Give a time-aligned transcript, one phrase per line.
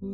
[0.00, 0.04] 大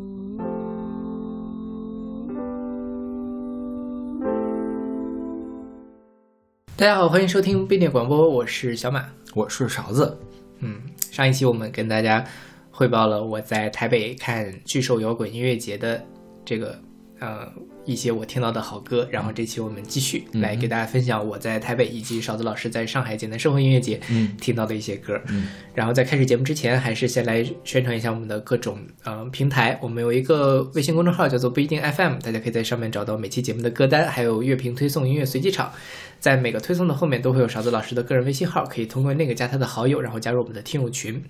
[6.78, 10.18] 家好，欢迎收听必点广播，我是小马，我是勺子。
[10.60, 12.24] 嗯，上一期我们跟大家
[12.70, 16.02] 汇报了我在台北看巨兽摇滚音乐节的
[16.46, 16.80] 这个
[17.18, 17.52] 呃
[17.84, 24.00] 一些我听到的好歌，然后这期我们继续来给大家分享我在台北以及勺子老师在上海简单生活音乐节
[24.40, 25.20] 听到的一些歌。
[25.28, 29.78] 嗯，然后在开始节目之前，还是先来宣传一下我们的各种呃平台。
[29.82, 35.72] 我们有一个微信公众号叫做不一定 FM，大家可以在上面找到每期节目的歌单，还有乐评推送、音乐随机场。
[36.20, 41.22] 在每个推送的后面都会有勺子老师的个人微信号，可以通过那个加他的好友，然后加入我们的听友群。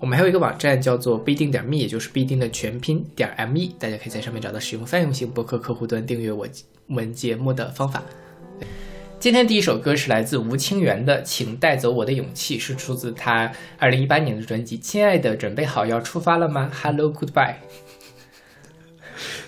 [0.00, 6.46] 我们还有一个网站叫做不一定点 me，也就是不一定的全拼点 me，大家可以在上面找到使用泛用型博客客户端订阅我
[6.86, 8.02] 们节目的方法。
[9.18, 17.32] 今天第一首歌是来自吴清源的《请带走我的勇气》，是出自他二零一八年的专辑《亲爱的，准备好要出发了吗？Hello Goodbye》。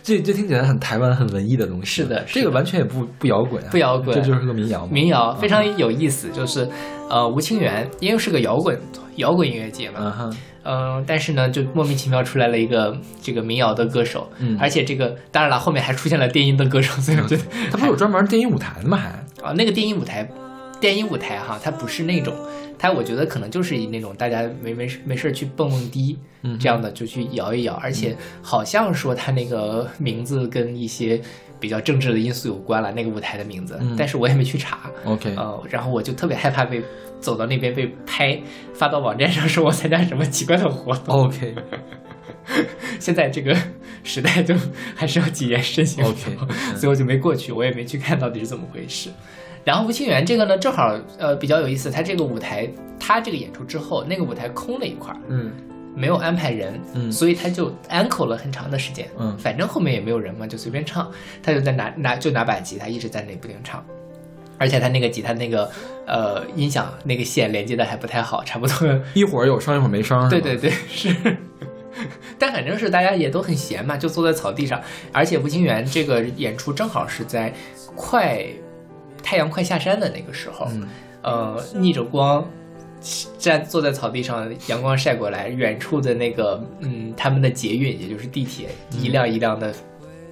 [0.02, 2.02] 这这听起来很台湾、很文艺的东西。
[2.02, 4.84] 是的，这个完全也不不摇滚啊，不摇滚，这就是个民谣。
[4.88, 6.68] 民谣非常有意思，就是
[7.10, 8.80] 呃，吴清源因为是个摇滚
[9.16, 10.30] 摇滚音乐节嘛，
[10.62, 18.96] 嗯，但是呢，就莫名其妙出来了一个这个民谣的歌手，嗯，而且这个当然了，后面还出现了电音的歌手，所以我觉得他不是有专门电音舞台的吗？
[18.96, 19.08] 还？
[19.42, 20.30] 啊，那个电音舞台，
[20.80, 22.32] 电音舞台哈，它不是那种。
[22.78, 26.16] 他我觉得可能就是以那种大家没没事没事去蹦蹦迪，
[26.58, 31.20] 这样的就去摇一摇，而且好像说他那个名字跟一些
[31.60, 34.90] 比较政治的因素有关了，那个舞台的名字，但是我也没去查。
[35.04, 36.82] OK，呃，然后我就特别害怕被
[37.20, 38.40] 走到那边被拍
[38.72, 41.26] 发到网站上说我参加什么奇怪的活动。
[41.26, 41.54] OK，
[42.98, 43.54] 现在这个
[44.02, 44.54] 时代就
[44.94, 46.02] 还是要谨言慎行。
[46.02, 46.36] OK，
[46.76, 49.10] 所以我就没过去，我也没去看到底是怎么回事。
[49.62, 52.66] 然后吴清源这个呢，正好呃比较有意思，他这个舞台，
[52.98, 55.52] 他这个演出之后，那个舞台空了一块，嗯，
[55.94, 61.10] 没有安排人，嗯，所以他就 uncle 了很长的时间，嗯，反正后面也没有人嘛，就随便唱，
[61.42, 63.84] 他就在拿拿就拿把吉他一直在那不停唱，
[64.58, 65.70] 而且他那个吉他那个
[66.06, 69.00] 呃音响那个线连接的还不太好，差不多。
[69.14, 71.14] 一会儿有声一会儿没声，对对对是，
[72.38, 74.80] 但反正是大家也都很闲嘛，就坐在草地上，
[75.12, 77.52] 而且吴清源这个演出正好是在
[77.94, 78.44] 快。
[79.22, 80.66] 太阳快下山的那个时候，
[81.22, 82.42] 呃，逆着光
[83.38, 89.74] 站坐在草地上，阳光晒过来，远处的那个，嗯，他们的捷运，也就是地铁，一辆一辆的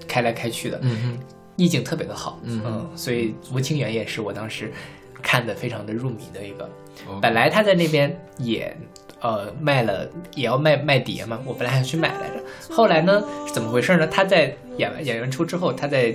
[0.07, 1.19] 开来开去的，嗯
[1.57, 4.73] 意境特别的好，嗯，所以吴清源也是我当时
[5.23, 6.69] 看的非常的入迷的一个。
[7.21, 8.77] 本来他在那边也
[9.21, 14.07] 呃卖了，也要卖卖碟嘛，我本来还去买来着，后来呢是怎么回事呢？
[14.07, 16.15] 他在演完演完出之后，他在。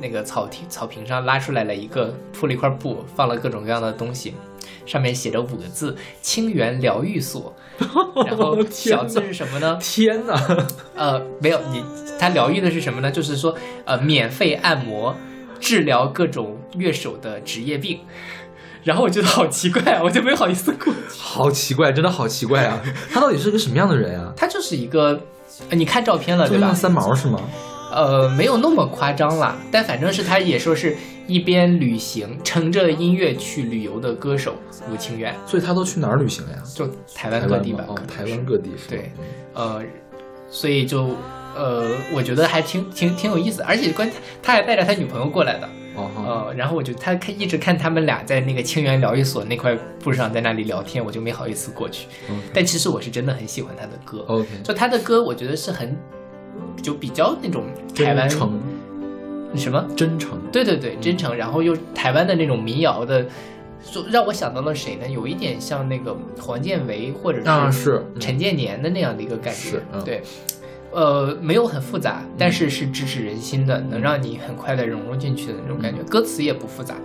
[0.00, 4.34] 那个草坪草坪上拉出来了一个铺了一块布，放了各种各样的东西，
[4.86, 7.54] 上面写着五个字“清源疗愈所
[8.26, 9.78] ”，然后小字是什么呢？
[9.80, 10.34] 天哪！
[10.94, 11.84] 呃，没有你，
[12.18, 13.10] 它疗愈的是什么呢？
[13.10, 15.14] 就是说，呃，免费按摩，
[15.60, 18.00] 治疗各种乐手的职业病。
[18.84, 21.00] 然后我觉得好奇怪啊，我就没好意思过去。
[21.16, 22.82] 好奇怪，真的好奇怪啊！
[23.12, 24.32] 他到底是个什么样的人啊？
[24.36, 25.20] 他就是一个，
[25.70, 26.74] 你看照片了对吧？
[26.74, 27.40] 三毛是吗？
[27.92, 34.56] 呃，没有那么夸张啦，但反正是他也说是一边旅行，乘着音乐去旅游的歌手
[34.90, 36.62] 吴清源，所以他都去哪儿旅行了呀？
[36.74, 38.88] 就台湾各地吧，台湾各地是。
[38.88, 39.12] 对，
[39.52, 39.82] 呃，
[40.50, 41.16] 所以就
[41.54, 44.10] 呃，我觉得还挺挺挺有意思，而且关
[44.42, 52.08] 他还带着他女朋友过来的，呃，然后我就他看一直看他们俩在那个清源疗愈所那块布上在那里聊天，我就没好意思过去，
[52.54, 55.94] 但其实我是真的很喜欢他的歌，OK，就他的歌，我觉得是很。
[56.82, 57.64] 就比较那种
[57.94, 58.58] 台湾诚，
[59.54, 60.38] 什么真诚？
[60.50, 61.34] 对对对，真诚。
[61.36, 63.24] 然后又台湾的那种民谣的，
[63.82, 65.08] 就让我想到了谁呢？
[65.08, 69.80] 有一点像那个黄建为或者是陈建年的那样的一个感觉。
[70.04, 70.22] 对，
[70.90, 76.02] 呃，没有很复杂，但是是直指人心的，能让你很快的融入进去的那种感觉。
[76.02, 76.96] 歌词也不复杂，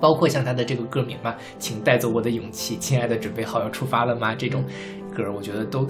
[0.00, 4.64] 包括像他的这个歌名嘛，“请带走我的勇气，亲爱的，准备好要出发了吗？”这种
[5.14, 5.86] 歌，我觉得都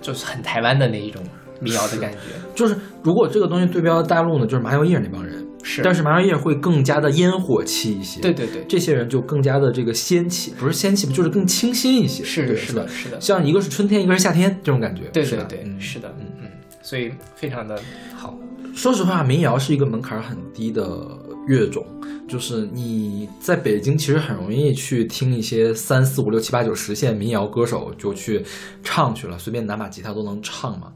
[0.00, 1.22] 就是很台湾的那一种。
[1.64, 2.18] 民谣的感觉，
[2.54, 8.20] 就是如果这个东西对标大陆呢，就是麻油叶那帮人是，但是麻油叶会更加的烟火气一些。
[8.20, 12.22] 对对对，这些人就更加的这个仙气，不是仙气就是更清新一些。
[12.22, 15.04] 是的，是的，是的，像一个是春天，一个是夏天这种感觉。
[15.12, 16.50] 对对对，是的，嗯嗯，
[16.82, 17.80] 所以非常的
[18.14, 18.38] 好。
[18.74, 20.84] 说实话，民谣是一个门槛很低的
[21.46, 21.86] 乐种，
[22.28, 28.44] 就是你在北京其实很容易去听一些三四五六七八九十线民谣歌手就去
[28.82, 30.88] 唱去了，随便拿把吉他都能唱嘛。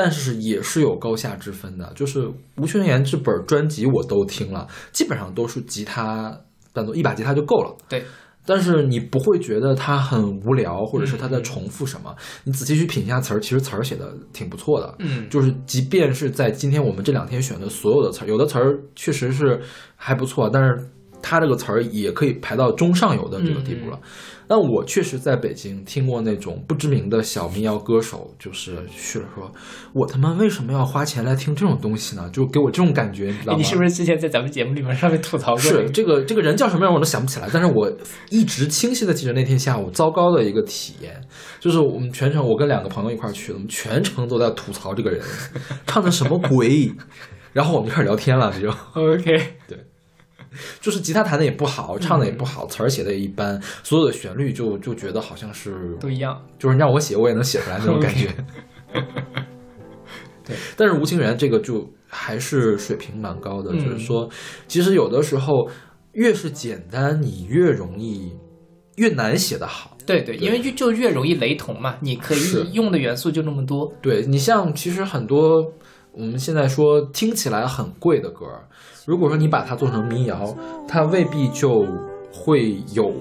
[0.00, 6.40] 但是也是有高下之分的，就是吴宣言这本专辑我都听了，基本上都是吉他
[6.72, 7.76] 伴奏，一把吉他就够了。
[7.88, 8.04] 对，
[8.46, 12.14] 但是你不会觉得它很无聊，或者是它在重复什么。
[12.44, 14.94] 你仔细去品一下词儿，其实词儿写的挺不错的。
[15.00, 19.60] 嗯，就是即便是在今天我们这两天选的所有的词儿，有的词儿确实是
[19.96, 20.88] 还不错，但是
[21.20, 23.98] 它这个词儿也可以排到中上游的这个地步了。
[24.48, 29.52] 但我确实在北京听过那种不知名的小民谣歌手，就是去了说，
[29.92, 32.28] 我他妈为什么要花钱来听这种东西呢？
[32.32, 33.58] 就给我这种感觉，你知道吗？
[33.58, 35.60] 你是不是之前在咱们节目里面上面吐槽过？
[35.60, 37.92] 是这个这个人叫什么样我都想不起来， 但是我
[38.30, 41.20] 一直清晰的记得那天下午糟糕的一个体验，
[41.60, 45.20] 就是我们全程我跟两个朋友一块儿去的，我们全程都在吐槽这个人
[45.86, 46.90] 唱的什么鬼，
[47.52, 48.68] 然后我们就开始聊天了，这就
[48.98, 49.22] OK，
[49.66, 49.78] 对。
[50.80, 58.28] 就是吉他弹的也不好，唱的也不好，词儿写的也一般，所有的旋律就就觉得好像是都一样，就是让我写我也能写出来那种感觉。
[60.44, 64.28] 对， 但是吴清源这个就还是水平蛮高的，嗯就是说，
[64.66, 65.68] 其实有的时候
[66.12, 68.32] 越是简单，你越容易
[68.96, 69.96] 越难写得好。
[70.06, 73.92] 对对，因为就就越容易雷同嘛，你可以用的元素就那么多。
[74.00, 75.62] 对你像其实很多
[76.12, 78.66] 我们现在说听起来很贵的歌儿，
[79.06, 80.54] 如果说你把它做成民谣，
[80.88, 81.86] 它未必就
[82.32, 83.12] 会有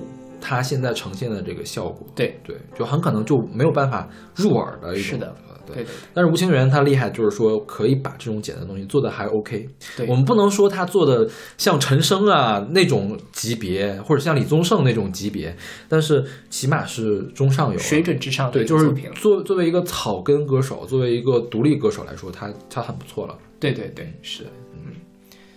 [0.41, 2.07] 它现在呈现的这个效果。
[2.15, 5.03] 对对，就很可能就没有办法入耳的一种。
[5.03, 5.85] 是的呃对。
[6.13, 9.67] 但是吴清源他厉害，就是说可以把这种简单的东西做的还 OK。
[9.95, 11.27] 对，我们不能说他做的
[11.57, 15.55] 像陈升啊那种级别，或者像李宗盛那种级别，
[15.87, 17.77] 但是起码是中上游。
[17.77, 19.37] 水准之上的对，就是作。
[19.37, 23.37] 作作为一个草根歌手，作为一个独立歌手来说，他他很不错了。
[23.59, 24.43] 对对对，是，
[24.73, 24.93] 嗯。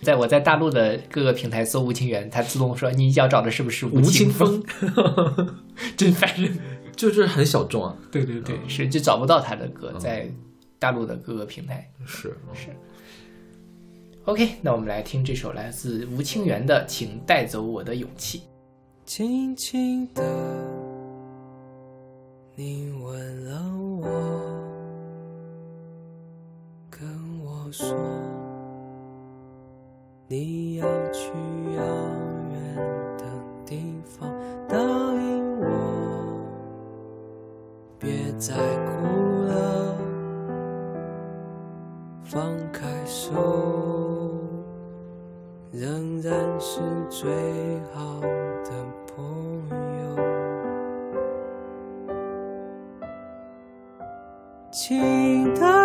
[0.01, 4.63] 在我在大陆的各个平台搜吴清源，他自动说你要找的是不是吴清青峰，
[5.95, 6.57] 真烦人。
[7.09, 7.97] 就是很小众啊。
[8.11, 10.29] 对对对，是就找不到他的歌，在
[10.77, 11.89] 大陆的各个平台。
[12.05, 12.69] 是，是。
[14.25, 18.39] OK，那我们来听这首来自吴清源的《请带走我的勇气》。
[19.03, 20.23] 轻轻的，
[22.55, 23.59] 你吻了
[23.99, 24.07] 我，
[26.89, 27.01] 跟
[27.43, 27.97] 我说
[30.27, 31.29] 你要去
[31.75, 31.83] 遥
[32.51, 32.75] 远
[33.17, 33.25] 的
[33.65, 34.29] 地方，
[34.69, 35.20] 答应我，
[38.01, 39.05] 别再哭
[39.45, 39.95] 了，
[42.23, 43.31] 放开手。
[45.71, 46.81] 仍然是
[47.11, 47.31] 最
[47.93, 48.71] 好的
[49.05, 49.15] 朋
[50.01, 50.17] 友。
[54.71, 55.80] 请带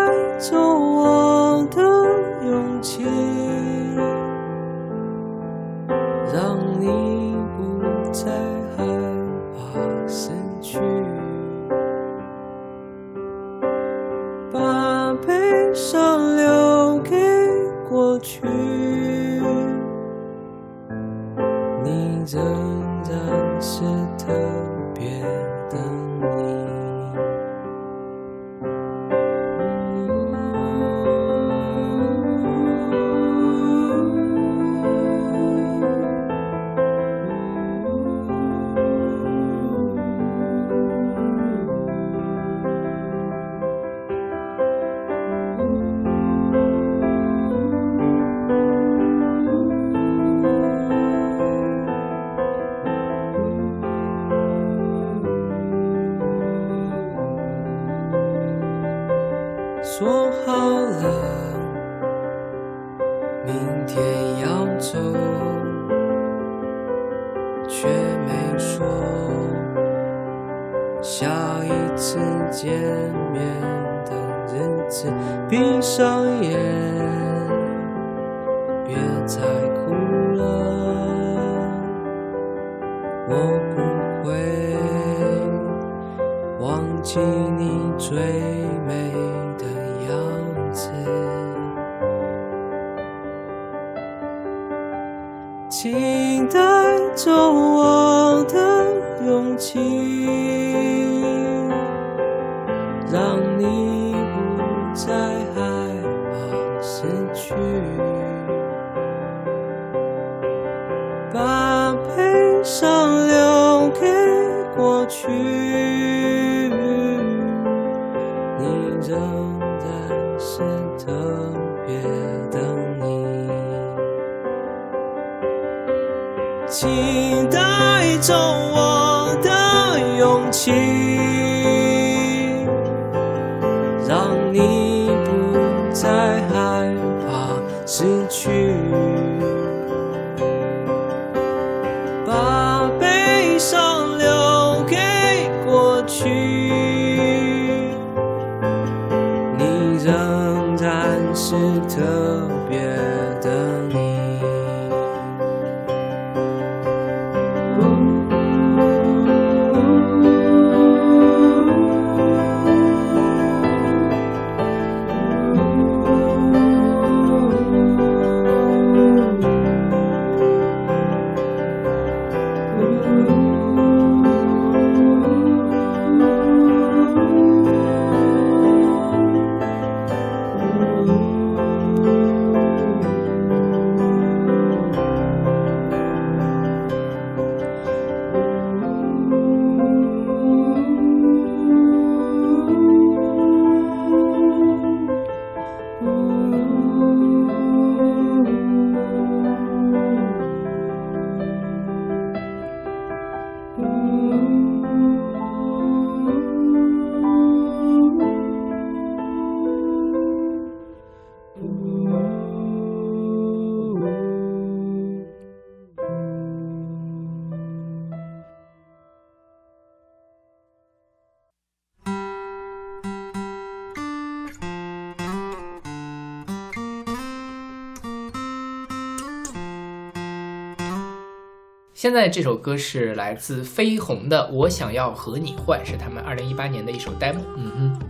[232.07, 237.41] 现在这首歌是来自飞鸿的《我想要和你换》，是他们二零一八年的一首 demo。
[237.57, 238.01] 嗯哼，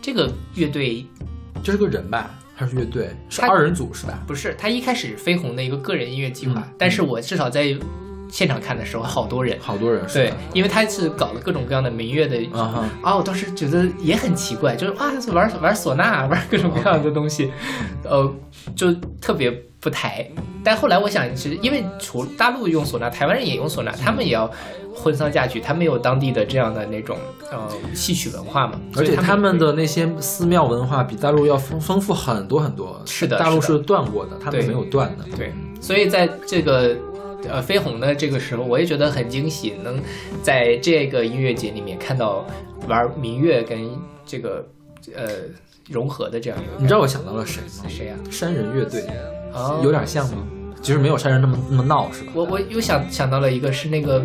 [0.00, 1.04] 这个乐队
[1.62, 2.30] 这是个人吧？
[2.54, 3.10] 还是乐队？
[3.28, 4.18] 是二人组是吧？
[4.26, 7.78] 不是，他一开始飞鸿的一个个人音乐计划，嗯但是我至少在
[8.30, 9.58] 现场看的时候，好多人。
[9.60, 12.38] 好多人是对？，因为他是搞了各种各样的民乐的
[13.02, 17.52] 啊，我当时觉得也很奇怪，就是啊，玩玩唢呐，玩各种各样的东西，
[18.04, 18.34] 呃，
[18.74, 20.28] 就特别不抬。
[20.62, 24.50] 但后来我想，其实因为除大陆用唢呐，台湾人也用唢呐，他们也要
[24.94, 27.16] 婚丧嫁娶，他们有当地的这样的那种
[27.50, 33.00] 呃戏曲文化嘛，而且他们的那些寺庙文化比大陆要丰丰富很多很多。
[33.06, 35.24] 是的大陆是断过的，他们没有断的。
[35.36, 36.94] 对，所以在这个
[37.48, 39.98] 呃飞鸿的这个时候，我也觉得很惊喜，能
[40.42, 42.44] 在这个音乐节里面看到
[42.86, 43.88] 玩民乐跟
[44.26, 44.66] 这个
[45.16, 45.26] 呃
[45.88, 46.72] 融合的这样一个。
[46.78, 47.84] 你知道我想到了谁吗？
[47.88, 49.39] 谁呀、山人乐队，哦
[49.82, 50.38] 有点像吗？
[50.82, 52.32] 其实没有山人那么那么闹，是吧？
[52.34, 54.24] 我我又想想到了一个是那个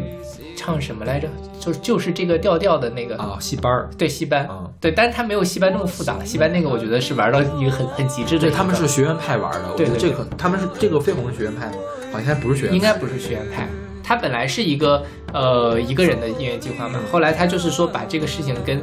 [0.55, 1.27] 唱什么来着，
[1.60, 9.72] 就就是这个调调的那个，啊，戏班儿，对戏班，啊对，但是他没有戏班那么复杂，戏班那个我觉得是玩到一个很很极致的对，他们是学院派玩的。
[9.74, 11.74] 我觉得这个他们是这个飞鸿是学院派吗？
[12.13, 13.67] 好像不是学院派，应该不是学院派，
[14.01, 15.03] 他本来是一个
[15.34, 18.82] 呃一个人的音乐计划嘛，后来他就是说把这个事情跟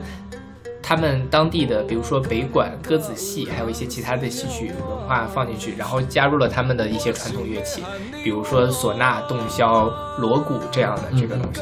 [0.82, 7.82] 他们当地的，比如说北管、歌子戏，还有一些其他的戏曲文化放进去，然后加入了他们的一些传统乐器，
[8.22, 11.60] 比如说唢呐、洞箫、锣鼓这样的这个东西。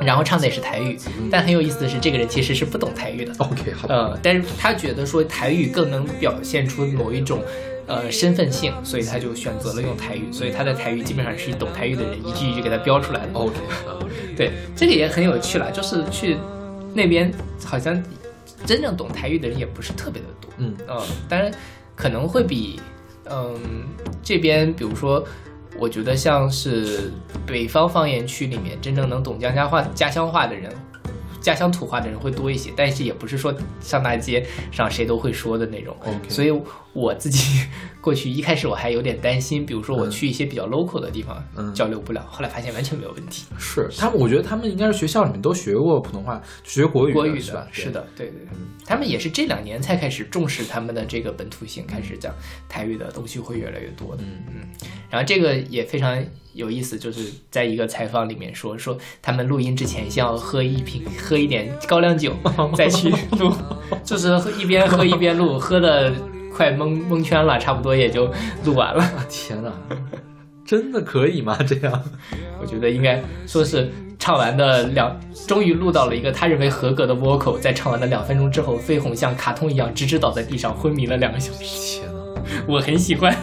[0.00, 0.98] 然后唱的也是台语，
[1.30, 3.34] 但很有意思的是，这个人其实是不懂台语的。
[3.38, 3.94] OK 好吧。
[3.94, 7.42] 呃，但是他觉得说台语更能表现出某一种
[7.86, 13.32] 呃身份性，所以他就选择了用台语，所以他的台语基本上是懂台语的人一句一句给他标出来的。
[13.34, 13.54] OK，
[14.34, 16.38] 对，这个也很有趣了，就是去
[16.94, 17.30] 那边
[17.64, 18.02] 好像
[18.66, 21.50] 真正懂台语的人也不是特别的多，嗯嗯，当然
[21.94, 22.80] 可能会比
[23.28, 23.58] 嗯
[24.22, 25.26] 这边比如说。
[25.78, 27.10] 我觉得像是
[27.46, 30.70] 北方方言区里面真正能懂江家乡话、家乡话的人，
[31.40, 35.96] 家乡土话的人会多一些，但是也不是说上大街上谁都会说的那种。
[36.28, 36.50] 所以
[36.92, 37.66] 我自己
[38.00, 43.44] 过去一开始我还有点担心，比如说我去一些比较 local 的地方、嗯交流不了，后来发现完全没有问题。
[43.58, 47.68] 是他们，我觉得他们应该是学校里面都学过普通话，学国语的国语是吧的，？
[47.72, 48.48] 是的，对对对，
[48.86, 52.34] 他们也是这两年才开始重视他们的这个本土性，开始讲
[52.68, 54.22] 台语的东西会越来越多的。
[54.22, 56.22] 嗯嗯，然后这个也非常
[56.54, 62.34] 有意思，就是在一个采访里面说说他们录音之前先要喝一瓶喝一点高粱酒
[62.74, 63.52] 再去录，
[64.02, 66.12] 就是喝一边喝一边录，喝的
[66.54, 68.32] 快蒙蒙圈了，差不多也就
[68.64, 69.02] 录完了。
[69.02, 69.72] 啊 天哪，
[70.64, 71.56] 真的可以吗？
[71.66, 72.02] 这样？
[72.60, 82.00] 我觉得应该说是唱完的两，终于录到了一个他认为合格的 vocal，在唱完的两分钟之后，飞鸿像卡通一样直直倒在地上昏迷了两个小时。
[82.00, 82.20] 天哪！
[82.66, 83.34] 我很喜欢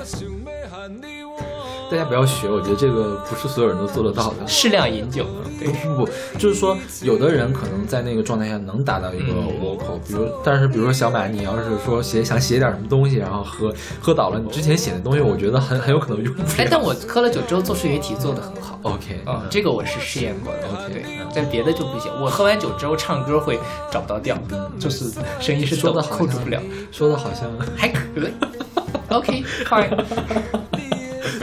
[1.89, 4.45] 大家不要学，我觉得这个不是所有人都做得到的。
[4.45, 5.25] 适量饮酒，
[5.57, 16.47] 对不不不，就是说，有的人可能在那个状态下能达到一个嗯 vocal，、比如，但是比如说小马，你要是说写想写点什么东西，然后喝喝倒了，你之前写的东西，我觉得很很有可能用不了。
[16.57, 18.77] 哎，但我喝了酒之后做数学题做得很好。
[18.83, 20.67] OK，啊、这个我是试验过的。
[20.85, 22.11] OK，但别的就不行。
[22.21, 23.59] 我喝完酒之后唱歌会
[23.91, 24.37] 找不到调，
[24.77, 28.27] 就是声音是抖说的控制不了，说的好像，还可以。
[29.09, 30.76] OK，fine。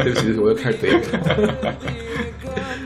[0.04, 1.75] 对不起，我又开始怼了。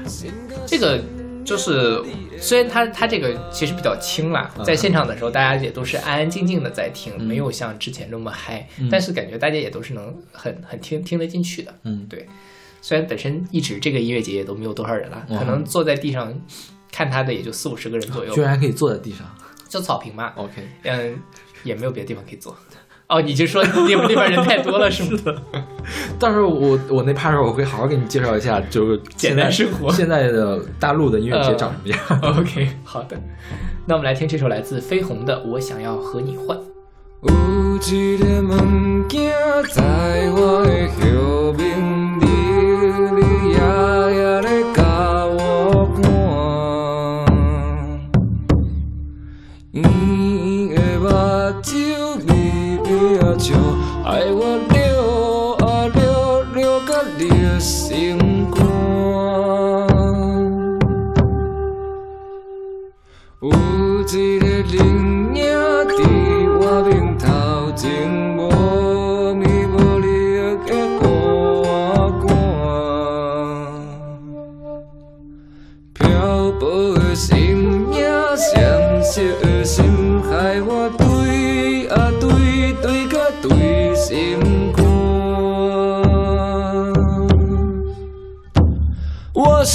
[0.66, 1.02] 这个
[1.44, 2.02] 就是
[2.38, 11.74] 虽然它它这个其实比较轻啦，嗯在现场的时候大家也都是安安静静的在听，嗯没有像之前那么嗨，嗯但是感觉大家也都是能很很听听得进去的。
[11.84, 12.26] 嗯对，
[12.80, 16.32] 虽然本身一直这个音乐节也都没有多少人了，嗯可能坐在地上
[16.92, 19.26] 看他的也就四五十个人左右居，然还可以坐在地上。
[19.68, 21.18] 就草坪嘛，OK，嗯，
[21.62, 22.56] 也没有别的地方可以坐。
[23.08, 25.34] 哦，你就说你们那边人太多了是吗？
[26.20, 31.98] 到时候我我那趴时候我会好好给你介绍一下，就是简单生活现在的大陆的音乐节呃长什么样。
[32.38, 33.16] OK，好的，
[33.86, 36.56] 那我们来听这首来自飞鸿的《我想要和你换》。
[37.22, 39.30] 有一个物件
[39.72, 41.80] 在我的后面，
[54.08, 54.67] 笑，害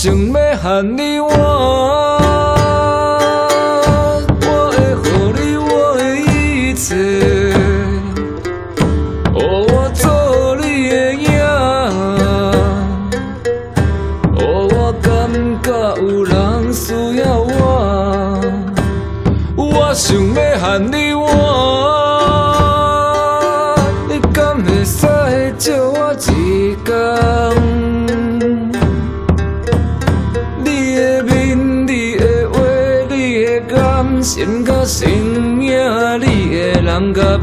[0.03, 2.12] 想要和你换，
[37.13, 37.37] 的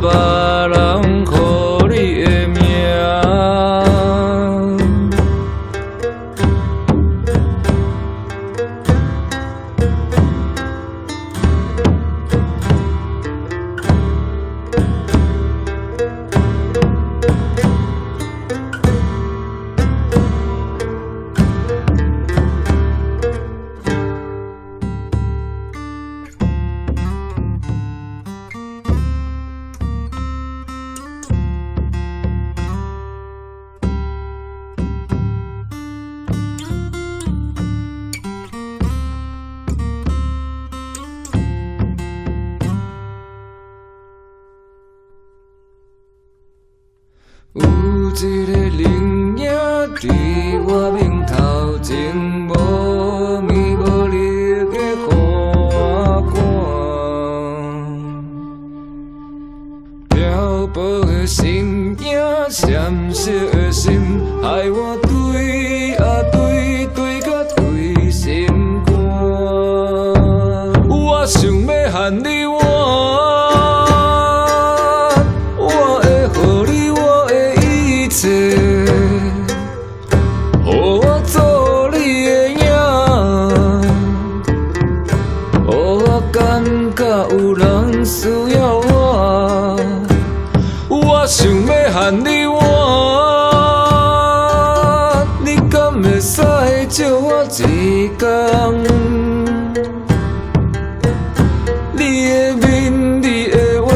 [102.20, 103.88] 你的面，你的话，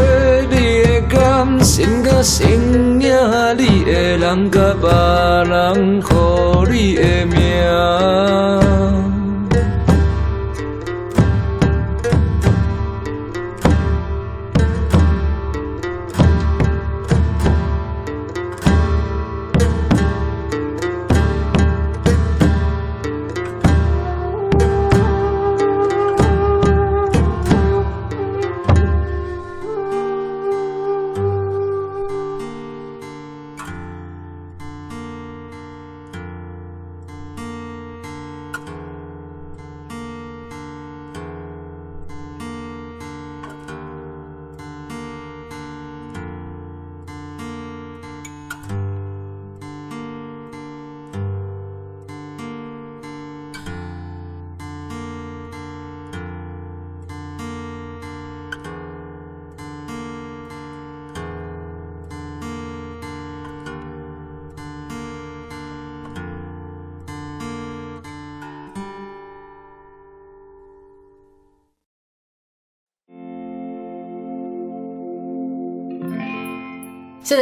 [0.48, 2.48] 你的感，心甲生
[2.96, 3.12] 命，
[3.58, 4.88] 你的人甲别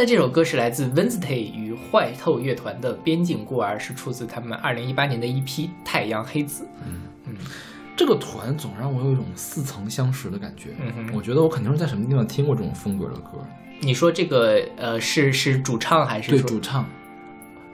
[0.03, 0.05] 的命。
[0.05, 6.63] 现在这首歌是来自 Wednesday 与坏透乐团的《边境孤儿》，是出自他们二零一八年的一批《太阳黑子》。
[6.85, 7.35] 嗯嗯
[7.95, 10.69] 这个团总让我有一种似曾相识的感觉。
[10.79, 13.37] 嗯哼我觉得我肯定是在什么地方听过这种风格的歌。
[13.79, 16.85] 你说这个呃是是主唱还是对主唱，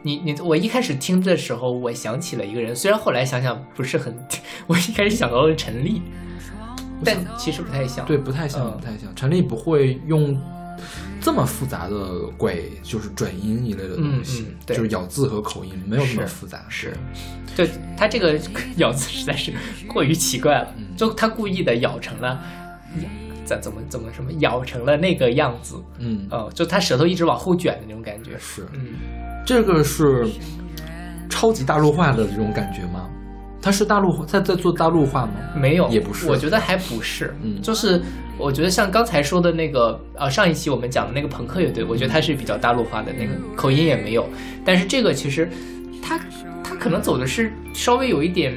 [0.01, 4.13] 你你我一开始听的时候，我想起了一个人，虽然后来想想不是很，
[4.67, 6.01] 我一开始想到了陈粒，
[7.03, 8.05] 但其实不太像。
[8.05, 9.15] 对，不太像，嗯不太像。
[9.15, 10.37] 陈粒不会用
[11.29, 11.95] 这么复杂的
[12.35, 16.65] 鬼，就是转音一类的东西，嗯嗯对就是咬字和口音没有那么复杂。
[16.69, 16.97] 是，
[17.55, 17.63] 就
[17.95, 18.35] 他这个
[18.77, 19.53] 咬字实在是
[19.87, 22.43] 过于奇怪了，嗯就他故意的咬成了，
[23.45, 28.31] 怎怎么怎么什么咬成了那个样子，嗯，哦，就他舌头一直往后卷的那种感觉。
[28.39, 28.95] 是嗯，
[29.45, 30.27] 这个是
[31.29, 33.07] 超级大陆化的这种感觉吗？
[33.61, 35.33] 他是大陆化，他在做大陆化吗？
[35.55, 36.27] 没有，也不是。
[36.27, 37.61] 我觉得还不是，嗯。
[37.61, 38.01] 就是
[38.37, 44.27] 我觉得像刚才说的那个，呃，上一期我们讲的那个朋克乐队，我觉得他是比较大陆化的，那个口音也没有，
[44.63, 45.49] 但是这个其实
[46.01, 46.19] 他
[46.63, 48.53] 他可能走的是稍微有一点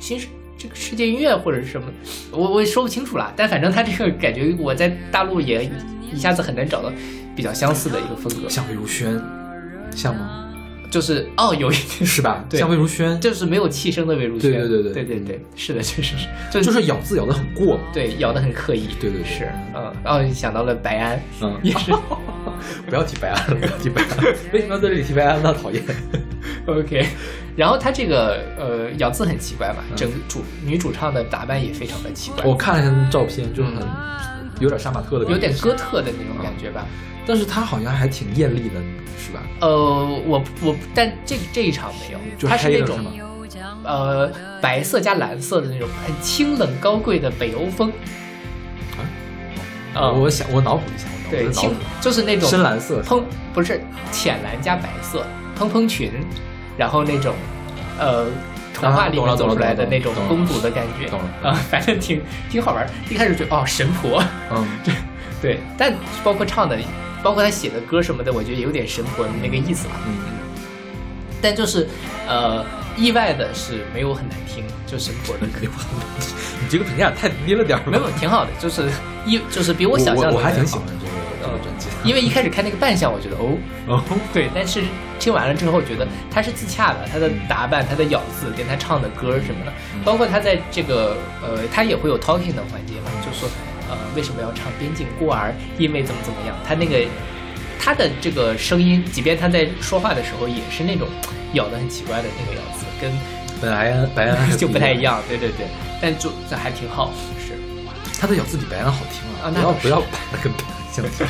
[0.00, 1.86] 新世这个世界音乐或者是什么，
[2.32, 5.70] 我我也说不清楚啦，但反正他这个感觉我在大陆也
[6.10, 6.90] 一下子很难找到
[7.36, 9.20] 比较相似的一个风格，像魏如萱，
[9.94, 10.47] 像吗？
[10.90, 12.44] 就是哦，有一点是吧？
[12.48, 17.78] 对像魏如萱，就是没有气声的魏如萱，对对对对对对对，是的，确实是， 就就是咬字咬得很过。
[17.92, 18.88] 对，咬得很刻意。
[19.00, 21.92] 对对对是，嗯，然后想到了白安，嗯 也是
[22.88, 24.24] 不要提白安了，不要提白安。
[24.52, 25.54] 为什么要在这里提白安呢？
[25.62, 25.82] 讨厌。
[26.66, 27.06] OK。
[27.56, 33.82] 然后他这个呃咬字很奇怪嘛，嗯整个主女主唱的打扮也非常的奇怪，我看了一下照片，就是很
[34.60, 36.86] 有点杀马特的感觉，有点哥特的那种感觉吧。
[37.28, 38.80] 但是他好像还挺艳丽的，
[39.18, 39.42] 是吧？
[39.60, 39.68] 呃，
[40.26, 42.98] 我我但这这一场没有，就它是那种？
[43.84, 47.92] 呃白色加蓝色的那种很清冷高贵的北欧风。
[49.94, 53.80] 啊、我想我脑补一下，对，清就是那种深蓝色，蓬不是
[54.12, 56.12] 浅蓝加白色蓬蓬裙，
[56.76, 57.34] 然后那种
[57.98, 58.26] 呃
[58.72, 61.08] 童话里走出来的那种公主的感觉。
[61.46, 62.86] 啊、反正挺挺好玩。
[63.10, 64.94] 一开始觉得哦神婆，嗯，对
[65.40, 66.78] 对，但包括唱的，
[67.22, 69.94] 包括他写的歌什么的，我觉得有点神婆的那个意思吧。
[70.06, 70.14] 嗯，
[71.40, 71.88] 但就是
[72.26, 72.64] 呃
[72.96, 75.66] 意外的是没有很难听，就神婆的歌。
[76.60, 78.88] 你这个评价太低了点儿没有挺好的，就是
[79.24, 81.86] 一就是比我想象的我我还挺喜欢这个这个专辑。
[81.86, 81.94] 的。
[82.04, 84.02] 因为一开始看那个扮相，我觉得哦，哦，
[84.32, 84.82] 对，但是
[85.18, 89.72] 听完了之后，觉得他是自洽的，他的打扮、他的咬字跟他唱的歌什么的，
[90.04, 93.48] 包括他在这个呃，他也会有 talking 的环节嘛，就说
[93.88, 97.04] 呃为什么要唱《边境孤儿》，因为怎么怎么样，他那个
[97.78, 101.08] 他的这个声音，即便他在说话的时候，也是那种
[101.54, 103.12] 咬的很奇怪的那个咬字，跟
[103.60, 105.66] 本来白安 就不太一，样，对对对，
[106.00, 107.54] 但就这还挺好，是。
[108.20, 109.04] 他的咬字比白安好。
[109.12, 111.24] 听啊那不要不要把它跟白安相提。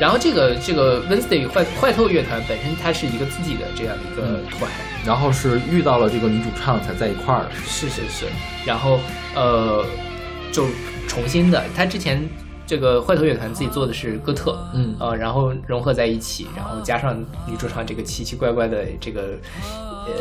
[0.00, 4.70] 然后这个这个 Wednesday 坏坏透乐团本身它是一个自己的这样的一个团，
[5.04, 8.24] 然后是遇到了这个女主唱才在一块儿的，是是是，
[8.64, 8.98] 然后
[9.34, 9.84] 呃，
[10.50, 10.66] 就
[11.10, 12.22] 重新的，他之前
[12.64, 14.94] 这个坏头乐团自己做的是哥特，嗯。
[15.00, 19.36] 呃，然后融合在一起，然后加上女主唱这个奇奇怪怪的这个
[20.06, 20.12] 呃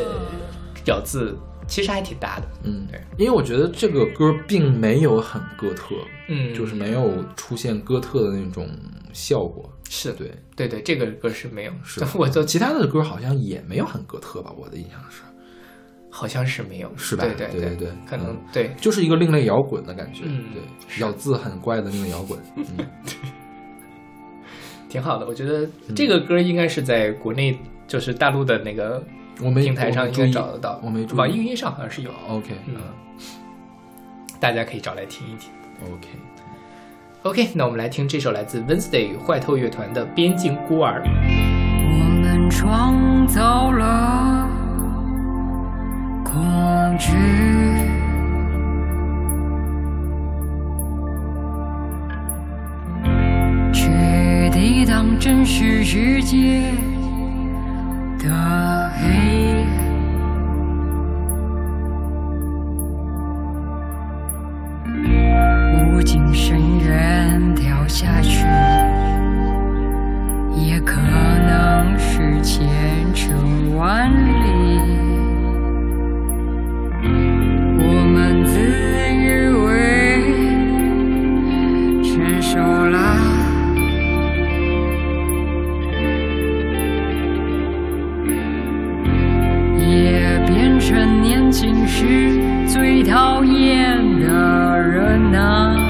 [0.86, 2.88] 咬字，其实还挺大的，嗯。
[2.90, 5.94] 对，因为我觉得这个歌并没有很哥特，
[6.28, 8.68] 嗯，就是没有出现哥特的那种
[9.14, 9.72] 效果。
[9.88, 10.12] 是。
[10.14, 12.04] 对，对对，这个歌是没有，是。
[12.18, 14.52] 我就其他的歌好像也没有很哥特吧？
[14.58, 15.22] 我的印象是，
[16.10, 17.24] 好像是没有，是吧？
[17.24, 18.42] 对对对对对可能嗯。
[18.52, 20.24] 对，就是一个另类摇滚的感觉。
[20.26, 20.46] 嗯。
[20.54, 20.62] 对，
[21.02, 22.40] 咬字很怪的那个摇滚。
[22.58, 22.66] 嗯，
[24.90, 29.04] 挺好的，我觉得这个歌应该是在国内就是大陆的那个
[29.42, 32.76] 我们平台上应该找得到，我没注意网易云音上好像是有，OK，嗯，
[34.40, 35.52] 大家可以找来听一听。
[37.24, 41.02] OK，OK，那我们来听这首来自 Wednesday 坏透乐团的《边境孤儿》。
[41.06, 44.39] 我们创造了
[46.40, 47.12] 恐惧，
[53.74, 56.62] 去抵挡真实世界
[58.20, 59.66] 的黑。
[65.94, 68.46] 无尽深渊掉下去。
[70.56, 72.66] 也可能是千
[73.14, 75.29] 程万里。
[82.50, 82.58] 成熟
[82.90, 82.98] 了，
[89.78, 95.89] 也变成年轻时最讨厌的人呐。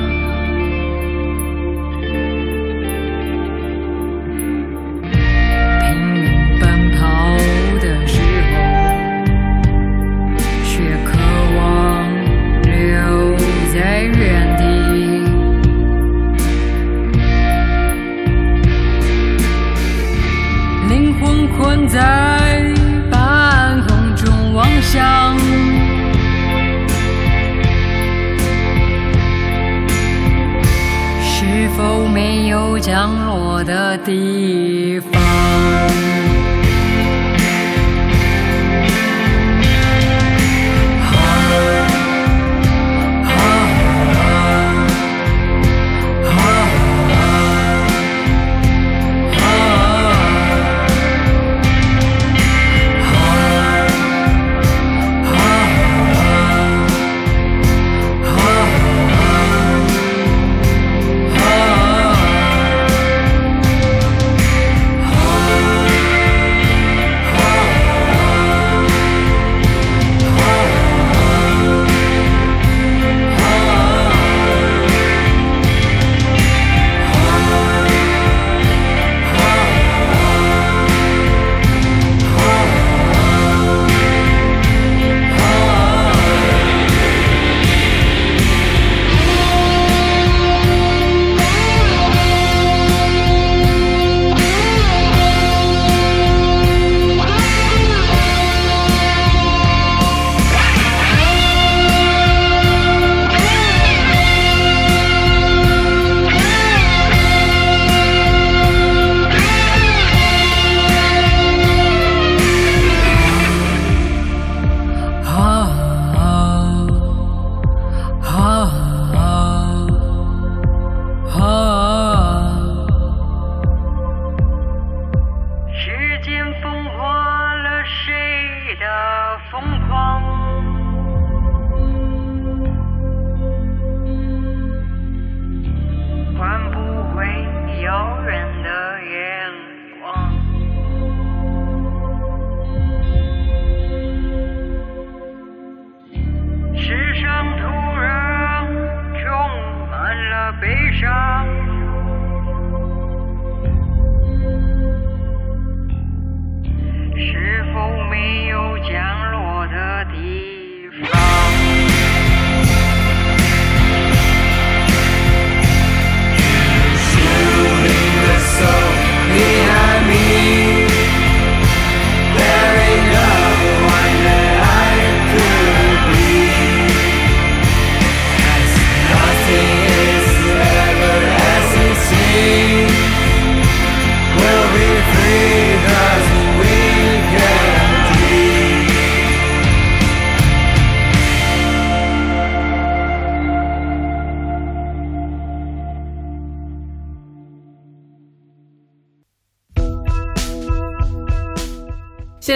[32.82, 35.99] 降落的地方。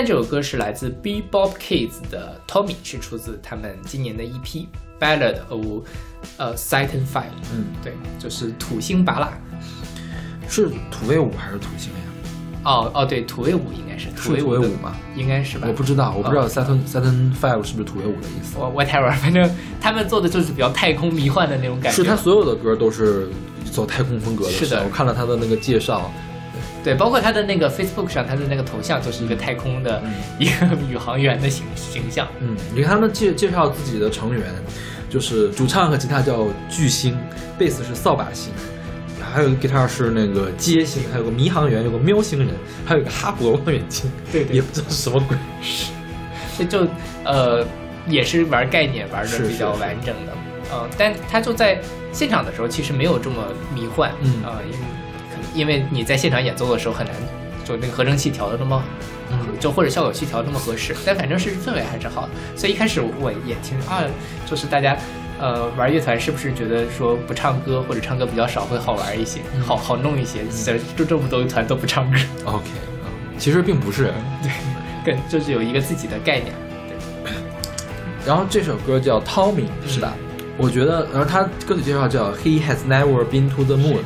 [0.04, 4.68] 在这首歌是来自 Bebop Kids 的 Tommy，是出自他们今年的 EP
[5.00, 5.86] Ballad of
[6.36, 7.32] 呃 Saturn Five。
[7.54, 9.32] 嗯，对，就是土星拔蜡。
[10.50, 12.00] 是土卫五还是土星呀？
[12.66, 14.94] 哦哦，对，土卫五应该是是土卫五吗？
[15.16, 15.70] 应该是吧？
[15.70, 18.58] 我不知道，我不知道 Saturn Saturn Five 是不是土卫五的意思。
[18.58, 21.96] 我 whatever， 反正他们做的就是比较太空迷幻的那种感觉。
[21.96, 23.30] 是他所有的歌都是
[23.72, 24.52] 走太空风格的。
[24.52, 26.12] 是的，我看了他的那个介绍。
[26.84, 30.04] 对，包括他的那个 Facebook 上，他的那个头像就是一个太空的
[30.38, 32.28] 一个宇航员的形形象。
[32.42, 34.44] 嗯，你看他们介介绍自己的成员，
[35.10, 37.18] 就是主唱和吉他叫巨星，
[37.58, 38.52] 贝斯是扫把星，
[39.34, 42.50] 还有一个吉他是那个街星，还有个迷航员，有个喵星人，
[42.86, 44.12] 还有一个哈勃望远镜。
[44.30, 45.38] 对，对也不知道是什么鬼。
[45.62, 45.92] 是，
[46.58, 46.86] 这就
[47.24, 47.66] 呃
[48.08, 50.34] 也是玩概念玩的比较完整的。
[50.74, 51.80] 嗯，但他就在
[52.12, 53.38] 现场的时候其实没有这么
[53.74, 54.12] 迷幻。
[54.22, 54.78] 嗯啊，因为。
[55.54, 57.16] 因为你在现场演奏的时候很难，
[57.64, 58.84] 就那个合成器调的那么，
[59.32, 62.30] 嗯，就或者效果器调的那么合适，但反正是氛围还是好的。
[62.56, 64.04] 所以一开始我也听啊，
[64.46, 64.98] 就是大家，
[65.40, 70.42] 呃，玩乐团是不是觉得说不唱歌或者唱歌比较少会好玩一些，好好弄一些？
[70.96, 72.18] 就这么多团都不唱歌。
[72.46, 72.66] OK，
[73.38, 74.12] 其实并不是，
[74.44, 74.52] 对，
[75.06, 76.54] 更就是有一个自己的概念。
[76.88, 77.32] 对。
[78.26, 80.14] 然后这首歌叫 Tommy，是吧？
[80.58, 84.04] 我觉得，然后他歌曲介绍叫 He has never been to the moon。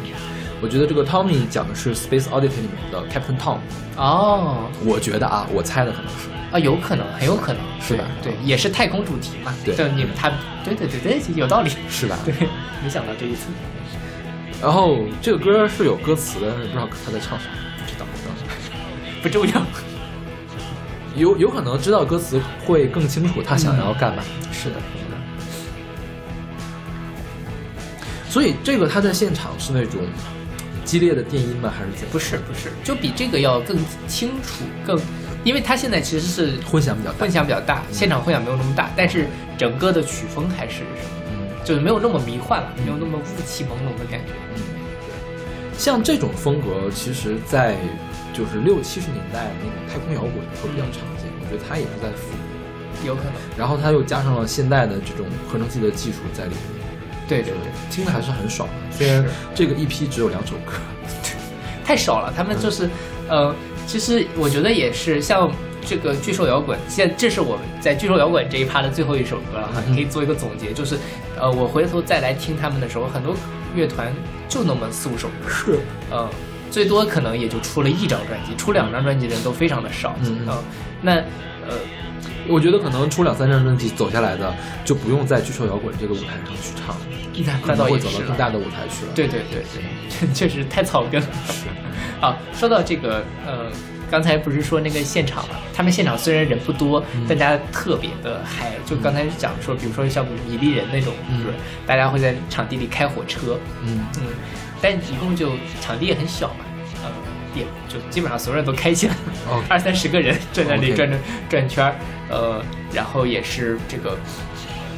[0.59, 3.59] 我觉得这个 Tommy 讲的是 Space Oddity 里面的 Captain Tom。
[3.95, 8.03] 哦，我觉得啊，我猜的可能是啊，有可能，很有可能是吧？
[8.23, 9.53] 对，也是太空主题嘛。
[9.63, 10.31] 对，就你们他，
[10.63, 12.17] 对对对对，有道理，是吧？
[12.25, 12.33] 对，
[12.83, 13.47] 没想到这一次。
[14.59, 17.45] 然后这个歌是有歌词的，不知道他在唱啥，
[17.77, 18.05] 不知道，
[19.21, 19.61] 不重要。
[21.15, 24.23] 有有可能知道歌词会更清楚他想要干嘛。
[24.51, 25.17] 是的是的。
[28.29, 30.01] 所以这个他在现场是那种。
[30.87, 31.69] 激烈的电音吗？
[31.77, 32.07] 还是怎？
[32.09, 34.97] 不是不是，就比这个要更清楚，更，
[35.43, 37.17] 因为它现在其实是混响比较大。
[37.19, 40.89] 混响比较大，现场混响没有那么大，但是整个的曲风还是什么，
[41.29, 44.31] 嗯，就是没有那么迷幻了，没有那么雾气朦胧的感觉。
[44.55, 44.63] 嗯，
[45.77, 47.75] 像这种风格，其实在
[48.33, 52.31] 就是六七十年代那种太空摇滚会比较常见，我觉得它也是在复
[53.01, 53.33] 古，有可能。
[53.57, 56.61] 然后它又加上了现代的这种合成器的技术在里面，
[57.27, 58.66] 对对对，听着还是很爽
[59.05, 59.25] 是。
[59.53, 60.73] 这个 EP 只有两首歌，
[61.85, 62.33] 太少了。
[62.35, 62.89] 他们就是，
[63.27, 63.53] 呃，
[63.85, 65.51] 其实我觉得也是像
[65.85, 69.95] 这个巨兽摇滚，现在这是我们在巨兽摇滚这一趴的最后一首歌了哈，嗯。
[69.95, 70.97] 可以做一个总结，就是，
[71.39, 73.35] 呃，我回头再来听他们的时候，很多
[73.75, 74.13] 乐团
[74.49, 75.79] 就那么四五首歌，是。
[76.11, 76.27] 嗯，
[76.69, 80.63] 最多可能也就出了一张专辑，出两张专辑的人都非常的少，嗯嗯。
[81.01, 81.15] 那
[81.69, 81.77] 呃，
[82.49, 84.53] 我觉得可能出两三张专辑走下来的，
[84.85, 86.95] 就不用在巨兽摇滚这个舞台上去唱，
[87.45, 88.09] 那可那倒能会走。
[88.11, 89.11] 到更大的舞台去了。
[89.13, 91.27] 对对对对， 确实太草根了。
[92.21, 93.69] 啊，说到这个，呃，
[94.09, 95.55] 刚才不是说那个现场嘛？
[95.73, 98.73] 他们现场虽然人不多，但大家特别的嗨。
[98.85, 101.53] 就刚才讲说，比如说像米粒人那种，嗯就是
[101.85, 104.23] 大家会在场地里开火车，嗯，嗯，
[104.81, 106.65] 但一共就场地也很小嘛，
[107.87, 109.19] 就基本上所有人都开起来了
[109.51, 111.95] ，OK 二三十个人在那转转转圈儿，
[112.29, 112.61] 呃，
[112.93, 114.17] 然后也是这个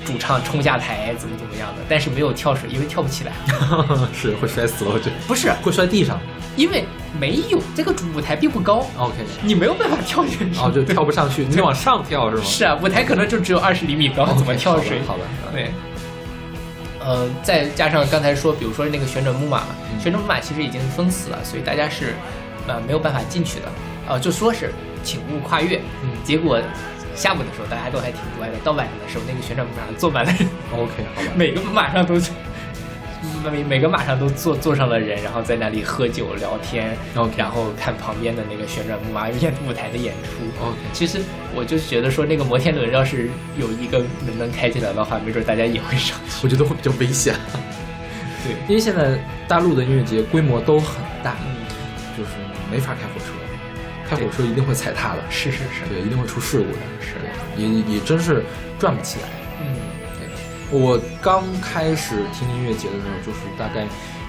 [0.05, 3.31] 主唱冲下台怎么怎么样的，但是没有跳水，因为跳不起来。
[4.13, 6.19] 是会摔死了，我觉得不是，会摔地上。
[6.55, 6.83] 因为
[7.17, 10.73] 没有这个主舞台并不高，OK，你没有办法跳下去。
[10.73, 12.43] 就跳不上去， 你得往上跳是吗？
[12.43, 14.99] 是啊，舞台可能就只有二十厘米高怎么跳水？
[15.07, 15.71] 好的，好的对。
[17.01, 19.63] 呃，再加上刚才说，比如说那个旋转木马
[20.01, 22.13] 旋转木马其实已经封死了，所以大家是
[22.69, 23.65] 呃没有办法进去的。
[24.07, 24.71] 呃，就说是
[25.03, 26.59] 请勿跨越，嗯结果
[27.15, 31.27] 下午的时候大家都还挺乖的，到晚上的时候那个旋转木马上坐满了人， OK，好吧。
[31.35, 32.15] 每个马上都
[33.51, 40.65] 每每个马上都坐坐上了人，然后在那里喝酒聊天 OK 然后看旁边的那个旋转木马演舞台的演出。
[40.65, 41.19] OK， 其实
[41.53, 46.39] 我就觉得说，那个摩天轮要是有一个门能开起来的话，没准大家也会上去。
[46.43, 47.35] 我觉得会比较危险，
[48.43, 51.35] 对，因为现在大陆的音乐节规模都很大，
[52.69, 53.31] 没法开火车，
[54.07, 57.15] 开火车一定会踩踏的，是是是，对，一定会出事故的，是。
[57.57, 58.43] 也也真是
[58.77, 59.27] 转不起来。
[59.61, 59.75] 嗯。
[60.17, 60.79] 对。
[60.79, 63.85] 我刚开始听音乐节的时候，就是大概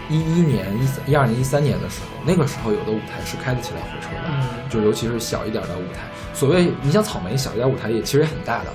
[0.09, 4.69] 一一年、一三、一二年、一三年的时候，那个时候有的舞台是开得起来火车的，嗯。
[4.69, 6.01] 就尤其是小一点的舞台。
[6.35, 8.71] 所谓你像草莓小一点舞台也其实也很大的，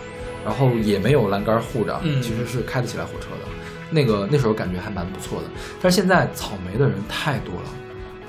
[0.45, 2.21] 然后也没有栏杆护着，嗯。
[2.21, 3.51] 其实是开得起来火车的。
[3.91, 5.47] 那个那时候感觉还蛮不错的，
[5.81, 7.69] 但是现在草莓的人太多了。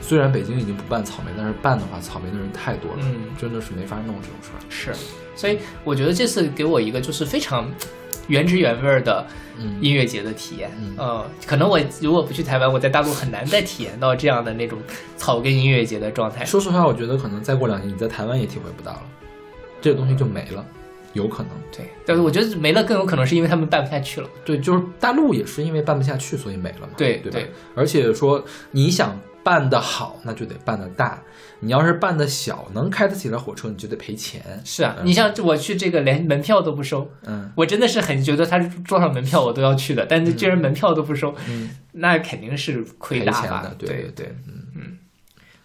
[0.07, 4.95] 虽然北京已经不办草莓，但是办的话，草莓的人太多了，嗯真的是没法弄这种事儿。
[4.95, 4.95] 是，
[5.35, 7.69] 所以我觉得这次给我一个就是非常
[8.29, 9.27] 原汁原味儿的
[9.59, 10.71] 嗯音乐节的体验。
[10.81, 14.79] 嗯呃，可能我如果不去台湾，我在大陆很难再体验到这样的那种
[15.17, 16.45] 草根音乐节的状态。
[16.45, 19.03] 说实话，我觉得可能再过两年，你在台湾也体会不到了，
[19.81, 20.65] 这个东西就没了，
[21.15, 21.51] 有可能。
[21.77, 24.29] 对，但是我觉得没了更有可能是因为他们办不下去了。
[24.45, 26.89] 对，就是大陆也是因为办不下去，所以没了嘛。
[26.97, 31.23] 对对对而且说你想办得好，那就得办得大；
[31.61, 34.43] 你要是办得小，能开得起来火车，你就得赔钱。
[34.65, 37.53] 是啊，你像我去这个连门票都不收，嗯。
[37.55, 43.73] 我真的是很觉得他桌上门票我都要去的，但是居然门票都不收，嗯，那肯定是亏大钱的？
[43.79, 43.97] 对对。
[43.99, 44.35] 对对，
[44.75, 44.99] 嗯，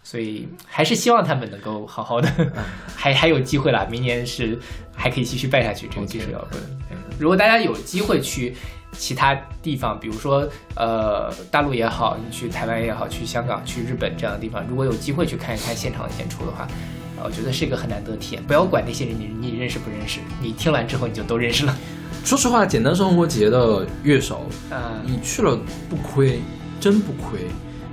[0.04, 2.32] 所以还是希望他们能够好好的，
[2.94, 4.56] 还还有机会啦，明年是
[4.94, 6.62] 还可以继续办下去这个技术摇滚。
[6.88, 6.96] 对。
[7.18, 8.54] 如果大家有机会去
[8.92, 16.66] 其他地方，比如说呃大陆也好，你去台湾也好，去香港、去日本这样的地方，如果有机会去看一看现场演出的话。
[16.66, 21.76] 呃我觉得是一个很难得的体验，不要管那些人你你认识不认识，你听完之后你就都认识了。
[22.24, 25.56] 说实话，简单生活节的乐手，啊、你去了
[25.88, 26.40] 不亏，
[26.80, 27.46] 真不亏。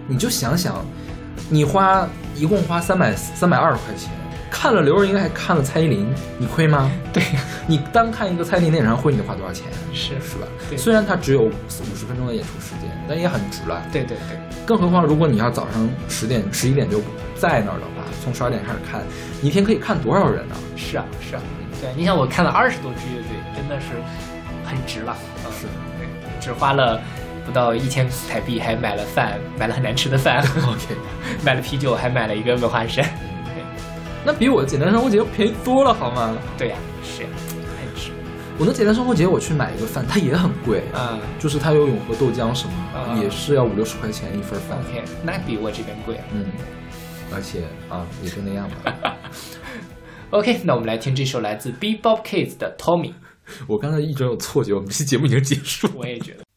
[0.08, 0.84] 你就想想，
[1.48, 4.10] 你花一共花三百三百二十块钱，
[4.50, 6.92] 看了刘若英还看了蔡依林，你亏吗？
[7.14, 7.24] 对，
[7.68, 9.68] 你单看一个蔡依林的演唱会，你得花多少钱？
[9.94, 10.48] 是是吧？
[10.70, 11.52] 对虽然它只有五
[11.96, 13.82] 十分钟的演出时间，但也很值了。
[13.92, 17.00] 对对对，更何况，如果你要早上十点、十一点就
[17.36, 19.02] 在那儿的话，从十二点开始看，
[19.42, 20.56] 你一天可以看多少人呢？
[20.76, 21.42] 是啊是啊，
[21.80, 23.88] 对，你想我看了二十多支乐队，真的是
[24.66, 25.16] 很值了。
[25.46, 25.66] 嗯是
[25.98, 26.08] 对，
[26.40, 27.02] 只花了
[27.46, 30.96] 不到一千台币，还买了饭，买了很难吃的饭， OK，
[31.44, 33.04] 买了啤酒，还买了一个文化衫。
[34.26, 36.38] 那比我简单生活节便宜多了，好吗？
[36.58, 38.12] 对呀、是呀、很值。
[38.58, 44.78] 我的简单生活节我去买一个饭，它也很贵，啊、就是它有永和豆浆什么的，啊也是要五六十块钱一份饭。
[44.80, 46.16] OK，那比我这边贵。
[46.18, 46.46] 啊嗯，
[47.34, 49.16] 而且啊，也就那样吧。
[50.32, 53.14] OK，那我们来听这首来自 Bebop Kids 的 Tommy。
[53.68, 55.90] 我刚才一直有错觉，我们这期节目已经结束。
[55.96, 56.44] 我也觉得。「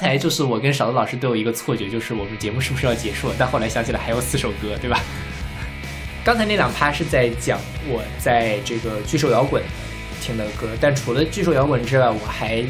[0.00, 3.34] 才就是我跟勺子老师都有一个错觉，就是我们节目是不是要结束了？
[3.38, 4.98] 但后来想起来还有四首歌，对吧？
[6.24, 9.62] 刚才那两趴是在讲我在这个巨兽摇滚
[10.22, 12.64] 听的歌，但除了巨兽摇滚之外，我还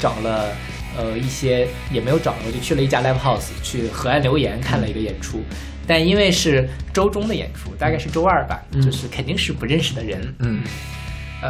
[0.00, 0.54] 找了
[0.96, 5.40] 呃一些也没有找，我就去了一家 live house，去河岸留言看了一个演出，
[5.86, 10.51] 但因为是周中的演出，大概是周二吧，嗯就是肯定是不认识的人，嗯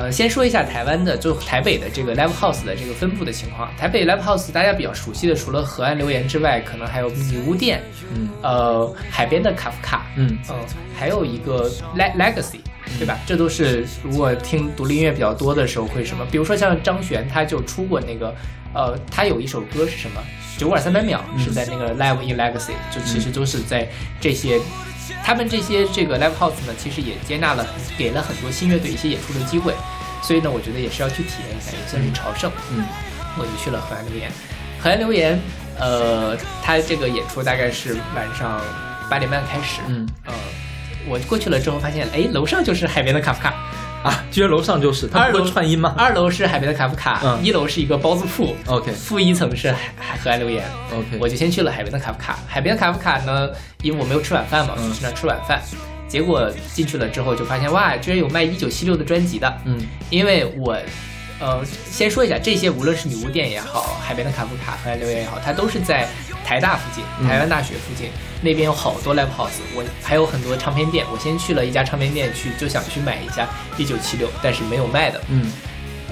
[0.03, 3.71] 呃，先说一下台湾的，就台北的这个 live house 的这个分布的情况。
[3.77, 7.81] 台北 live house 大家比较熟悉的，除了河岸留言之外，可能还有女巫店，
[8.13, 10.57] 嗯呃，海边的卡夫卡，嗯嗯、
[10.99, 12.59] 还有一个 Le- Legacy，
[12.99, 13.17] 对吧？
[13.25, 18.35] 这都是如果听独立音乐比较多的时候会什么，比如说像张悬，他就出过那个，
[18.75, 20.21] 呃，他有一首歌是什么？
[20.59, 23.89] 九管三百秒是在那个 Live in Legacy，就其实都是在
[24.21, 24.59] 这些。
[25.25, 27.67] 他们这些这个 live house 呢，其实也接纳了，
[27.99, 29.75] 给了很多新乐队一些演出的机会，
[30.23, 32.51] 所以呢，我觉得也是要去体验一下，也算是朝圣。
[32.71, 32.85] 嗯
[33.39, 34.31] 我就去了河岸留言。
[34.79, 35.41] 河岸留言，
[35.79, 38.61] 呃，他这个演出大概是晚上
[39.09, 39.81] 八点半开始。
[39.89, 40.35] 嗯呃，
[41.09, 43.55] 我过去了之后发现，哎，楼上就是海边的卡夫卡，
[44.03, 50.63] 啊，居然楼上就是，二楼会串音吗二楼是海边的卡夫卡，嗯一楼是一个包子铺，？OK 负一层是海海河岸留言。
[50.93, 52.39] OK，我就先去了海边的卡夫卡。
[52.47, 53.49] 海边的卡夫卡呢，
[53.81, 55.63] 因为我没有吃晚饭嘛，去那儿吃晚饭。
[56.13, 59.61] 结果进去了之后，就发现哇，居然有卖一九七六的专辑的。
[59.65, 60.77] 嗯因为我，
[61.41, 66.07] 呃，先说一下，这些无论是女巫店也好，海边的卡夫卡、和爱留言也好，它都是在
[66.45, 68.11] 台大附近，嗯台湾大学附近，
[68.43, 71.07] 那边有好多 live house，我还有很多唱片店。
[71.11, 73.49] 我先去了一家唱片店去，就想去买一下
[73.79, 75.51] 一九七六，但是没有卖的，嗯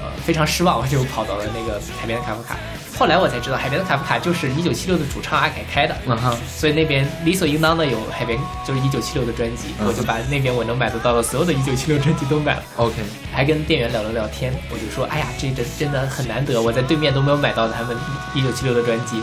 [0.01, 2.57] 呃，非常失望，我就跑到了那个海边的卡夫卡。
[2.99, 12.63] 后来我才知道，海边的卡夫卡就是一九七六的主唱阿凯开的，嗯哼所以那边理所应当的有海边就是一九七六的专辑，嗯我就把那边我能买得到的所有的一九七六专辑都买了。
[12.77, 12.95] OK
[13.33, 17.97] 还跟店员聊了聊天，我就说，哎呀，这真真的很难得，我在对面都没有买到他们
[18.35, 19.23] 一九七六的专辑。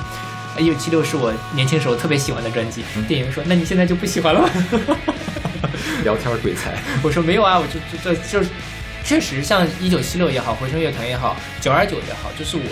[0.57, 2.83] 一九七六是我年轻时候特别喜欢的专辑。
[2.95, 4.49] 嗯店员说，那你现在就不喜欢了吗？
[6.03, 6.73] 聊天鬼才，
[7.03, 8.49] 我说没有啊，我就就就就是，
[9.03, 12.63] 确实像一九七六也好，回声乐团也好，九二九也好，就是我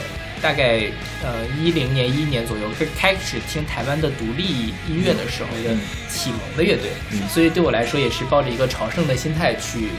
[0.41, 0.81] 大概
[1.23, 2.63] 呃一零年一一年左右
[2.97, 5.79] 开始听台湾的独立音乐的时候的嗯。
[6.09, 7.27] 启蒙的乐队，嗯。
[7.27, 9.89] 所以对我来说也是抱着一个朝圣的心态去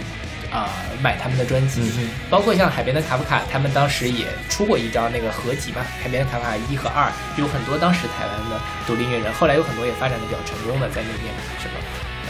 [0.51, 0.71] 啊、
[1.03, 1.81] 买他们的专辑。
[1.99, 11.75] 嗯包括像海边的卡夫卡，他们当时也出过一张那个合集嘛，海边的卡夫卡一和二，有很多当时台湾的独立音乐人，后来有很多也发展的比较成功的，在那边什么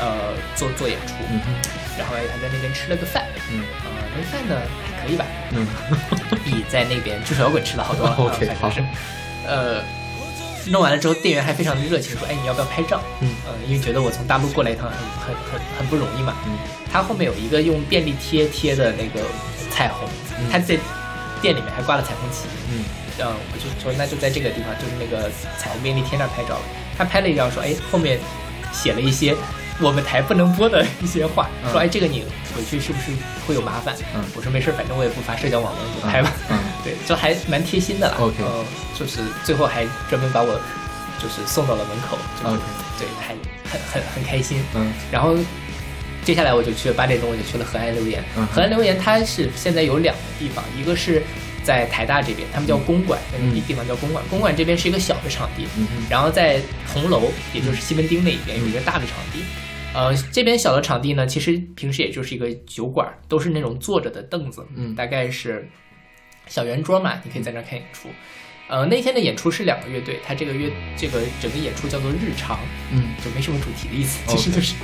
[0.00, 1.14] 呃做做演出，
[1.98, 5.66] 然后还在那边吃了个饭，嗯呃，那个饭呢还可以吧，嗯
[6.44, 8.84] 比在那边巨手摇滚吃了好多了 OK，反正是，
[9.48, 9.82] 呃。
[10.68, 16.34] 弄完了之后，店员还非常的热情，说：“哎，你要不要拍照？”嗯呃，因为觉得我从大陆过来一趟很很很很不容易嘛。
[16.44, 16.58] 嗯
[16.92, 19.24] 他后面有一个用便利贴贴的那个
[19.70, 20.08] 彩虹，
[20.40, 20.76] 嗯他在
[21.40, 22.48] 店里面还挂了彩虹旗。
[22.72, 22.84] 嗯
[23.18, 26.62] 呃，我就说那就在这个地方，就是那个彩虹便利贴那儿拍照了。
[26.98, 28.18] 他拍了一张，说：“哎，后面
[28.72, 29.36] 写了一些
[29.80, 32.24] 我们台不能播的一些话，嗯说：哎，这个你
[32.56, 33.10] 回去是不是
[33.46, 36.32] 会有麻烦？”嗯我说：“没事，反正我也不发社交网络，你就拍吧。
[36.50, 38.16] 嗯 对，就还蛮贴心的啦。
[38.20, 38.64] OK 嗯，
[38.98, 40.58] 就是最后还专门把我
[41.22, 42.62] 就是送到了门口，就是 OK
[42.98, 43.34] 对，还
[43.70, 44.62] 很很很开心。
[44.74, 45.36] 嗯然后
[46.24, 48.24] 接下来我就去了八点钟，我就去了河岸留言。
[48.36, 51.22] 嗯河岸留言它是现在有两个地方，一个是
[51.62, 54.24] 在台大这边，他们叫公馆，那个地方叫公馆。
[54.30, 56.60] 公馆这边是一个小的场地，嗯然后在
[56.92, 59.44] 红楼，也就是西门町那一边有一个大的场地。
[59.96, 65.66] 呃，这边小的场地呢，其实平时也就是一个酒馆，都是那种坐着的凳子，嗯大概是
[66.46, 68.10] 小圆桌嘛，你可以在那看演出。
[68.68, 72.60] 呃，那天的演出是两个乐队，它这个乐这个整个演出叫做日常，
[72.92, 74.74] 嗯就没什么主题的意思，其实就是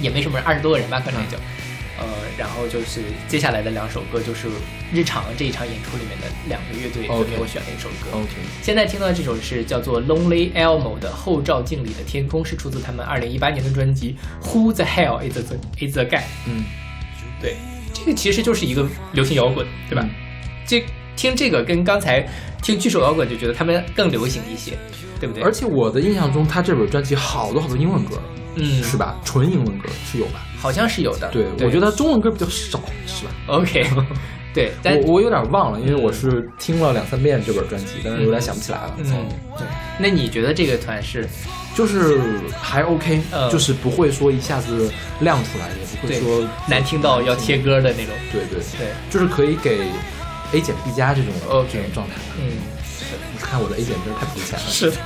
[0.00, 1.36] 也没什么人，二十多个人吧，可能也就。
[1.98, 2.06] 呃，
[2.38, 4.48] 然后就是接下来的两首歌，就是
[4.92, 8.16] 日常这一场演出里面的两个乐队分别我选了一首歌。
[8.16, 8.30] OK
[8.62, 16.20] 现在听到的这首是叫做 Lonely Elmo 的《后照镜里的天空》，是出自他们二零一八年的专辑《Who the Hell Is the Is the Guy》。
[16.46, 16.64] 嗯
[17.40, 17.56] 对，
[17.92, 20.02] 这个其实就是一个流行摇滚，对吧？
[20.04, 20.10] 嗯
[20.66, 20.84] 这
[21.16, 22.20] 听这个跟刚才
[22.62, 24.78] 听巨手摇滚就觉得他们更流行一些，
[25.18, 25.42] 对不对？
[25.42, 28.20] 而且我的印象中，他这本专辑好多好多英文歌，
[28.54, 29.18] 嗯，是吧？
[29.24, 30.46] 纯英文歌是有吧？
[30.60, 31.28] 好像是有的。
[31.30, 33.86] 对，我觉得中文歌比较少，是吧？OK，
[34.52, 38.94] 对，但我我有点忘了，因为我是听了两三遍这本专辑，但是有点想不起来了。
[38.98, 39.66] 嗯，对。
[39.98, 41.28] 那你觉得这个团是
[41.74, 42.20] 就是
[42.60, 44.90] 还 OK，、嗯就是不会说一下子
[45.20, 47.58] 亮出来，也不会说难听到要切。
[47.58, 48.14] 歌的那种？
[48.32, 49.80] 对对，对，就是可以给
[50.52, 52.14] A 减 B 加这种 OK 这种状态。
[52.40, 52.48] 嗯，
[53.32, 54.64] 你看我的 A 减真是太肤浅了。
[54.66, 54.96] 是的。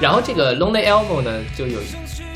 [0.00, 1.78] 然后这个 Lonely Elmo 呢，就有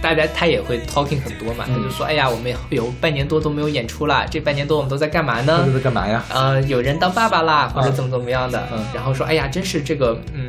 [0.06, 5.72] 大大家他也会 talking 很多嘛，他就说，哎呀，我们有半年多都没有演出了，这半年多我们都在干嘛呢都？
[5.72, 6.24] 在干嘛呀？
[6.32, 10.48] 呃，有人当爸爸啦，或者嗯怎么怎么样的，嗯然后说，哎呀，真是这个，嗯，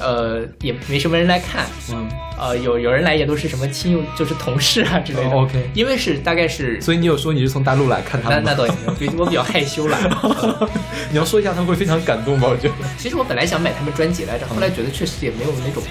[0.00, 2.06] 呃，也没什么人来看，嗯，
[2.38, 5.30] 呃，有有人来也都是什么亲友，就是同事啊之类的。
[5.30, 8.42] 哦，OK 因为是大概是，所以你有说你是从大陆来看他们？
[8.44, 9.96] 那那倒也没有，比我比较害羞了。
[10.22, 10.68] 呃
[11.10, 12.48] 你要说一下，他们会非常感动吧？
[12.50, 12.74] 我觉得。
[12.98, 15.82] 其实我本来想买他们专辑来着，后来觉得确实也没有那种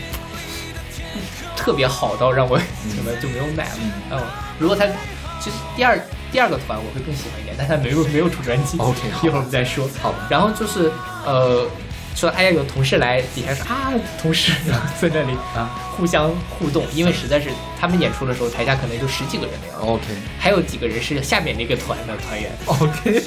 [1.67, 3.75] 特别好到让我什么就没有买了。
[4.11, 4.21] 嗯，
[4.57, 5.99] 如果他就是第二
[6.31, 8.77] 第二个团我会更喜欢一点，但他没有没有出专辑。
[8.77, 9.85] OK，一会儿我们再说。
[10.01, 10.89] 好吧然后就是
[11.25, 11.67] 呃。
[12.15, 14.51] 说哎呀，有同事来，底下说啊，同事
[14.99, 20.03] 在那里啊互相互动，因为实在是他们演出的时候，台下可能就十几个人那样，OK
[20.39, 23.21] 还有几个人是下面那个团的团员，OK，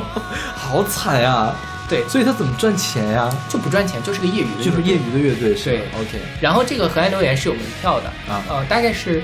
[0.56, 1.54] 好惨呀！
[1.90, 3.28] 对，所以他怎么赚钱呀？
[3.48, 4.94] 就不赚钱，就是个业余的，就是业。
[4.94, 9.20] 余的乐队是 OK 然后这个河岸留言是有门票的啊呃，大概是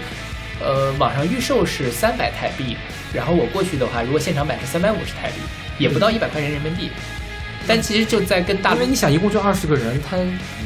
[0.61, 2.77] 呃网上预售是三百台币，
[3.13, 5.37] 然后我过去的话，如果现场买是三百五十台币，
[5.79, 6.91] 也不到一百块钱人民币。
[7.69, 10.17] 但其实就在跟大因为你想，一共就二十个人，他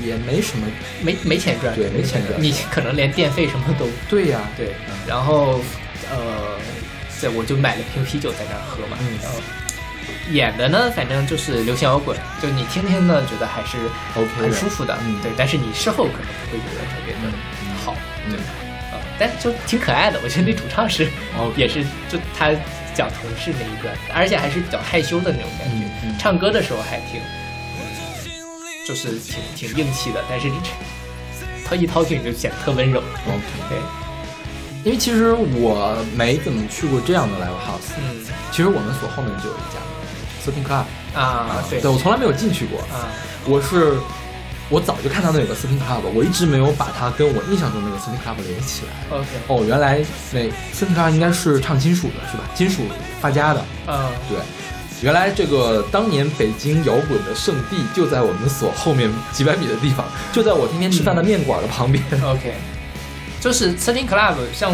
[0.04, 0.66] 也没什么。
[1.02, 4.72] 没没钱赚，对没钱赚你可能连电费什么都对呀，对。
[5.06, 5.60] 然后
[6.10, 6.58] 呃，
[7.20, 8.96] 对我就买了瓶啤酒在那儿喝嘛。
[9.00, 9.38] 嗯然后
[10.32, 13.76] 演的呢，反正就是流行摇滚，就你听听呢，觉得还是
[14.14, 14.96] OK 很舒服的。
[15.04, 15.32] 嗯对。
[15.36, 17.20] 但是你事后可能不会觉得特别的
[17.84, 18.40] 好，嗯对。
[18.92, 21.08] 呃，但就挺可爱的，我觉得那主唱是
[21.56, 22.50] 也是就他
[22.94, 26.18] 讲同事那一段，而且还是比较害羞的那种感觉。
[26.18, 27.20] 唱歌的时候还挺，
[28.86, 30.50] 就是挺挺硬气的，但是
[31.64, 33.00] 他一 talking 就显得特温柔。
[33.00, 33.42] OK。
[33.68, 33.78] 对，
[34.84, 39.78] 因为其实我没怎么去过这样的 live house，嗯其实我们所后面就有一家
[40.40, 40.84] Surfing Club，
[41.14, 43.08] 啊，对对我从来没有进去过，啊，
[43.46, 43.98] 我是
[44.68, 49.16] 我早就看到那有个 Surfing Club，我一直没有把它跟我印象中那个 Surfing Club 联系起来。
[49.16, 50.00] OK，哦，原来
[50.32, 50.40] 那
[50.74, 52.44] Surfing Club 应该是唱金属的，是吧？
[52.54, 52.82] 金属
[53.20, 54.38] 发家的，嗯对。
[55.02, 62.04] 原来这个当年北京摇滚的圣地就在我们所后面几百米的地方，就在我天天吃饭的面馆的旁边。
[62.22, 62.52] OK，
[63.40, 64.70] 就是 Thirteen Club，像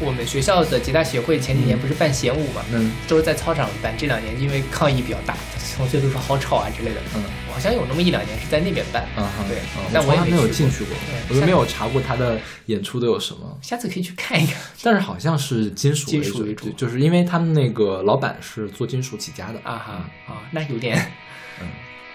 [0.00, 2.92] 我们学校的吉他协会前几年不是办弦舞嘛，嗯。
[3.08, 5.36] 都是在操场办，这两年因为抗议比较大，
[5.76, 7.24] 同学都说好吵啊之类的，嗯。
[7.52, 13.58] 好像有那么一两年是在那边办，嗯哼，对嗯，但我从来没有进去过对，我都没有查过他的演出都有什么。
[13.60, 14.54] 下次可以去看一看。
[14.80, 16.70] 但是好像是金属金属为主。
[16.76, 19.58] 就是因为他们那个老板是做金属起家的。
[19.64, 20.96] 啊哈啊，那有点
[21.60, 21.66] 嗯。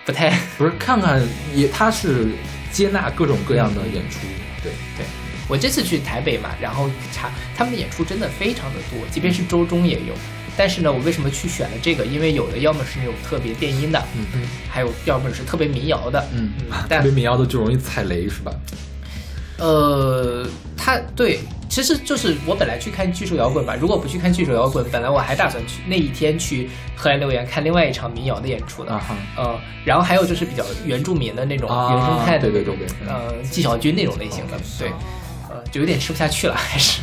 [0.05, 1.21] 不太不是看看
[1.53, 2.27] 也他是
[2.71, 4.19] 接纳各种各样的演出，
[4.61, 5.05] 对，对。
[5.53, 10.15] 我这次去台北嘛，然后查他们的演出真的非常的多，即便是周中也有。
[10.57, 12.03] 但是呢，我为什么去选了这个？
[12.07, 18.51] 因为有的要么是那种特别电音的，嗯嗯还有要么是特别民谣的，嗯嗯， 特别民谣的就容易踩雷是吧？
[19.59, 20.43] 呃，
[20.75, 21.39] 他对，
[21.69, 28.91] 其实就是我本来去看巨兽摇滚吧，如果不去看巨兽摇滚，本来我还打算去那一天去河岸留言看另外一场民谣的演出的。
[28.91, 34.89] 啊哈，呃，然后还有就是比较原住民的那种啊原生态的对对那种，呃，纪晓君那种类型的，对，
[35.53, 37.01] 呃，就有点吃不下去了，还是，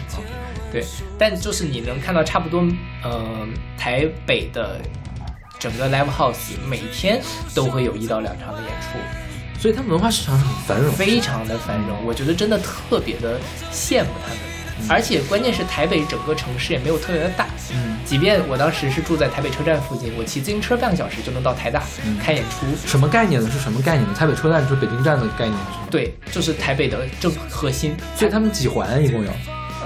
[0.73, 0.85] 对，
[1.17, 2.67] 但就是你能看到差不多，
[3.05, 3.47] 呃，
[3.79, 4.81] 台北的
[5.57, 7.23] 整个 live house 每天
[7.55, 8.99] 都会有一到两场的演出，
[9.61, 13.39] 所以他们文化市场很繁荣，非常的繁荣，我觉得真的特别的
[13.73, 14.50] 羡慕他们。
[14.89, 22.67] 而且关键是台北整个城市也没有特别的大，嗯，即便我当时是住在台北车站附近，我骑自行车半个小时就能到台大、嗯看演出。
[22.87, 23.49] 什么概念呢？
[23.51, 24.15] 是什么概念呢？
[24.15, 25.89] 台北车站就是北京站的概念是吗？
[25.91, 27.95] 对，就是台北的正核心。
[28.17, 29.31] 所以他们几环一共有？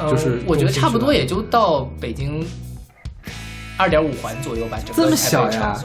[0.00, 2.44] 呃就是我觉得差不多也就到北京
[3.76, 5.82] 二点五环左右吧，整个这么台北城小呀？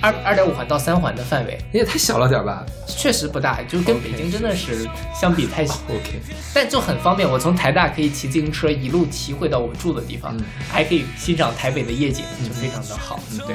[0.00, 4.88] 二二点五环到三环的范围，你也太小了点吧确实不大，就跟北京真的是
[5.18, 5.74] 相比太小。
[5.88, 6.20] ？OK，
[6.54, 13.18] 但就很方便，我从台大可以骑自行车一路骑回到我住的地方，嗯还可以欣赏台北的夜景，就非常的好。
[13.46, 13.54] 对。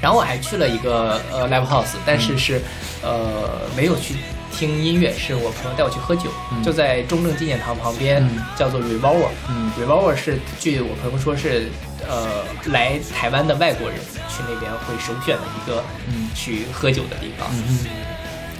[0.00, 2.60] 然后我还去了一个呃 live house，但是是、
[3.02, 4.16] 呃没有去
[4.52, 9.28] 听音乐，是我朋友带我去喝酒，嗯就在中正纪念堂旁边，嗯叫做 Revolver。
[9.48, 11.68] 嗯 Revolver 是据我朋友说是
[12.08, 13.98] 呃来台湾的外国人
[14.28, 16.28] 去那边会首选的一个嗯。
[16.34, 17.48] 去喝酒的地方。
[17.52, 17.86] 嗯嗯。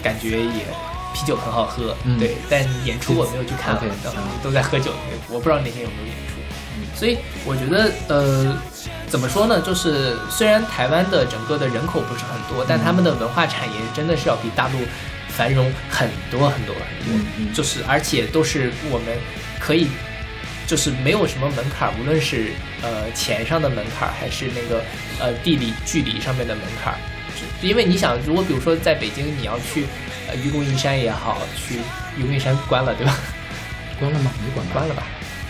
[0.02, 0.64] 感觉也
[1.14, 2.18] 啤酒很好喝，嗯。
[2.18, 3.78] 对，但演出我没有去看
[4.42, 4.92] 都在喝酒，
[5.28, 8.56] 我不知道那天有没有演出，所以我觉得呃，
[9.08, 14.78] 怎么说呢，就是虽然台湾的整个的人口不是很多，但他们的文化产业真的是要比大陆
[15.28, 17.52] 繁荣很多很多很多，嗯嗯。
[17.54, 19.16] 就是而且都是我们
[19.60, 19.88] 可以。
[20.72, 22.50] 就是没有什么门槛儿，无论是
[22.80, 24.82] 呃钱上的门槛儿，还是那个
[25.20, 26.96] 呃地理距离上面的门槛儿，
[27.60, 29.84] 因为你想，如果比如说在北京，你要去
[30.26, 31.80] 呃愚公移山也好，去
[32.16, 33.18] 愚公移山关了对吧？
[34.00, 34.32] 关了吗？
[34.42, 34.72] 没关吧？
[34.72, 35.02] 关了吧？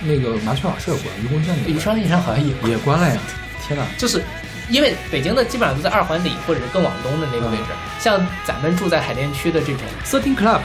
[0.02, 3.20] 那个麻雀瓦舍关，愚公移山愚公移山好像也也关了呀！
[3.64, 4.20] 天哪，就是
[4.68, 7.70] 因为北京的基本上都在二环里或者是更往东的那个位置，
[8.00, 10.62] 像咱们住在海淀区的这种 Thirteen Club，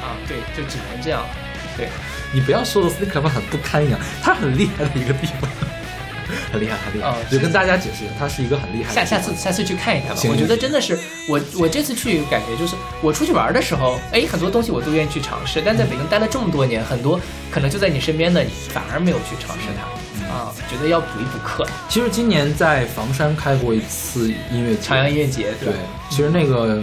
[0.00, 1.28] 啊，对，就只能这样。
[1.76, 1.90] 对，
[2.32, 5.50] 你不要说的 Thirteen Club 好像不堪一样，它很厉害的一个地方，
[6.52, 7.08] 很厉害，很厉害。
[7.08, 8.94] 哦就跟大家解释一下，它是一个很厉害的。
[8.94, 10.22] 下下次下次去看一看吧。
[10.28, 10.98] 我觉得真的是
[11.28, 17.20] 我我这次去感觉就是我出去玩的时候，哎，很多东西我都愿意去尝试，但在北京待了这么多年，很多
[17.50, 21.64] 可能就在你身边的，你反而没有去尝试它啊，觉得要补一补课。
[21.88, 25.78] 其实今年在房山开过一次音乐节，朝阳音乐节对吧？，
[26.10, 26.82] 其实那个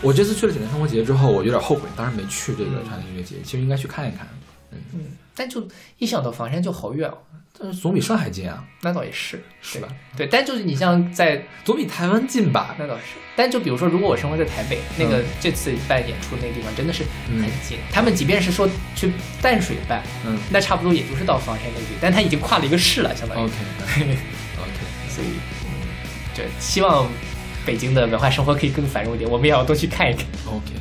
[0.00, 4.26] 我这次去了简单生活节之后，我有点后悔，当时没去这个朝阳音乐节，其实应该去看一看。
[4.92, 5.00] 嗯，
[5.34, 5.66] 但就
[5.98, 7.18] 一想到房山就好远哦。
[7.62, 9.88] 但是总比上海近啊，那倒也是，是吧？
[10.16, 12.74] 对，但就是你像在总比台湾近吧？
[12.78, 13.02] 那倒是，
[13.36, 17.76] 但就比如说，如果我生活在台北，那个嗯这次办演出那个地方真的是很近。
[17.92, 18.66] 他们即便是说
[18.96, 19.12] 去
[19.42, 23.42] 淡水办，嗯那差不多也就是到房山那地，但他已经跨了一个市了，相当于。
[23.42, 23.52] ，OK
[24.56, 25.28] OK，所以，
[25.66, 25.70] 嗯，
[26.34, 27.10] 对，希望
[27.66, 30.24] 北京的文化生活可以更繁荣一点，我们也要多去看一看。
[30.46, 30.80] OK，对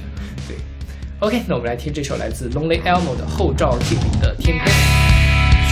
[1.19, 4.67] ，OK，那我们来听这首来自 Lonely Elmo 的《后照镜里的天空》。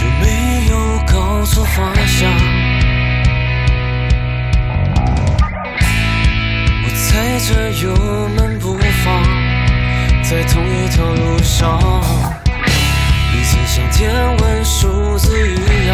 [0.00, 0.76] 有没有
[1.06, 2.30] 搞错方向？
[6.84, 7.86] 我踩着油
[8.36, 9.06] 门不放，
[10.22, 11.80] 在同一条路上，
[13.32, 15.54] 以前像天文数字一
[15.88, 15.90] 样，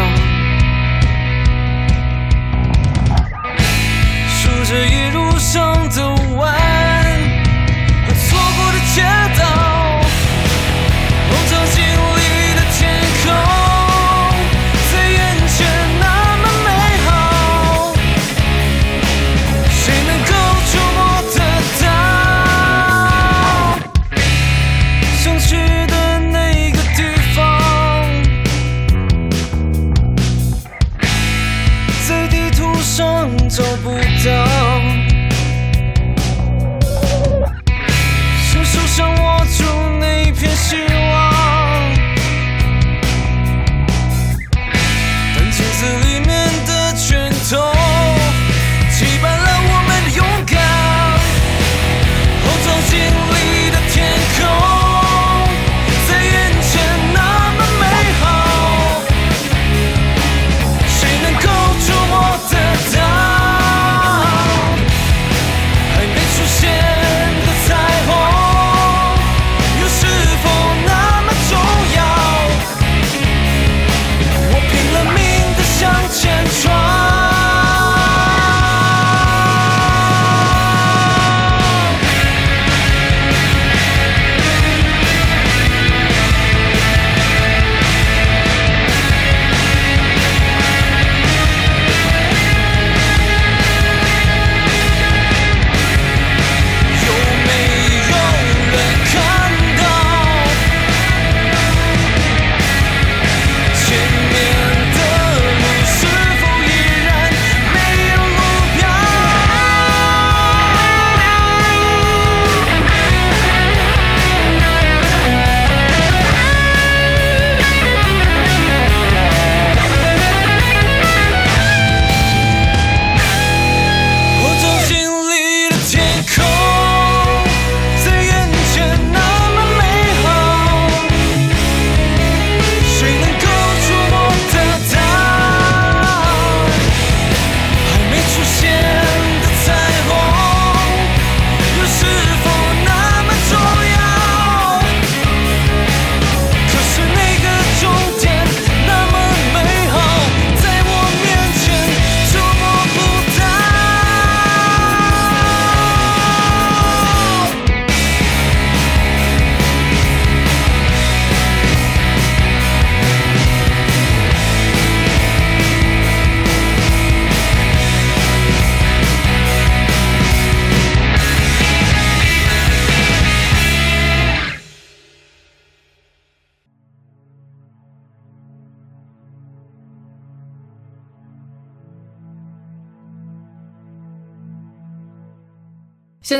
[4.27, 6.55] 数着一路上的弯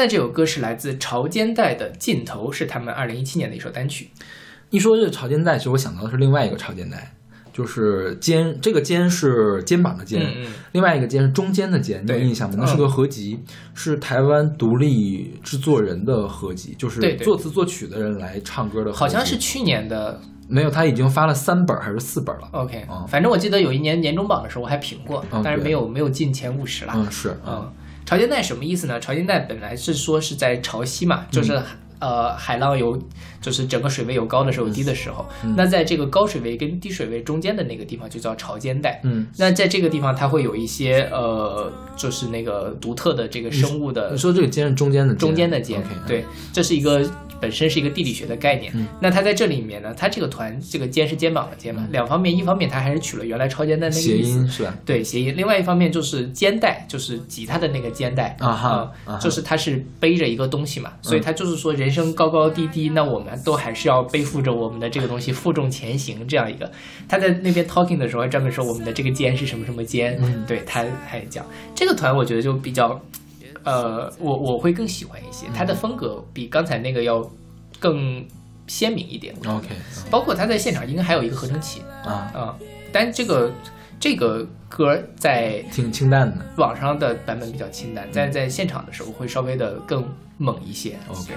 [0.06, 4.12] 在这首歌是来自潮间带的《尽头》，是他们二零一七年的一首单曲。
[4.70, 7.12] 一说这个潮肩带，其实我想到的是另外一个潮肩带，
[7.52, 10.24] 就是肩，这个肩是肩膀的肩，
[10.74, 12.58] 另外一个肩是中间的肩，你有印象吗？
[12.60, 13.40] 那是个合集，
[13.74, 20.22] 是台湾独立制作人的合集，就是作词作曲的人来唱歌的合集，好像是去年的。
[20.48, 23.04] 没有，他已经发了三本还是四本了？OK，、嗯。
[23.08, 26.94] 反正我记得有一年年终榜的时候我还评过，嗯但是没有没有进前五十了。
[26.96, 27.68] 嗯，是，嗯，
[28.06, 29.00] 潮间带什么意思呢？
[29.00, 31.60] 潮间带本来是说是在潮汐嘛，就是、
[32.00, 33.02] 呃海浪有，
[33.42, 35.26] 就是整个水位有高的时候有低的时候，
[35.56, 39.00] 那在这个高水位跟低水位中间的那个地方就叫潮间带。
[39.04, 47.10] 嗯，那在这个地方它会有一些呃，就是那个独特的这个生物的你说这个间是中间的中间的间对，这是一个
[47.46, 48.74] 本身是一个地理学的概念。
[49.00, 54.76] 那它在这里面呢，它这个团这个肩是肩膀的肩嘛，两方面，一方面它还是取了原来超肩带那个嗯谐音，是吧？
[54.84, 58.36] 对谐音；另外一方面就是肩带，就是吉他的那个肩带。
[58.40, 66.72] 啊哈就是它是背着一个东西嘛，所以它就是说人生高高低低，那我们都还是要背负着我们的这个东西负重前行这样一个。
[67.08, 70.44] 他在那边 talking 的时候还专门说我们的这个肩是什么什么肩，嗯。
[70.48, 71.46] 对他还讲。
[71.76, 73.00] 这个团，我觉得就比较。
[73.66, 77.30] 呃，我我会更喜欢一些，他的风格比刚才那个要
[77.80, 78.26] 更
[78.68, 79.36] 鲜明一点。
[79.46, 79.68] OK
[80.10, 82.58] 包括他在现场应该还有一个合成器啊，啊、
[82.92, 83.52] 但这个
[84.00, 86.46] 这个歌在挺清淡的。
[86.58, 90.08] 网上的版本比较清淡，但在现场的时候会稍微的更
[90.38, 90.98] 猛一些。
[91.10, 91.34] OK，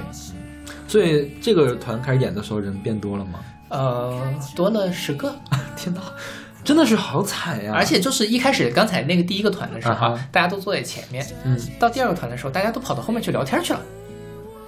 [0.86, 3.40] 所以这个团开始演的时候人变多了吗？
[3.70, 5.34] 呃，多了十个，
[5.76, 6.00] 天哪，
[6.64, 7.72] 真的是好惨呀！
[7.74, 13.80] 而且就是一开始刚才那个第一个团的时候大家都坐在前面，嗯，到第二个团的时候，大家都跑到后面去聊天去了。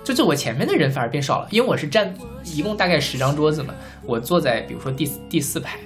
[0.03, 2.15] 就就我前面的人反而变少了，因为我是站
[2.45, 3.75] 一共大概十张桌子嘛，
[4.07, 5.79] 我坐在比如说第四第四排，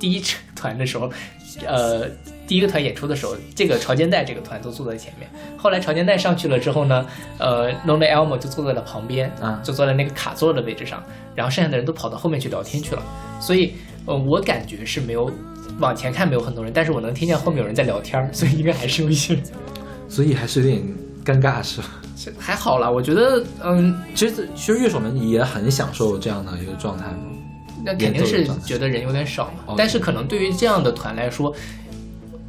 [0.00, 0.24] 第一
[0.56, 1.10] 团的时候，
[1.66, 2.08] 呃，
[2.46, 5.28] 第一个团演出的时候，这个潮间带这个团都坐在前面。
[5.58, 7.06] 后来潮间带上去了之后呢，
[7.38, 11.02] 呃，Lonely Elmo 就坐在了旁边，啊就坐在那个卡座的位置上，
[11.34, 13.02] 然后剩下的人都跑到后面去聊天去了。
[13.38, 13.74] 所以，
[14.08, 15.30] 呃，我感觉是没有
[15.78, 19.42] 往前看没有很多人，但是我能听见后面有人在聊天儿，所以应该还是有一些人。
[20.08, 20.82] 所以还是有点
[21.24, 21.88] 尴尬，是吧？
[22.40, 27.18] 还好啦，我觉得，嗯，其实其实乐手们也很享受这样的一个状态嘛。
[27.84, 29.74] 那肯定是觉得人有点少嘛。
[29.76, 31.54] 但是可能对于这样的团来说，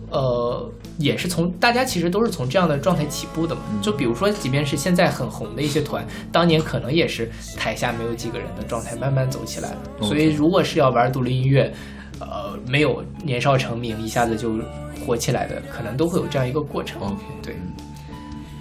[0.09, 3.61] 呃，也是从大家其实都是从这样的状态起步的嘛。
[3.81, 10.05] 就比如说，即便是现在很红的一些团， 当年可能也是台下没有几个人的状态慢慢走起来的。
[10.05, 11.73] 所以，如果是要玩独立音乐，
[12.19, 14.59] 呃，没有年少成名一下子就
[15.05, 17.01] 火起来的，可能都会有这样一个过程。
[17.01, 17.55] OK，对，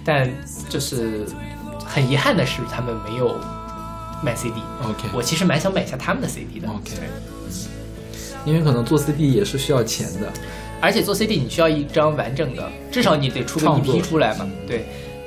[0.05, 0.31] 但
[0.69, 1.25] 就是
[1.85, 3.35] 很遗憾的是，他们没有
[4.23, 4.61] 卖 CD。
[4.81, 6.69] OK，我其实蛮想买一下他们的 CD 的。
[6.69, 7.09] OK 对
[8.45, 10.31] 因为可能做 CD 也是需要钱的。
[10.81, 14.49] 而且做 CD 你需要一张完整的，至少你得出个创作 EP 出来嘛。
[14.67, 14.85] 对，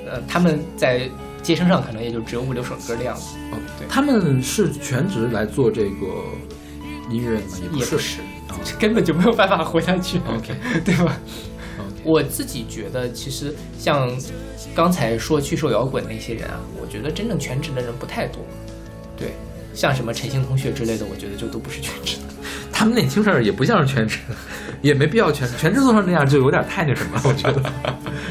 [0.08, 1.08] 呃，他们在
[1.42, 6.06] 街声上可能也就只有五六首歌的样子，哦，对他们是全职来做这个
[7.10, 7.78] 音乐的吗？
[7.78, 8.18] 也不是。
[8.20, 10.18] 也不是，根本就没有办法活下去。
[10.28, 11.18] OK， 对吧
[12.04, 14.10] 我自己觉得，其实像
[14.74, 18.42] 刚才说去受摇滚那些人啊，我觉得真正全职的人不太多。
[19.16, 19.32] 对，
[19.72, 22.31] 像什么陈星同学之类的，我觉得就都不是全职的。
[22.82, 24.18] 他们那听着也不像是全职，
[24.80, 27.62] 也没必要全职，全职做成那样就有点太那什么了， 我觉得，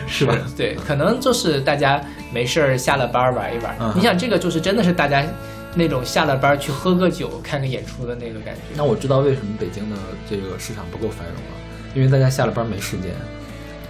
[0.07, 0.37] 是吧？
[0.57, 2.01] 对，可能就是大家
[2.33, 3.73] 没事儿下了班儿玩一玩。
[3.79, 5.25] 嗯你想，这个就是真的是大家
[5.73, 8.61] 那种下了班儿去喝个酒、看个演出的那个感觉。
[8.75, 9.95] 那我知道为什么北京的
[10.29, 13.09] 这个市场不够繁荣了，因为大家下了班没时间，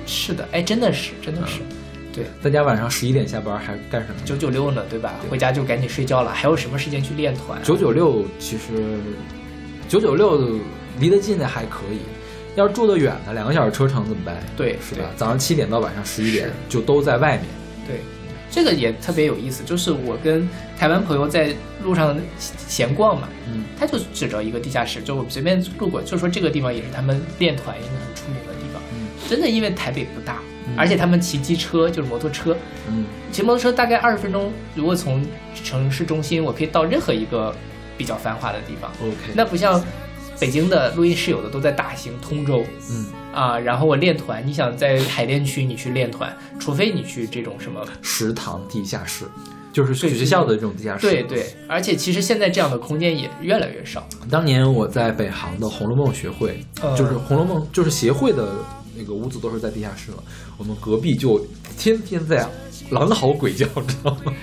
[0.05, 1.61] 是的，哎，真的是，真的是，
[2.13, 4.21] 对，大家晚上十一点下班还干什么呢？
[4.25, 5.15] 九九六呢，对吧？
[5.27, 7.63] 回家就赶紧睡觉了，还有什么时间去练团啊？
[7.63, 8.99] 九九六其实
[9.91, 10.39] 九九六
[11.01, 11.99] 离得近的还可以，
[12.55, 14.37] 要是住得远的，两个小时车程怎么办？
[14.55, 14.79] 对对？
[14.81, 17.41] 是吧早上七点到晚上十一点就都在外面。
[17.85, 17.99] 对，
[18.49, 20.47] 这个也特别有意思，就是我跟
[20.79, 28.81] 台湾朋友在路上闲逛嘛，嗯，他就指着一个地下室，就我随便路过，就说这个地方也是他们练团一个很出名的地方。
[28.93, 32.55] 嗯真的，因为台北不大，嗯而且他们骑机车就是摩托车，
[32.87, 35.21] 嗯骑摩托车大概二十分钟，如果从
[35.65, 37.53] 城市中心，我可以到任何一个
[38.01, 38.91] 比较繁华的地方。
[38.99, 39.79] ，OK，那不像
[40.39, 43.59] 北京的录音室，有的都在大兴、通州嗯，啊。
[43.59, 49.25] 然后我练团，你想在海淀区你去练团，除非你去这种什么，食堂地下室
[49.71, 51.07] 就是对学校的这种地下室。
[51.07, 51.45] 对对。
[51.67, 54.03] 而且其实现在这样的空间也越来越少。
[54.31, 58.55] 当年我在北航的《红楼梦》学会，嗯就是《红楼梦》就是协会的
[58.97, 60.23] 那个屋子都是在地下室了，
[60.57, 61.39] 我们隔壁就
[61.77, 62.49] 天天在
[62.91, 64.33] 狼嚎鬼叫，你知道吗？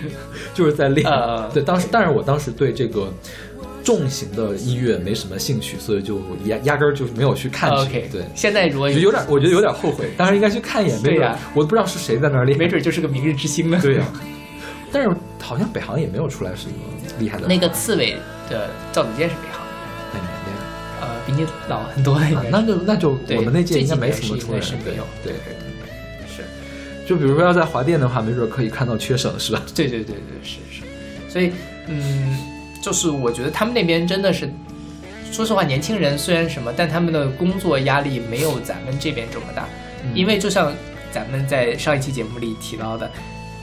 [0.55, 1.07] 就是在练。
[1.09, 3.13] 呃对，当时但是我当时对这个
[3.85, 7.77] 重型的音乐没什么兴趣，所以就压压根儿就没有去看去。
[7.77, 8.23] OK，对。
[8.35, 11.03] 现在如果有点，我觉得有点后悔，当时应该去看一眼。
[11.03, 12.59] 对呀我都不知道是谁在那儿练。
[12.59, 13.79] 没准就是个明日之星呢。
[13.81, 14.05] 对呀、
[14.91, 16.73] 但是好像北航也没有出来什么
[17.19, 17.47] 厉害的。
[17.47, 18.17] 那个刺猬
[18.51, 19.75] 的赵子健是北航的，
[20.15, 20.57] 哪年的呀？
[21.01, 22.43] 呃，比你老很多应啊。
[22.51, 25.33] 那就那就对我们那届应该没什么出来的，对应该是没有对。
[25.33, 25.68] 是。
[27.09, 29.63] 就比如说要在华电的话，没准可以看到缺省，是吧？
[29.75, 30.83] 对对对对，是是，
[31.27, 31.51] 所以
[31.87, 32.37] 嗯，
[32.83, 34.53] 就是我觉得他们那边真的是
[35.33, 39.67] 说实话，年轻人虽然什么，但他们的工作压力没有咱们这边这么大，
[40.05, 40.71] 嗯因为就像
[41.11, 43.11] 咱们在上一期节目里提到的，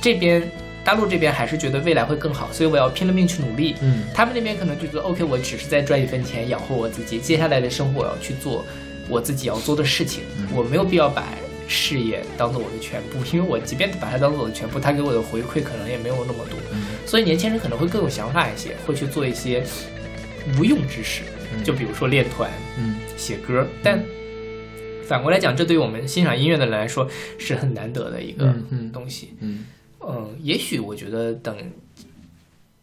[0.02, 0.42] 这边
[0.84, 3.76] 大陆这边还是觉得未来会更好，所以我要拼了命去努力。
[3.82, 8.66] 嗯他们那边可能就觉得 OK，我只是在赚一分钱养活我自己，接下来的生活我要去做
[9.08, 11.24] 我自己要做的事情，嗯我没有必要把
[11.68, 16.58] 事业当做我的全部，因为我即便把它当做我的全部，他给我的回馈可能也没有那么多，
[17.06, 19.64] 所以年轻人可能会更有想法一些，会去做一些
[20.58, 21.24] 无用之事，
[21.64, 24.04] 就比如说练团、嗯写歌，但。
[25.08, 27.08] 反过来讲，这对于我们欣赏音乐的人来说
[27.38, 28.52] 是很难得的一个
[28.92, 29.36] 东西。
[29.40, 29.68] 嗯
[30.00, 31.56] 嗯，也许我觉得等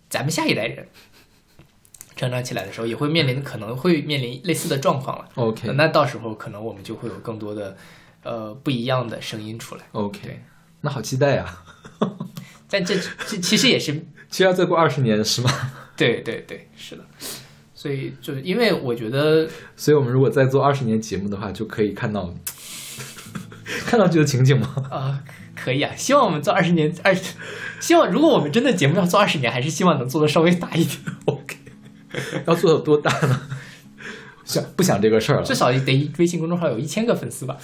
[0.09, 0.87] 咱们下一代人
[2.15, 5.29] 成长起来的时候，也会面临可能会面临类似的状况了。
[5.35, 7.77] ，OK 那到时候可能我们就会有更多的
[8.23, 9.83] 呃不一样的声音出来。
[9.93, 10.41] OK，
[10.81, 11.59] 那好期待呀！
[12.69, 12.97] 但这
[13.27, 13.93] 这其实也是
[14.31, 15.51] 其实要再过二十年是吗？
[15.97, 17.05] 对对对，是的。
[17.75, 22.33] 所以就是因为我觉得所以我们如果再做二十年节目的话，就可以看到
[23.87, 24.75] 看到这个情景吗？
[24.91, 25.21] 啊、
[25.57, 27.35] 可以啊，希望我们做二十年二十，
[27.81, 30.99] 希望如果我们真的节目要做二十年，还是希望能做的稍微大一点。
[31.25, 31.57] OK，
[32.47, 33.43] 要做有多大呢？
[34.53, 35.55] 想不想这个事儿了至？
[35.55, 37.57] 少得微信公众号有一千个粉丝吧，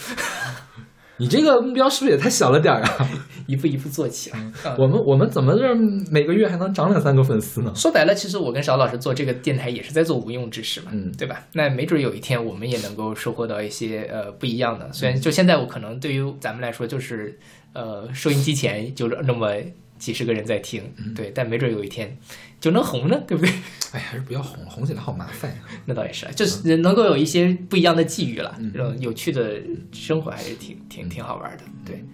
[1.18, 3.10] 你这个目标是不是也太小了点儿啊？
[3.48, 4.38] 一步一步做起来。
[4.38, 5.74] 嗯我们我们怎么这
[6.12, 7.72] 每个月还能涨两三个粉丝呢？
[7.74, 11.44] 说白了，其实我跟邵老师做这个电台也是在做无用之事嘛，嗯对吧？
[11.54, 14.92] 那没准有一天我们也能够收获到一些呃不一样的。
[14.92, 17.38] 虽然就现在我可能对于咱们来说就是
[17.72, 19.54] 呃收音机前就那么
[19.98, 20.82] 几十个人在听，
[21.16, 22.16] 对，但没准有一天
[22.60, 23.52] 就能红呢， 对不对？
[23.92, 25.56] 哎，还是不要红，红起来好麻烦呀。
[25.86, 29.58] 那倒也是，啊，就是能够有一些不一样的际遇了，这种有趣的
[29.92, 32.04] 生活还是挺挺挺好玩的，对。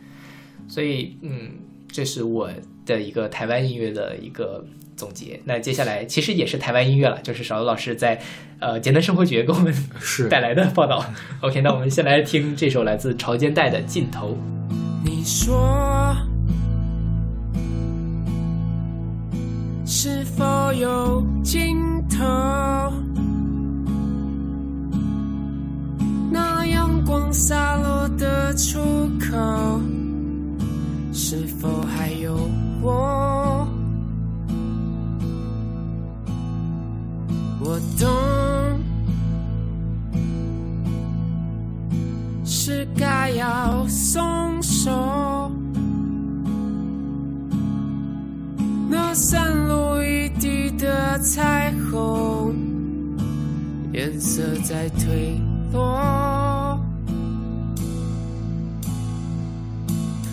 [0.69, 1.51] 所以，嗯，
[1.91, 2.49] 这是我
[2.87, 4.65] 的一个台湾音乐的一个
[4.97, 5.39] 总结。
[5.45, 8.19] 那接下来其实也是台湾音乐了，就是少游老师在
[8.61, 11.05] 呃简单生活节给我们是 带来的报道。
[11.41, 14.39] OK，那我们先来听这首来自潮间带的《尽头》。
[15.05, 16.17] 你说，
[19.87, 21.76] 是否有尽
[22.09, 22.24] 头？
[26.30, 28.78] 那阳光洒落的出
[29.20, 29.80] 口，
[31.12, 32.37] 是否还有
[32.82, 33.68] 我？
[37.61, 38.09] 我懂，
[42.45, 44.91] 是该要松手。
[48.89, 52.55] 那散落一地的彩虹，
[53.93, 55.41] 颜色在褪
[55.72, 56.78] 落。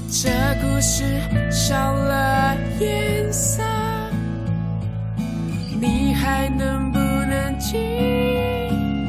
[0.09, 0.29] 这
[0.61, 1.03] 故事
[1.49, 3.63] 少了颜色，
[5.79, 7.77] 你还能不能记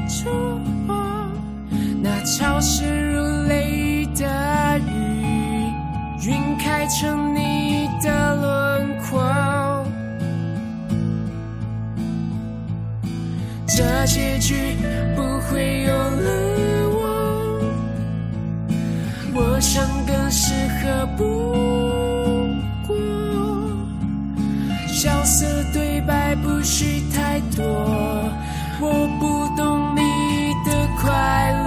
[0.09, 0.31] 住
[0.87, 1.29] 我？
[2.01, 5.67] 那潮湿如泪的雨，
[6.29, 8.62] 晕开成你的轮
[14.05, 14.77] 结局
[15.15, 17.01] 不会有了我，
[19.35, 21.23] 我想更适合不
[22.87, 22.97] 过。
[24.89, 27.65] 角色对白不需太多，
[28.81, 30.01] 我不懂你
[30.69, 31.62] 的快乐。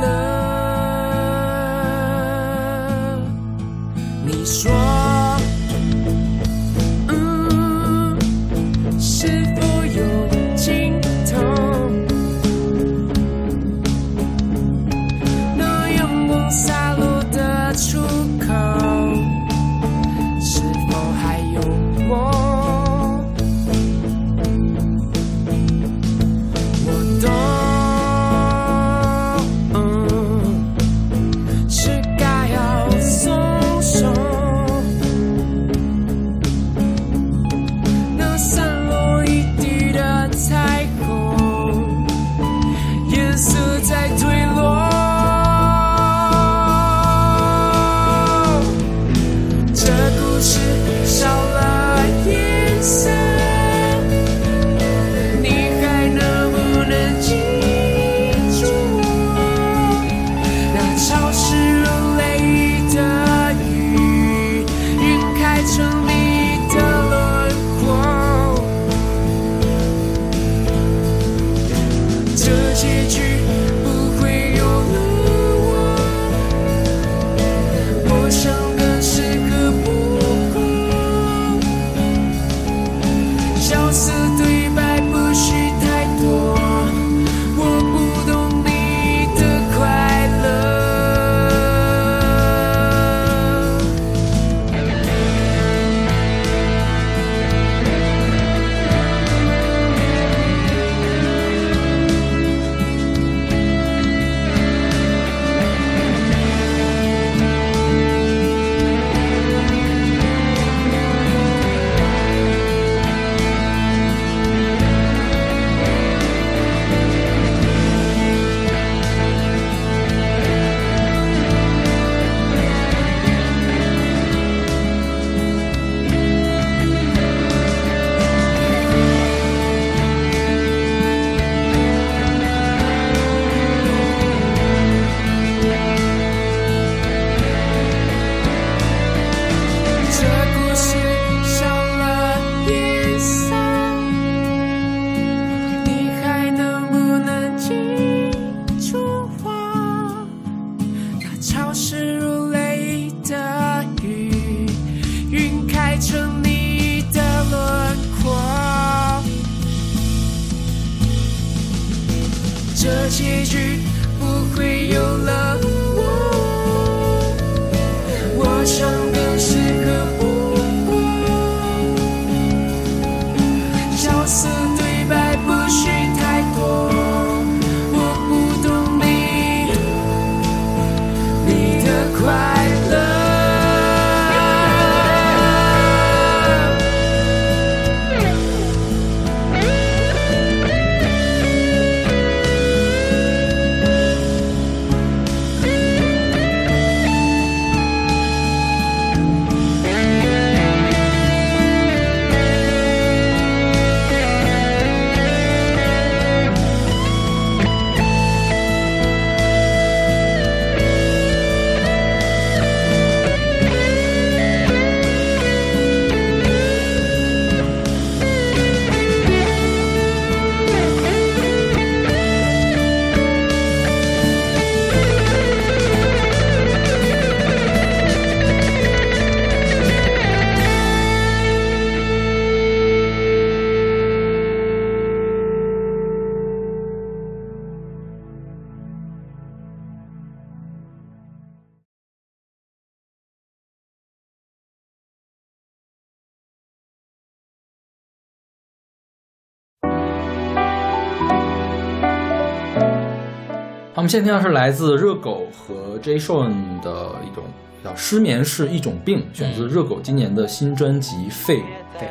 [254.05, 256.19] 们现在听到是来自热狗和 J.
[256.19, 257.43] Sean 的一种
[257.83, 261.61] 叫“失眠是一种病”，选自热狗今年的新专辑《废物》。
[261.97, 262.07] 对，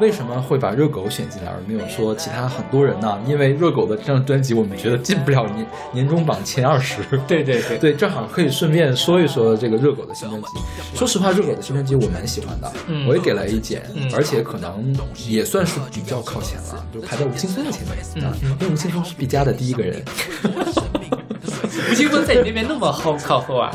[0.00, 3.18] 为什么会把热狗选进来，而没有说其他很多人呢？
[3.26, 7.02] 因为热狗的这张专辑，我们觉得进不了年年终榜前二十。
[7.26, 10.48] 对对对对，正好可以顺便说一说这个热狗的新专辑。
[10.94, 14.96] 说实话，热狗的新专辑我蛮喜欢的，嗯我也给了一剪，嗯而且可能
[15.28, 20.02] 也算是比较靠前了，就排在吴青峰的前面、因为吴青峰是毕加的第一个人。
[21.90, 23.70] 吴青峰在你那边那么后靠后啊？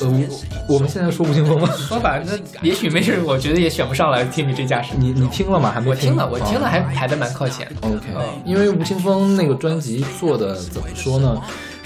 [0.00, 1.68] 呃，我我们现在说吴青峰吗？
[1.76, 2.32] 说吧，那
[2.62, 4.24] 也许没事，我觉得也选不上来。
[4.24, 5.70] 听你这架势，你你听了吗？
[5.72, 7.66] 还没我听了，我听了，哦还排的蛮靠前。
[7.80, 11.40] OK，嗯因为吴青峰那个专辑做的怎么说呢？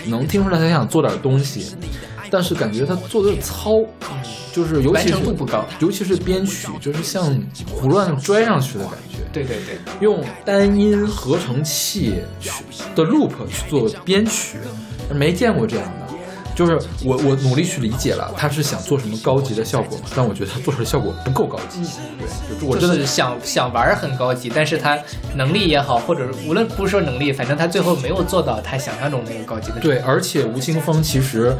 [0.06, 1.76] 能听出来他想做点东西，
[2.32, 3.84] 但是感觉他做的有点糙，
[4.54, 9.18] 就是尤完其是成度不高尤其是编曲，就是像胡乱拽上去的感觉。
[9.34, 12.50] 对对对，用单音合成器去
[12.94, 14.56] 的 loop 去做编曲，
[15.14, 16.01] 没见过这样的。
[16.54, 20.04] 就是我我努力去理解了，他是想做什么高级的效果嘛？
[20.14, 21.80] 但我觉得他做出来的效果不够高级。
[22.18, 24.98] 对，就是我真的就是想想玩很高级，但是他
[25.34, 29.80] 能力也好，或者无论不是说能力，反正他最后没有做到他想象中那个高级的。
[29.80, 31.54] 对，而且吴青峰其实，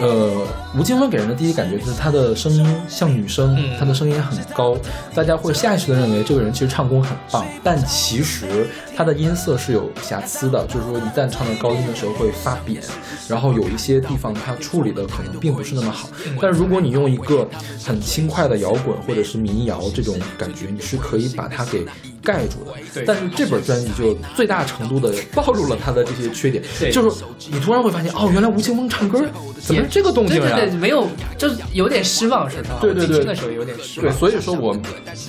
[0.00, 0.46] 呃，
[0.76, 4.76] 吴青峰给人的第一感觉就是他的声音像女生，嗯他的声音很高，
[5.14, 8.66] 大家会下意识的认为这个人其实唱功很棒，但其实
[8.96, 12.82] 他的音色是有瑕疵的，就是说一旦唱到高音的时候会发扁，
[13.28, 16.08] 然后有一些地方它处理的可能并不是那么好。
[16.40, 17.48] 但如果你用一个
[17.84, 21.86] 很轻快的摇滚或者是民谣这种感觉，你是可以把它给
[22.22, 22.72] 盖住的。
[23.06, 26.62] 但是这本专辑就最大程度的暴露了他的这些缺点，
[26.92, 29.18] 就是你突然会发现，哦，原来吴青峰唱歌
[29.60, 31.06] 怎么是这个动静呀、对对对，没有，
[31.38, 32.78] 就是有点失望，说实话。
[32.80, 33.16] 对对对。
[33.16, 34.08] 我听的时候有点失望。
[34.08, 34.76] 对，所以说我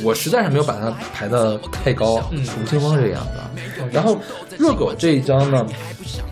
[0.03, 2.45] 我实在是没有把它排的太高，嗯。
[2.61, 3.49] 吴青峰这个样子啊。
[3.91, 4.19] 然后
[4.57, 5.65] 热狗这一张呢，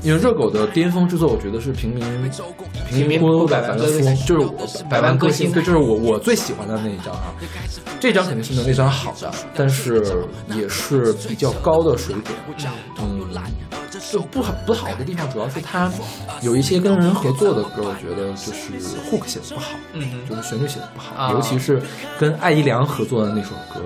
[0.04, 2.32] 因为热狗的巅峰之作，我觉得是平民
[2.90, 5.52] 平民百万歌星就是我百万歌星。
[5.52, 7.34] 对，就是我我最喜欢的那一张啊。
[8.02, 10.04] 这张肯定是没有那张好的，但是
[10.56, 12.72] 也是比较高的水准。
[13.00, 13.30] 嗯，
[14.10, 15.90] 就不好不好的地方，主要是他
[16.42, 19.70] 有一些跟人合作的歌，我觉得就是 hook 写的不好。
[19.94, 21.80] 嗯就是旋律写的不好，啊尤其是
[22.20, 23.82] 跟艾怡良合作的那首歌，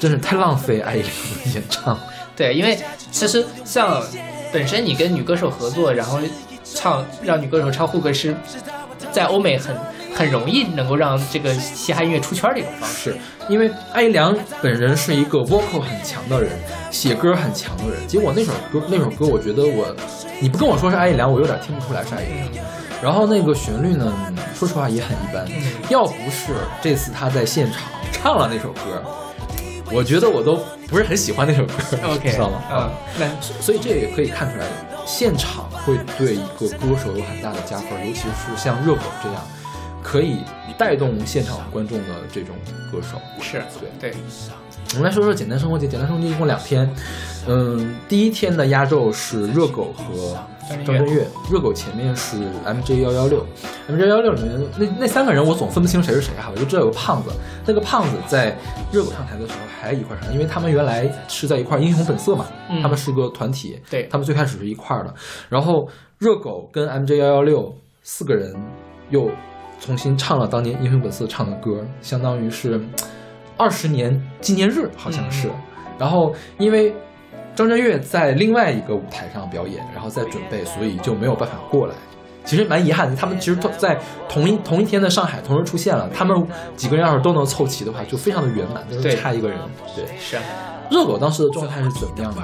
[0.00, 1.96] 真是太浪费艾怡良的演唱。
[2.34, 2.76] 对，因为
[3.12, 4.02] 其实像
[4.52, 6.18] 本身你跟女歌手合作，然后
[6.64, 8.34] 唱让女歌手唱 hook 是
[9.12, 9.76] 在欧美很
[10.14, 13.12] 很容易能够让这个嘻哈音乐出圈的一种方式。
[13.12, 13.18] 是
[13.48, 16.50] 因为艾怡良本人是一个 vocal 很强的人，
[16.90, 18.06] 写歌很强的人。
[18.06, 19.94] 结果那首歌那首歌，我觉得我
[20.40, 22.64] 你不跟我说是艾怡良，我有点听不出来是艾怡良。
[23.02, 24.10] 然后那个旋律呢，
[24.54, 25.46] 说实话也很一般。
[25.90, 29.02] 要不是这次他在现场唱了那首歌，
[29.92, 31.74] 我觉得我都不是很喜欢那首歌
[32.14, 32.62] OK，知道吗？
[32.72, 33.26] 嗯，那
[33.60, 34.64] 所以这也可以看出来，
[35.04, 39.46] 现场会对一个歌手有很大的加分，尤其是像热狗这样
[40.04, 40.36] 可以
[40.78, 42.54] 带动现场观众的这种
[42.92, 43.18] 歌手。
[43.40, 43.62] 是
[43.98, 44.10] 对。
[44.10, 44.14] 对，
[44.92, 45.88] 我们来说说简单生活节。
[45.88, 46.88] 简单生活节一共两天，
[47.48, 51.26] 嗯，第一天的压轴是热狗和张震岳。
[51.50, 53.46] 热狗前面是 MJ 幺幺六
[53.88, 57.30] ，MJ 幺六里面那那三个人我总分不清谁是谁哈，我就知道有个胖子，
[57.66, 58.56] 那个胖子在
[58.92, 62.82] 热狗上台的时候还一块上，因为他们原来是在一块儿英雄本色嘛，嗯。
[62.82, 64.04] 他们是个团体，对。
[64.10, 65.14] 他们最开始是一块儿的，
[65.48, 68.54] 然后热狗跟 MJ 幺幺六四个人
[69.10, 69.30] 又
[69.84, 72.80] 重新唱了当年英雄本色唱的歌，相当于是
[73.58, 75.48] 二十年纪念日，好像是。
[75.48, 75.52] 嗯
[75.96, 76.92] 然后因为
[77.54, 81.94] 张震岳在另外一个舞台上表演，然后在准备，所以就没有办法过来。
[82.44, 83.96] 其实蛮遗憾的，他们其实都在
[84.28, 86.44] 同一同一天的上海同时出现了，他们
[86.74, 89.56] 几个人要是都能凑齐的话，就非常的圆满，就是差一个人。
[89.94, 90.42] 对，是啊，
[90.90, 92.42] 热狗当时的状态是怎么样的？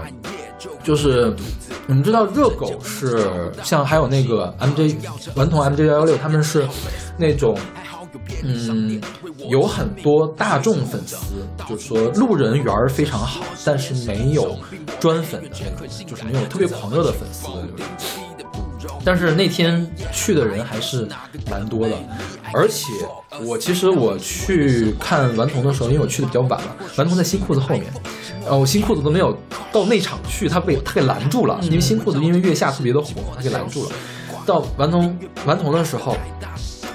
[0.83, 1.35] 就是
[1.87, 4.97] 你们知道热狗是像还有那个 MJ
[5.35, 6.67] 顽童 MJ 幺幺六，他们是
[7.17, 7.57] 那种
[8.43, 9.01] 嗯
[9.49, 11.17] 有很多大众粉丝，
[11.69, 14.57] 就是说路人缘儿非常好，但是没有
[14.99, 17.87] 专粉的那种，就是没有特别狂热的粉丝的那种。
[19.03, 21.09] 但是那天去的人还是
[21.51, 21.97] 蛮多的，
[22.53, 22.85] 而且
[23.47, 27.85] 我其实我去看顽童的时候，因为我去的比较晚了，顽童在新裤子后面，
[28.47, 29.37] 呃，我新裤子都没有
[29.73, 33.91] 到内场去，他被他给拦住了，因为新裤子因为月下特别的火，他给拦住了。
[34.47, 36.17] 到顽童顽童的时候，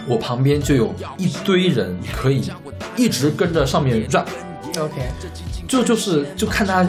[0.08, 2.52] 我旁边就有一堆人可以
[2.96, 4.94] 一直跟着上面 rap，OK，
[5.68, 6.86] 就就是就看他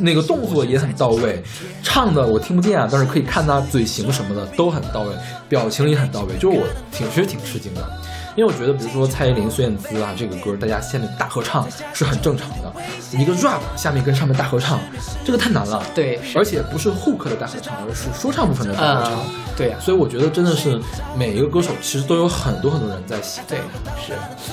[0.00, 1.42] 那个动作也很到位，
[1.82, 5.14] 唱的我听不见啊，但是可以看他嘴型什么的都很到位，
[5.48, 7.90] 表情也很到位，就是我挺其实挺吃惊的，
[8.36, 12.72] 因为我觉得比如说蔡依林、孙燕姿啊这个歌，大家下面大合唱是很正常的，
[13.18, 14.78] 一个 rap 下面跟上面大合唱，
[15.24, 19.12] 这个太难了，对，而且不是 hook 的大合唱，而是说唱部分的大合唱。
[19.14, 19.24] 啊，
[19.56, 20.78] 对呀，所以我觉得真的是
[21.16, 23.18] 每一个歌手其实都有很多很多人在
[23.48, 23.58] 对，
[24.06, 24.12] 是，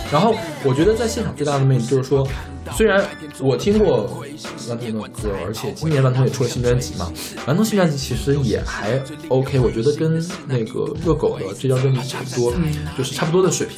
[0.09, 0.33] 然后
[0.63, 2.25] 我觉得在现场最大的魅力就是说，
[2.71, 3.03] 虽然
[3.41, 4.23] 我听过
[4.69, 7.11] 顽童的歌，而且今年顽童也出了新专辑嘛，
[7.47, 8.97] 顽童新专辑其实也还
[9.27, 12.53] OK，我觉得跟那个热狗的这张专辑差不多，
[12.97, 13.72] 就是差不多的水平。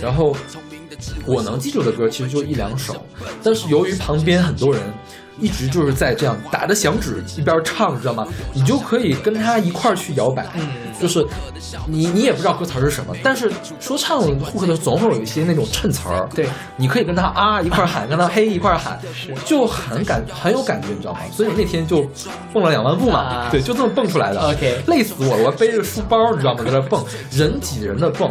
[0.00, 0.34] 然后
[1.26, 2.94] 我能记住的歌其实就一两首，
[3.42, 4.82] 但是由于旁边很多人。
[5.40, 8.26] 一直就是在这样打着响指一边唱，你知道吗？
[8.52, 10.66] 你就可以跟他一块儿去摇摆，嗯
[11.00, 11.24] 就是
[11.86, 13.48] 你你也不知道歌词是什么，但是
[13.78, 18.98] 说唱的总会有一些那种衬词儿，对，你可以跟他啊一块儿喊，跟他嘿一块儿喊，
[19.44, 21.20] 就很感很有感觉，你知道吗？
[21.30, 22.04] 所以那天就
[22.52, 24.40] 蹦了两万步嘛，啊对，就这么蹦出来的。
[24.40, 28.28] OK 累死我了，我背着书包，你知道吗，在那蹦，人挤人的蹦。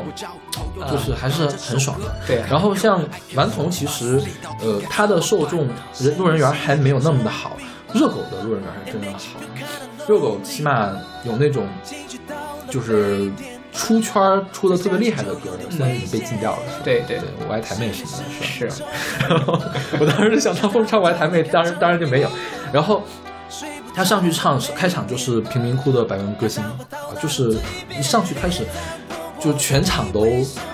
[0.89, 2.43] 就是还是很爽的，对。
[2.49, 3.03] 然后像
[3.35, 4.21] 顽童，其实，
[4.61, 5.67] 呃，它的受众
[5.99, 7.57] 人路人缘还没有那么的好，
[7.93, 9.39] 热狗的路人缘是真的好，
[10.07, 10.91] 热狗起码
[11.23, 11.67] 有那种，
[12.69, 13.31] 就是
[13.73, 16.59] 出圈儿出的特别厉害的歌，现在已经被禁掉了。
[16.83, 17.17] 对对。
[17.17, 18.75] 对，我爱台妹什么的，是吧？
[18.75, 19.59] 是，然 后
[19.99, 22.29] 我当时就想唱风唱我爱台妹，当然当然就没有。
[22.71, 23.03] 然后
[23.93, 26.75] 他上去唱开场就是贫民窟的百万歌星啊，
[27.21, 27.57] 就是
[27.97, 28.63] 一上去开始
[29.39, 30.25] 就全场都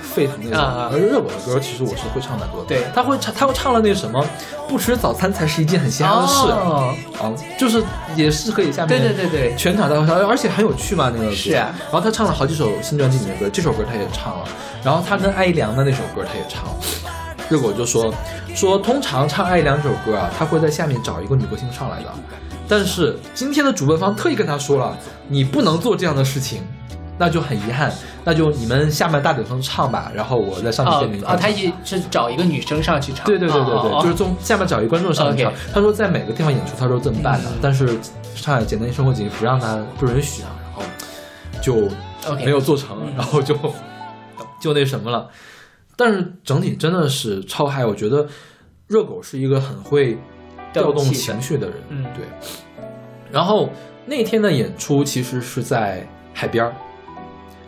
[0.02, 0.60] 沸腾那种。
[0.60, 0.90] 啊。
[0.92, 2.84] 而热狗的歌其实我是会唱蛮多的，对。
[2.94, 4.26] 他会唱他会唱了那什么，
[4.68, 6.96] 不吃早餐才是一件很稀罕的事、哦。
[7.20, 7.84] 啊，就是
[8.16, 9.56] 也是可以下面对对对对。
[9.56, 11.36] 全场大合唱，而且很有趣嘛那个歌。
[11.36, 11.74] 是啊。
[11.84, 14.46] 然后他唱了好几首新专辑里面的歌，这首歌他也唱了，
[14.84, 16.64] 然后他跟艾怡良的那首歌他也唱。
[16.66, 16.76] 了。
[17.50, 18.12] 热狗就说
[18.56, 22.06] 说，通常唱《爱良》这首歌啊，他会在下面找一个女歌星上来的，
[22.70, 26.64] 但是今天的主办方特意跟他说了，你不能做这样的事情，
[27.24, 27.90] 那就很遗憾，
[28.26, 31.26] 那就你们下面大顶层唱吧，然后我再上面哦跟你们。
[31.26, 35.54] 哦，他也是找一个女生上去唱，对对对对对，就是从下面找一个观众上去唱。
[35.74, 37.88] 他说在每个地方演出他都这么办的，嗯但是
[38.36, 40.84] 上海简单生活节不让他不允许啊，然后
[41.62, 43.14] 就没有做成，嗯。
[43.16, 43.58] 然后就
[44.60, 45.30] 就那什么了。
[45.96, 48.28] 但是整体真的是超嗨，我觉得
[48.88, 50.18] 热狗是一个很会
[50.74, 52.04] 调动情绪的人，嗯。
[52.18, 52.26] 对。
[53.32, 53.70] 然后
[54.06, 56.74] 那天的演出其实是在海边儿，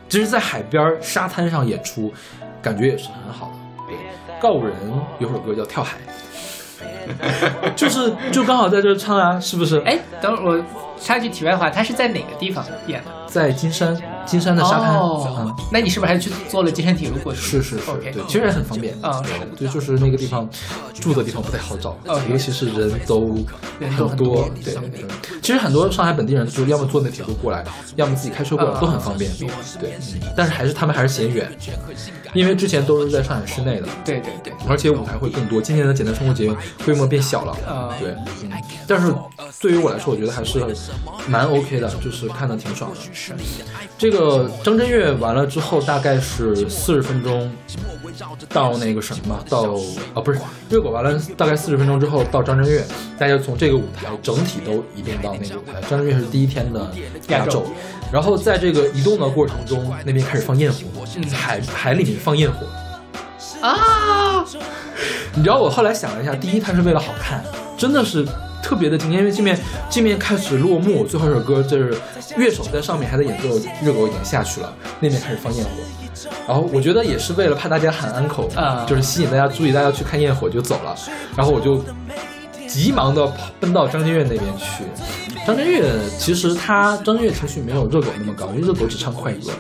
[0.07, 2.13] 其实，在海边沙滩上演出，
[2.61, 3.53] 感觉也是很好的。
[3.87, 3.97] 对，
[4.39, 4.73] 告五人
[5.19, 5.97] 有首歌叫《跳海》，
[7.75, 9.79] 就是就刚好在这唱啊，是不是？
[9.85, 10.65] 哎，等会儿我
[10.99, 13.11] 插句题外话，他是在哪个地方演的？
[13.35, 13.93] 在金山，
[14.25, 15.27] 金山的沙滩，哦。
[15.39, 17.41] 嗯，那你是不是还去坐了金山铁路过去？
[17.41, 18.95] 是是是对，其实也很方便。
[19.01, 19.21] 啊
[19.57, 20.49] 对，就是那个地方
[20.93, 21.97] 住的地方不太好找
[22.29, 23.35] 尤其是人都
[24.07, 25.05] 很多对对对。
[25.41, 27.61] 其实很多上海本地人就是要么坐那铁路过来，
[27.97, 29.29] 要么自己开车过来，啊都很方便。
[29.33, 29.49] 对，
[30.13, 30.21] 嗯。
[30.33, 31.51] 但是还是他们还是嫌远，
[32.33, 35.61] 因为之前都是在上海市内的，对对对，而且舞台会更多。
[35.61, 36.49] 今年的简单生活节
[36.85, 37.93] 规模变小了，啊。
[37.99, 38.49] 对，嗯，
[38.87, 39.13] 但是
[39.59, 40.63] 对于我来说，我觉得还是
[41.27, 42.97] 蛮 OK 的，就是看的挺爽的。
[43.25, 43.33] 是，
[43.97, 47.51] 这个张震岳完了之后，大概是四十分钟，
[48.49, 49.73] 到那个什么，到
[50.13, 50.39] 啊不是
[50.69, 52.85] 热狗完了，大概四十分钟之后到张震岳，
[53.17, 55.81] 大家从这个舞台整体都移动到那个舞台。
[55.89, 56.91] 张震岳是第一天的
[57.29, 57.65] 压轴，
[58.11, 60.79] 然后在这个移动的过程中，那边开始放焰火，
[61.33, 62.67] 海海里面放焰火。
[63.61, 64.45] 啊，
[65.33, 67.43] 你知道我后来想了一下，第一它是为了好看，
[67.75, 68.23] 真的是
[68.65, 69.55] 特别的惊艳，因为这面
[69.91, 71.95] 这面开始落幕，最后一首歌就是
[72.35, 73.49] 乐手在上面还在演奏，
[73.83, 75.69] 热狗已经下去了，那边开始放焰火。
[76.47, 80.95] 然后我觉得也是为了怕大家喊 uncle，、啊就是吸引大家注意，大家去看焰火就走了。
[81.37, 81.83] 然后我就
[82.67, 84.83] 急忙的奔到张震岳那边去。
[85.45, 89.51] 张震岳其实他张震岳情绪没有热狗那么高，因为热狗只唱快歌，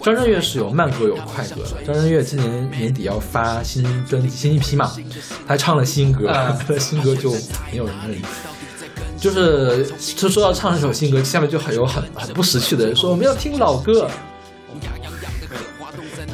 [0.00, 1.84] 张震岳是有慢歌有快歌的。
[1.84, 4.92] 张震岳今年年底要发新专辑新一批嘛，
[5.46, 7.32] 他唱了新歌，啊 他的新歌就
[7.70, 8.22] 没有人认。
[9.18, 9.84] 就是
[10.16, 14.08] 他说要唱一首新歌，下面就很有很很不识趣的人说我们要听老歌，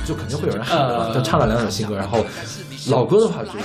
[0.06, 0.78] 就肯定会有人喊
[1.14, 2.24] 他唱了两首新歌，然后
[2.88, 3.58] 老歌的话就是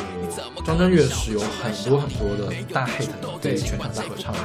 [0.65, 4.39] 张震岳是有很多很多的大 hit 的，对全场大合唱的，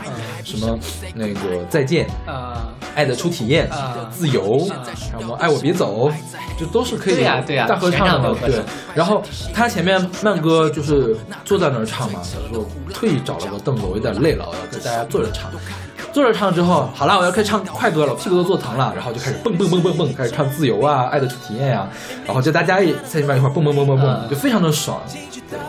[0.45, 0.79] 什么
[1.15, 2.07] 那个再见。
[2.27, 4.67] 啊，爱的初体验、啊自由，
[4.97, 6.11] 什么爱我别走，
[6.59, 8.61] 就都是可以大合唱的对，
[8.95, 9.23] 然后
[9.55, 15.51] 他前面慢歌就是坐在那儿唱嘛，他说特意找了个凳子，我有点累了，我要跟大家坐着唱。
[16.11, 21.89] 坐着唱之后，好了，我要开始唱快歌了，我屁股都坐疼了，然后就开始蹦蹦蹦蹦蹦，开始唱自由啊，爱的初体验呀、
[22.25, 25.01] 然后就大家也在那边一块蹦蹦蹦蹦蹦，嗯就非常的爽。
[25.51, 25.61] 对，嗯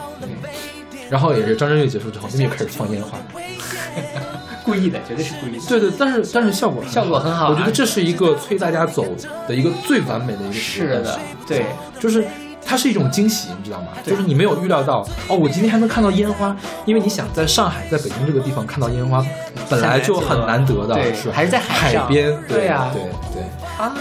[1.10, 3.18] 然后也是张震岳结束之后，他们又开始放烟花。
[4.64, 5.66] 故意的，绝对是故意的。
[5.68, 9.04] 对对，但是但是效果效果很好啊我觉得这是一个催大家走
[9.48, 11.66] 的一个最完美的一个是的，对，
[12.00, 12.24] 就是
[12.64, 13.88] 它是一种惊喜，你知道吗？
[14.06, 16.56] 就是你没有预料到哦，我今天还能看到烟花，
[16.86, 19.26] 因为你想在上海、在北京这个地方看到烟花，
[19.70, 23.02] 本来就很难得的，对是还是在海海边，对呀对
[23.34, 23.44] 对。
[23.80, 23.96] 啊，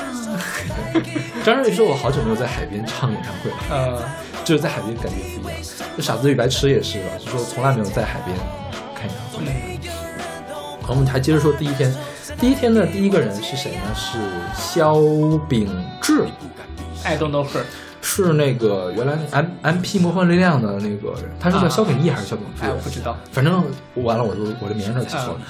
[1.47, 4.03] 张震岳说：“我好久没有在海边唱演唱会了，呃，
[4.49, 5.63] 就是在海边感觉不一样。
[5.95, 8.35] 就傻子与白痴也是吧，就说从来没有在海边
[8.95, 9.79] 看演唱会。
[10.81, 11.95] 然后我们还接着说第一天，
[12.41, 13.95] 第一天的第一个人是谁呢？
[13.95, 14.17] 是
[14.55, 14.95] 肖
[15.47, 15.69] 秉
[16.01, 16.25] 志
[17.05, 17.61] ，I don't know her，
[18.01, 22.65] 是那个原来 M M P 魔幻力量的那个人，他是叫肖秉义还是肖秉志？
[22.65, 23.63] 哎，我不知道，反正
[23.97, 25.41] 完了，我就我的名字记错了。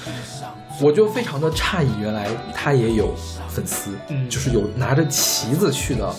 [0.80, 3.14] 我就非常的诧异，原来他也有
[3.48, 6.12] 粉丝，嗯就是有拿着旗子去的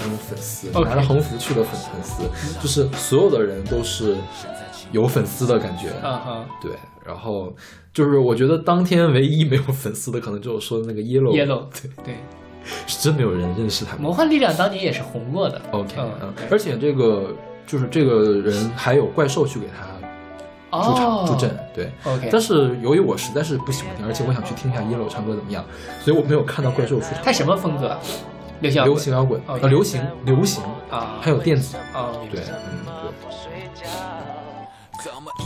[0.00, 2.22] 那种粉丝 OK 拿着横幅去的粉粉丝，
[2.60, 4.16] 就是所有的人都是
[4.92, 5.88] 有粉丝的感觉。
[6.02, 6.72] 嗯哼对，
[7.04, 7.52] 然后
[7.92, 12.14] 就是我觉得当天唯一没有粉丝的，可能就是我说的那个 Yellow，，yellow，对，对，
[12.86, 14.02] 是真没有人认识他们。
[14.02, 17.34] 魔幻力量当年也是红过的 OK，嗯嗯，对而且这个
[17.66, 19.84] 就是这个人还有怪兽去给他
[20.82, 21.92] 助场、哦助阵，对。
[22.02, 25.64] ，OK，但是由于我实在是不喜欢听，而且我想去听一下 Yellow 唱歌怎么样，
[26.00, 27.22] 所以我没有看到怪兽出场。
[27.22, 27.96] 他什么风格？
[28.60, 33.86] 流行摇滚流行摇滚，OK 呃，流行流行，啊，还有电子，啊，对，嗯，对。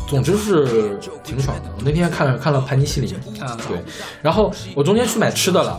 [0.09, 1.70] 总之是挺爽的。
[1.76, 3.78] 我那天看了看了盘尼西林，啊对，
[4.22, 5.78] 然后我中间去买吃的了，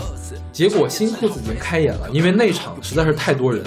[0.51, 3.63] 结果新裤子已经开演了，因为内场实在是太多人，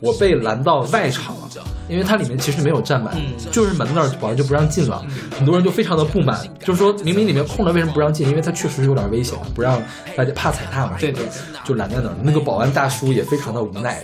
[0.00, 1.48] 我被拦到外场了，
[1.88, 5.04] 因为它里面其实没有站满，嗯就是门那儿保安就不让进了，
[5.36, 8.28] 很多人就非常的不满，就是说明明里面空着，为什么不让进？
[8.28, 9.82] 因为它确实有点危险，不让
[10.16, 11.32] 大家怕踩踏嘛，对对对，
[11.64, 12.14] 就拦在那儿。
[12.22, 14.02] 那个保安大叔也非常的无奈，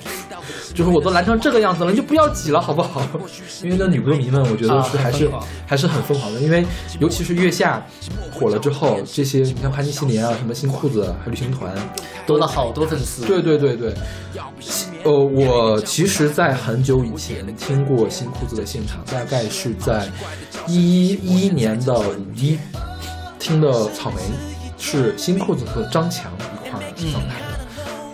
[0.76, 3.00] 就是我都拦成这个样子了，你就不要挤了好不好？
[3.64, 5.30] 因为那女歌迷们，我觉得啊是还是、
[5.66, 6.64] 还是很疯狂的，因为
[7.00, 7.82] 尤其是月下
[8.30, 11.74] 火了之后，这些你看潘尼西林啊，什么新裤子，还有旅行团，
[12.26, 13.94] 多了好多粉丝，对对对对，
[15.04, 20.06] 呃，我其实，在很久以前听过新裤子的现场，大概是在
[20.66, 22.58] 一一年的五一
[23.38, 24.20] 听的草莓，
[24.76, 26.30] 是新裤子和张强
[26.66, 27.45] 一块儿上台的。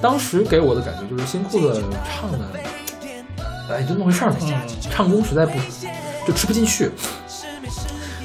[0.03, 2.39] 当时给我的感觉就是新裤子唱的，
[3.70, 4.37] 哎，就那么回事儿嘛，
[4.91, 5.57] 唱功实在不
[6.27, 6.91] 就吃不进去。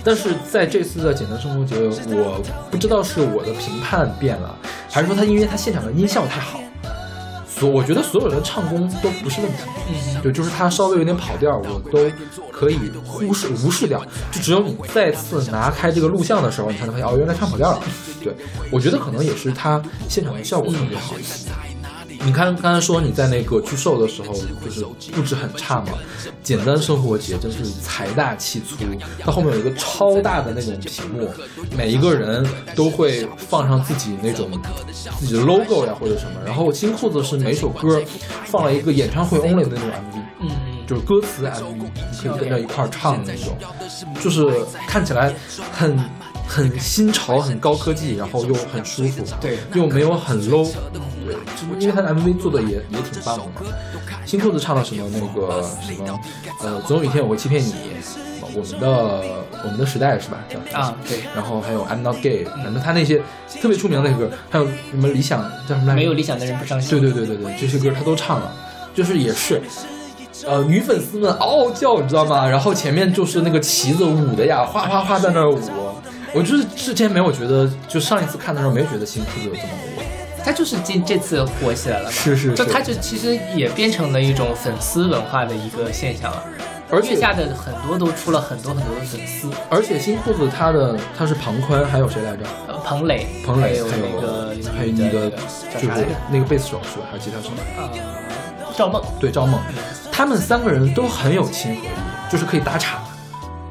[0.04, 1.76] 但是在这次的简单生活节，
[2.08, 2.41] 我
[2.72, 4.56] 不知道是我的评判变了，
[4.90, 6.60] 还是说他因为他现场的音效太好，
[7.60, 9.58] 所我觉得所有人的唱功都不是问题，
[9.90, 12.00] 嗯对，就是他稍微有点跑调，我都
[12.52, 17.80] 可以忽视无视掉，就只有你再次拿开这个录像的时候，你才能发现哦，原来唱跑调了。
[18.24, 18.36] 对，
[18.72, 21.50] 我觉得可能也是他现场的效果特别好一些。
[22.28, 24.84] 你看刚才说你在那个巨兽的时候，就是
[25.14, 25.94] 布置很差嘛，
[26.44, 28.76] 简单生活节真是财大气粗，
[29.18, 31.30] 它后面有一个超大的那种屏幕，
[31.78, 32.45] 每一个人
[32.76, 34.49] 都会放上自己那种
[35.18, 38.02] 自己的 logo 呀或者什么，然后新裤子是每首歌
[38.44, 40.49] 放了一个演唱会 only 的那种 MV，嗯，
[40.86, 41.88] 就是歌词 MV，
[42.24, 43.58] 你可以跟着一块儿唱的那种，
[44.22, 44.45] 就是
[44.86, 45.34] 看起来
[45.72, 45.98] 很
[46.48, 50.72] 很新潮、很高科技，然后又很舒服，对又没有很 low，
[51.26, 53.61] 对，就是因为他的 MV 做的也也挺棒的嘛。
[54.26, 56.19] 新裤子唱了什么那个什么，
[56.61, 57.74] 呃，总有一天我会欺骗你，
[58.53, 60.38] 我们的我们的时代是吧？
[60.49, 63.22] 叫啊，对，然后还有 I'm Not Gay，反正他那些
[63.61, 65.95] 特别出名的那个歌，还有什么理想叫什么来着？
[65.95, 66.90] 没有理想的人不伤心。
[66.90, 68.52] 对对对对对，这些歌他都唱了，
[68.94, 69.61] 就是也是，
[70.45, 72.48] 呃，女粉丝们嗷嗷叫，你知道吗？
[72.48, 75.57] 然后前面就是那个旗子舞的呀，哗哗哗在那儿舞。
[76.34, 80.04] 我就是之前没有觉得，就上一次看的时候没觉得新裤子有这么火。
[80.44, 86.44] 他就是今这次火起来了嘛，是是是就他就其实也变成了一种粉丝文化的一个现象了。
[86.90, 92.45] 而且月下的很多都出了很多很多的粉丝，而且新裤子他的他是庞宽，还有谁来着？
[92.66, 95.30] 呃，彭磊，彭磊，还有那个还有那个
[95.74, 96.08] 就是？
[96.32, 97.08] 那个贝斯手是吧？
[97.12, 97.49] 还有吉他手？
[97.78, 97.90] 呃，
[98.78, 99.60] 赵梦，对，赵梦，
[100.14, 101.90] 他们三个人都很有亲和力，
[102.32, 102.99] 就是可以打岔，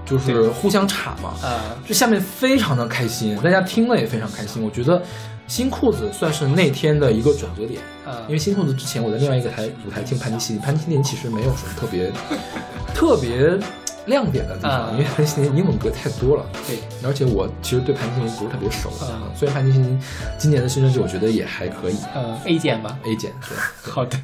[0.06, 1.34] 就是互相岔嘛。
[1.42, 4.62] 呃，这下面非常的开心，大家听了也非常开心。
[4.62, 5.02] 我觉得
[5.46, 12.10] 新裤子算是那天的一个转折点，呃因为新裤子之前我在另外一个台舞台听盘尼西林，盘尼西林其实没有什么特别
[12.94, 13.58] 特别
[14.06, 16.46] 亮点的地方，啊因为盘尼西林英文歌太多了。
[16.66, 20.00] 对，而且我其实对盘尼西林不是特别熟，啊虽然盘尼西林
[20.38, 22.96] 今年的新专辑我觉得也还可以呃，A 减吧。
[23.04, 23.92] ，A 减对。
[23.92, 24.18] 好的。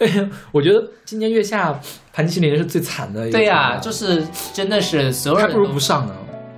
[0.00, 1.78] 哎呀，我觉得今年月下
[2.12, 6.14] 盘尼西林是最惨的一个对呀、就是真的是所有还不如人都不上呢。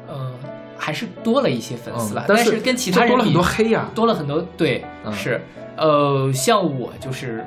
[0.09, 0.33] 呃，
[0.79, 5.13] 还是多了一些粉丝吧，，嗯但是跟其他人多了很比多黑呀、多了很多，对，嗯。
[5.13, 5.41] 是，
[5.77, 7.45] 呃，像我就是，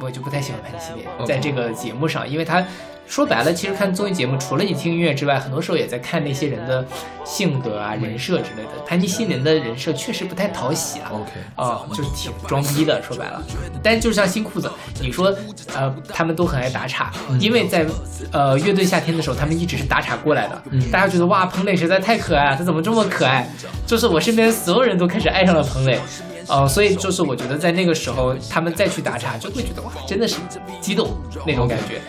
[0.00, 2.64] 我就不太喜欢潘金莲，嗯在这个节目上，因为他
[3.06, 6.84] 说白了，其实看综艺节目，除了你听音乐之外，很多时候也在看那些人的
[7.24, 8.70] 性格啊、人设之类的。
[8.86, 11.10] 潘尼西林的人设确实不太讨喜啊。
[11.12, 13.42] OK，啊、就是挺装逼的，说白了。
[13.82, 14.70] 但就像新裤子，
[15.00, 15.34] 你说，
[15.74, 17.86] 呃，他们都很爱打岔，因为在
[18.32, 20.62] 呃乐队夏天的时候，他们一直是打岔过来的。
[20.70, 23.48] 嗯大家觉得哇，彭磊实在太可爱了，他怎么这么可爱？
[23.86, 26.00] 就是我身边所有人都开始爱上了彭磊。
[26.48, 30.36] 呃，所以就是我觉得在那个时候，他们再去打岔，就会觉得哇，真的是
[30.80, 31.10] 激动
[31.44, 32.00] 那种感觉。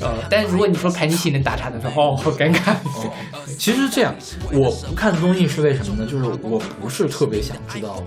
[0.00, 2.74] 呃，但是如果你说盘尼西林打岔的时候，哦，好尴尬。
[2.84, 3.10] 哦，
[3.58, 4.14] 其实这样，
[4.52, 6.10] 我不看综艺是为什么呢？
[6.10, 8.02] 就是我不是特别想知道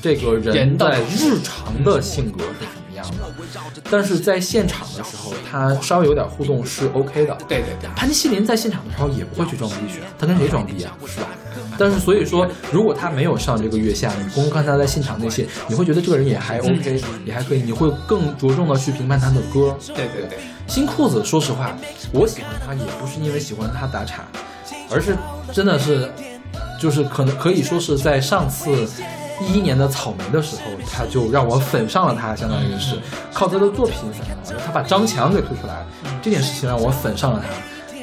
[0.00, 7.36] 这个人在日常的性格是什么样的，但是在现场的时候，他稍微有点互动是 OK 的。
[7.48, 10.96] 对对对，潘西林在现场的时候也不会去装逼去，他跟谁装逼啊？
[11.06, 11.28] 是吧？
[11.78, 19.76] 但是所以说，如果他没有上这个月下，你光看他在现场那些，你会觉得这个人也还 OK，、也还可以，你会更着重的去评判他的歌。
[19.88, 21.76] 对对对，新裤子，说实话，
[22.12, 24.24] 我喜欢他也不是因为喜欢他打岔，
[24.90, 25.14] 而是
[25.52, 26.10] 真的是，
[26.80, 28.88] 就是可能可以说是在上次
[29.40, 32.98] 一一年的草莓的时候，他就让我粉上了他，相当于是
[33.32, 34.62] 靠他的作品粉上了。
[34.64, 35.84] 他把张强给推出来，
[36.22, 37.52] 这件事情让我粉上了他。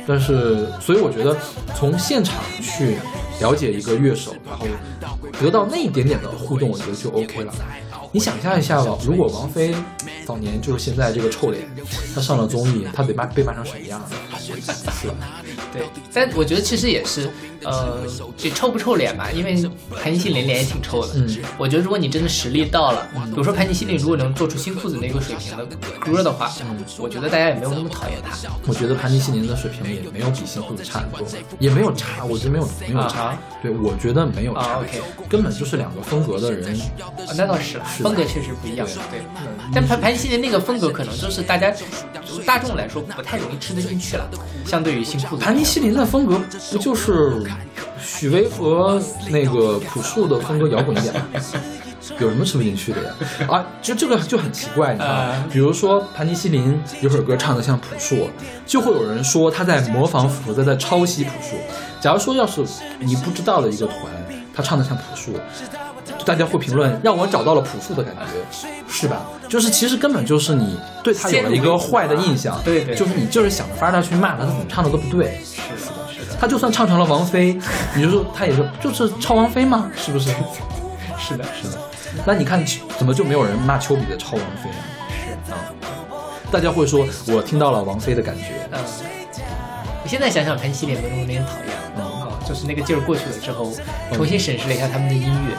[0.06, 1.36] 但是，所以我觉得
[1.76, 2.98] 从现场去
[3.40, 4.68] 了解一个乐手，然后
[5.40, 7.54] 得到那一点点的互动，我觉得就 OK 了。
[8.14, 9.73] 你想象一下吧，如果王菲
[10.26, 11.64] 早年就是现在这个臭脸，
[12.14, 14.07] 她上了综艺，她得骂被骂成什么样啊？
[14.40, 15.41] 是吧？
[15.73, 15.84] 对，
[16.14, 17.27] 但我觉得其实也是，
[17.64, 18.02] 呃，
[18.38, 19.31] 这臭不臭脸吧？
[19.31, 19.56] 因为
[19.99, 21.14] 盘尼西林脸也挺臭的。
[21.15, 25.65] 嗯，我觉得如果你真的实力到了，比如说盘尼西林如果能做出新裤子那个水平的
[25.99, 28.38] 歌的话，嗯我觉得大家也没有那么讨厌他。
[28.68, 31.27] 我觉得盘尼西林的水平也没有比新裤子差很多，
[31.57, 33.23] 也没有差，我觉得没有没有差。
[33.23, 36.77] 啊对，我觉得没有差、啊，OK 根本就是两个风格的人。
[36.99, 38.86] 啊，那倒是，是的风格确实不一样。
[39.10, 39.22] 对，
[39.74, 41.86] 但盘盘尼西林那个风格可能就是大家就
[42.26, 44.30] 是大众来说不太容易吃得进去了，
[44.66, 45.44] 相对于新裤子。
[45.44, 46.40] 盘尼西林的风格
[46.72, 47.42] 不就是
[48.00, 51.22] 许巍和那个朴树的风格摇滚一点吗？
[52.20, 53.14] 有什么吃不进去的呀？
[53.50, 55.34] 啊，就这个就很奇怪，你知道？
[55.50, 58.30] 比如说盘尼西林有首歌唱的像朴树，
[58.66, 61.56] 就会有人说他在模仿朴树，在在抄袭朴树。
[62.02, 62.62] 假如说要是
[63.00, 63.98] 你不知道的一个团，
[64.54, 65.32] 他唱的像朴树，
[66.26, 69.22] 大家会评论让我找到了朴素的感觉，是吧？
[69.48, 75.40] 就是其实根本就是你对他有了一个坏的印象，对对就是你就是想着法儿的去骂他，他怎么唱的都不对。
[75.44, 75.78] 是的，
[76.14, 77.60] 是的，他就算唱成了王菲，
[77.95, 79.91] 你就说他也是就是抄王菲吗？
[79.95, 80.30] 是不是？
[81.20, 81.78] 是的，是的，
[82.26, 82.64] 那你看
[82.98, 84.76] 怎么就没有人骂丘比特抄王菲呢？
[85.10, 85.58] 是啊，
[86.52, 88.80] 大家会说我听到了王菲的感觉，嗯，
[90.04, 91.74] 我现在想想，盘尼西林没那么令人讨厌
[92.45, 93.72] 就是那个劲儿过去了之后，
[94.12, 95.56] 重新审视了一下他们的音乐。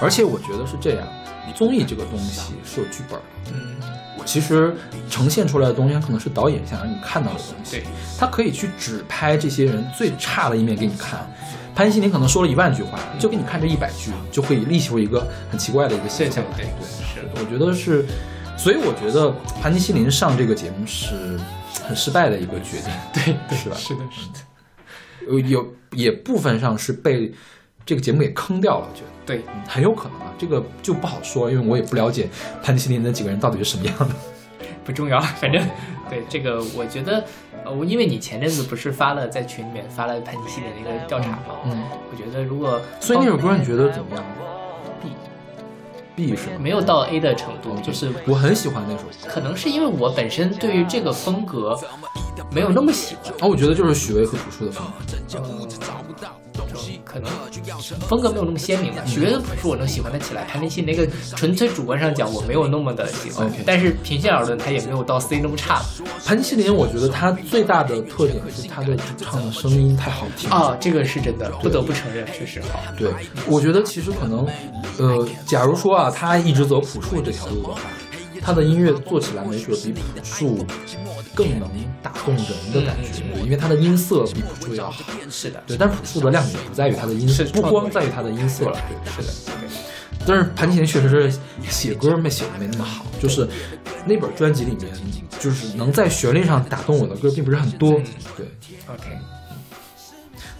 [0.00, 1.08] 而且我觉得是这样，
[1.54, 3.52] 综艺这个东西是有剧本的。
[3.52, 3.76] 嗯，
[4.24, 4.74] 其实
[5.08, 7.76] 呈现出来的东西，它可能是导演想让你看到的东西。
[7.76, 7.84] 对，
[8.18, 11.26] 他可以去只拍这些人最差的一面给你看。
[11.74, 16.56] 潘西林可能说了一万句话，就给你看这一百句，就会立起一个很奇怪的一个现象来。
[16.56, 18.06] 对是我觉得是，
[18.56, 21.38] 所以我觉得盘尼西林上这个节目是
[21.86, 22.90] 很失败的一个决定。
[23.12, 24.40] 对对是吧是的，是的。
[25.28, 27.30] 有有也部分上是被
[27.86, 29.06] 这个节目给坑掉了，我觉得。
[29.24, 32.28] 对，嗯很有可能啊，这个就不好说，因为我也不了解
[32.62, 34.08] 潘西林那几个人到底是什么样的。
[34.84, 35.64] 不重要， 反正
[36.10, 37.24] 对这个，我觉得，
[37.64, 44.24] 呃，我因为你前阵子不是发了在群里面发了潘金西的那个调查嘛，嗯，我觉得如果所以那首歌你觉得怎么样
[45.02, 46.56] B？B 是？
[46.58, 49.28] 没有到 A 的程度，就是我很喜欢那首歌。
[49.28, 51.76] 可能是因为我本身对于这个风格
[52.52, 56.28] 没有那么喜欢，啊，我觉得就是许巍和朴树的风格。
[57.04, 57.30] 可能
[58.08, 59.02] 风格没有那么鲜明吧。
[59.06, 61.06] 许巍的朴树我能喜欢得起来，潘尼西那个
[61.36, 65.82] 纯粹主观上讲我没有那么的喜欢但是平心而论，他也没有到 C 那么差
[66.24, 70.56] 潘西林，我觉得他最大的特点是他的主唱的声音太好听了。
[70.56, 72.80] 啊，这个是真的，不得不承认，确实好。
[72.96, 73.10] 对，
[73.48, 74.46] 我觉得其实可能，
[74.98, 77.80] 呃，假如说啊，他一直走朴树这条路的话，
[78.46, 80.64] 他的音乐做起来没准比朴树
[81.34, 81.68] 更能
[82.00, 85.02] 打动人的感觉，对因为他的音色比朴树要好。
[85.28, 89.34] 是的，对，但是朴树的亮点不在于他的音色，不光在于他的音色了，对，是的，
[90.24, 93.48] 但是潘金莲确实是写歌没写的没那么好，就是
[94.04, 94.92] 那本专辑里面，
[95.40, 98.00] 就是能在旋律上打动我的歌并不是很多。
[98.36, 98.46] 对
[98.86, 99.18] ，OK，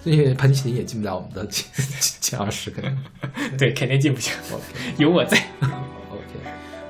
[0.03, 1.65] 因为潘金莲也进不了我们的前
[2.21, 2.99] 前二十，可能。
[3.57, 4.33] 对，肯定进不去，
[4.99, 5.41] 有我在。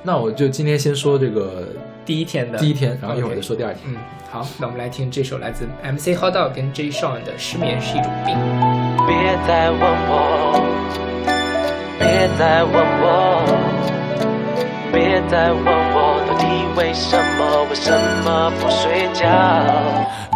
[0.07, 1.67] 那我就今天先说这个
[2.05, 3.83] 第一天的第一天，然后一会儿再说第二天。
[3.87, 3.97] 嗯，
[4.31, 8.33] 好，那我们来听这首来自 MC Hotdog 跟 J Sean 的《失眠是一种病》。
[9.05, 9.13] 别
[9.45, 10.63] 再问我，
[11.99, 12.73] 别再问
[13.03, 13.43] 我，
[14.93, 16.47] 别再问我，到底
[16.77, 17.91] 为什么，为什
[18.23, 19.27] 么不睡觉？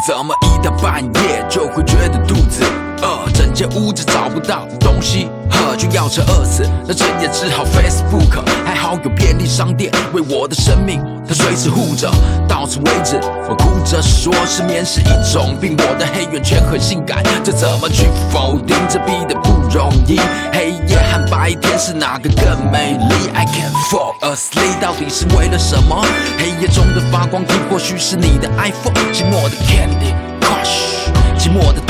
[0.05, 2.61] 怎么一到半夜就会觉得肚子
[3.01, 6.63] 饿，间屋子找不到东西喝，就要吃饿死。
[6.87, 12.11] 那整夜只好 Facebook，还好有便利商店为我的生命，它随时护着。
[12.47, 13.19] 到此为止，
[13.49, 18.75] 我哭着说失眠是一种病，我的黑眼圈很性感，这怎么去否定？
[18.89, 20.19] 这逼的不容易。
[20.51, 26.05] 黑夜和白天是哪个更美丽？I can't fall asleep，到底是为了什么？
[26.37, 31.09] 黑夜中的发光体或许是你的 iPhone，寂寞的 Candy Crush，
[31.39, 31.81] 寂寞的，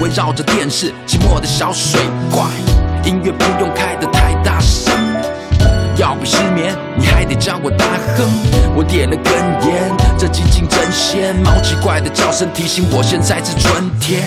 [0.00, 2.00] 围绕着电视，寂寞的小水
[2.30, 2.44] 怪，
[3.04, 4.92] 音乐不用开得太大声。
[5.96, 8.26] 要不失眠，你还得叫我大亨。
[8.74, 9.32] 我点了根
[9.66, 11.34] 烟，这寂静真鲜。
[11.36, 14.22] 猫奇怪的叫声提醒我现在是春天。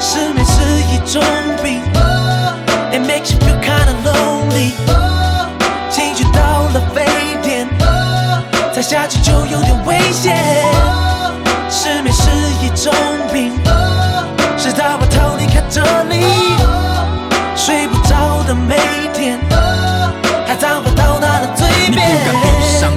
[0.00, 0.60] 失眠是
[0.92, 1.22] 一种
[1.62, 1.80] 病
[2.92, 4.72] ，It makes you feel kinda lonely，
[5.90, 7.06] 情绪到了沸
[7.42, 7.68] 点，
[8.72, 10.36] 再下去就有点危险。
[11.70, 12.30] 失眠是
[12.64, 12.92] 一种
[13.32, 13.52] 病，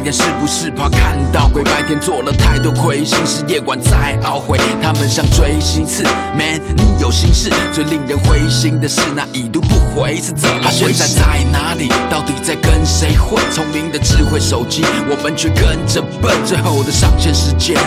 [0.10, 1.62] 是不是怕看到鬼？
[1.64, 4.58] 白天做了太多亏心事，夜晚再懊悔。
[4.82, 6.04] 他们像锥心刺
[6.34, 7.52] ，Man，你有心事。
[7.74, 10.94] 最令人灰心的是那已读不回是怎么回事？
[10.94, 11.90] 现在在哪里？
[12.10, 13.44] 到底在跟谁混？
[13.52, 16.34] 聪明的智慧手机，我们却跟着笨。
[16.46, 17.78] 最后的上线时间。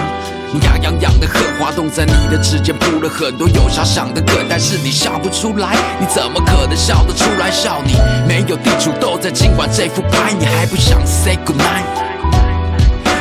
[0.53, 7.51] 你牙痒痒的很，滑动在你的指尖铺了很多有遐想的梗，但是你笑不出来，你怎么可能笑得出来？
[7.51, 7.95] 笑你
[8.29, 12.04] 没有地主都在今晚这副牌，你还不想 say good night？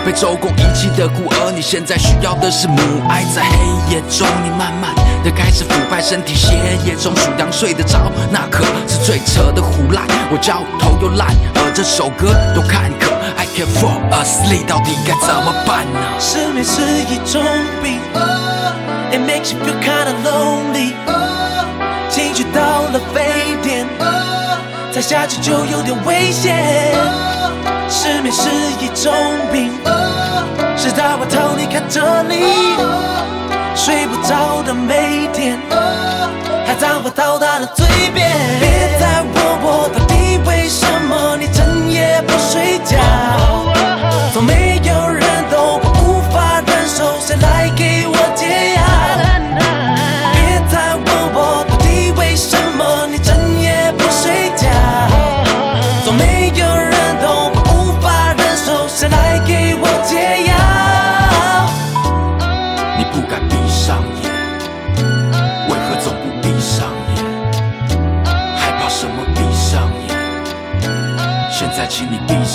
[0.05, 2.77] 被周公遗弃的孤儿，你现在需要的是母
[3.07, 3.23] 爱。
[3.34, 4.93] 在黑夜中，你慢慢
[5.23, 6.53] 的开始腐败，身体血
[6.85, 10.05] 液中数羊睡得着，那可是最扯的胡乱。
[10.30, 13.13] 我焦头又烂，而这首歌多坎坷。
[13.38, 15.99] I can't fall asleep，到底该怎么办呢？
[16.19, 17.41] 失眠是一种
[17.81, 17.99] 病
[19.11, 20.93] ，It makes you feel kinda lonely，
[22.09, 23.88] 情绪到了沸点，
[24.91, 26.93] 再下去就有点危险。
[27.95, 28.49] 失眠是
[28.82, 29.14] 一种
[29.52, 29.70] 病，
[30.76, 32.34] 直到我逃离开这里，
[33.76, 35.60] 睡不着的每天，
[36.65, 38.28] 还找不到他的嘴边。
[38.60, 38.65] 别
[38.99, 40.14] 再问我到底
[40.49, 41.02] 为什么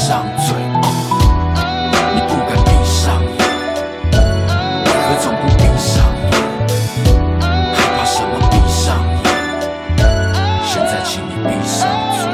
[0.09, 0.57] 上嘴。
[2.15, 3.31] 你不敢闭上眼，
[4.83, 6.33] 为何总不闭上眼？
[7.75, 8.33] 害怕什么？
[8.51, 9.29] 闭上眼。
[10.65, 11.87] 现在，请你闭上
[12.17, 12.25] 嘴。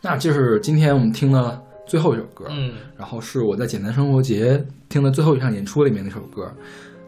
[0.00, 6.52] 那那这是今天我们听的最后一首歌，嗯，然后是我在简单生活节听的最后一场演出里面那首歌，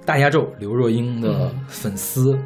[0.05, 2.39] 大压轴刘若英的嗯粉丝。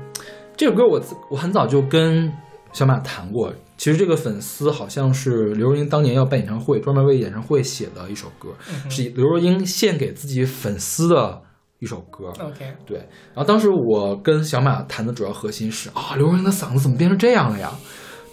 [0.57, 1.01] 这首歌我
[1.31, 2.33] 我很早就跟
[2.73, 8.51] 小马谈过，其实这个粉丝好像是刘若英当年要办演唱会，专门为演唱会写的一首歌，
[8.91, 11.43] 是刘若英献给自己粉丝的
[11.79, 12.29] 一首歌。
[12.39, 12.99] OK，对，
[13.35, 17.73] 然后当时我跟小马谈的主要核心是啊，刘若英的嗓子怎么变成这样了呀？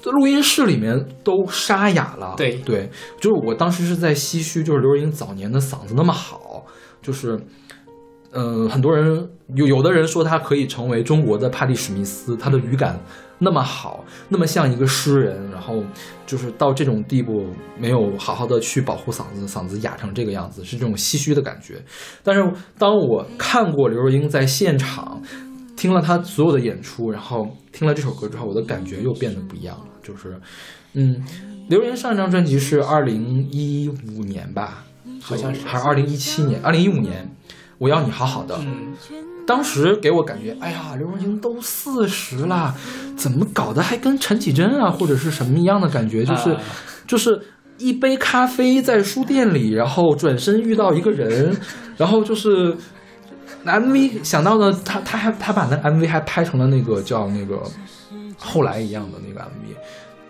[0.01, 2.33] 这录音室里面都沙哑了。
[2.35, 2.89] 对对，
[3.21, 6.65] 就是我当时是在唏嘘，就是刘若英早年的嗓子那么好，
[7.01, 7.39] 就是，
[8.33, 12.99] 嗯、很多人有有的人说他可以成为中国的帕蒂史密斯，他的语感
[13.39, 15.83] 那么好，那么像一个诗人，然后
[16.25, 17.45] 就是到这种地步，
[17.77, 21.81] 没有好好的去保护嗓子，嗓子哑成这个样子，是这种唏嘘的感觉。
[22.23, 25.21] 但是当我看过刘若英在现场，
[25.75, 29.85] 听了她所有的演出，然后听了这首歌之后，我的感觉又变得不一样了。
[30.01, 30.39] 就是，
[30.93, 31.21] 嗯，
[31.69, 34.85] 刘若英上一张专辑是二零一五年吧，
[35.21, 37.29] 好像是还是二零一七年，二零一五年，
[37.83, 38.57] 我要你好好的。
[38.61, 38.93] 嗯，
[39.45, 42.73] 当时给我感觉，哎呀，刘若英都四十了，
[43.17, 46.23] 怎么搞得还跟陈绮贞啊或者是什么一样的感觉？
[46.23, 46.61] 就是，啊
[47.05, 47.41] 就是
[47.77, 51.53] 一杯咖啡在书店里，然后转身遇到一个人，
[51.97, 52.73] 然后就是
[53.65, 57.61] MV 想到的，他他还他把那 MV 还拍成了那个叫那个
[58.37, 59.75] 后来一样的那个 MV。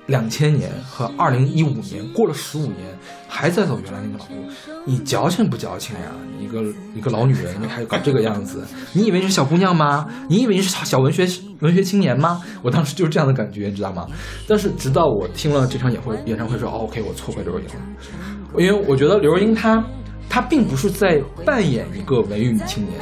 [0.08, 3.00] 两千年和二零一五年过了十五年，
[3.34, 4.44] 还在走原来那条路，
[4.86, 6.02] 你矫情不矫情呀？
[6.40, 10.08] 一个一个老女人，你还搞这个样子，你以为你是小姑娘吗？
[10.30, 11.28] 你以为你是小小文学
[11.60, 12.44] 文学青年吗？
[12.62, 14.06] 我当时就是这样的感觉，你知道吗？
[14.48, 17.74] 但是直到我听了这场演会演唱会说，哦，OK，我错怪刘若英了，
[18.60, 19.84] 因为我觉得刘若英她
[20.30, 23.02] 她并不是在扮演一个文艺女青年。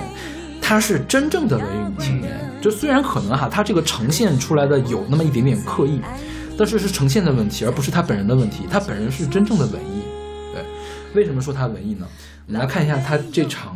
[0.62, 6.00] 她是真正的文艺女青年，就虽然可能哈，她这个呈现出来的有那么一点点刻意，
[6.58, 8.66] 但是是呈现的问题，而不是她本人的问题。
[8.72, 9.91] 她本人是真正的文艺。
[11.14, 12.08] 对，为什么说他文艺呢？
[12.48, 13.76] 我们来看一下他这场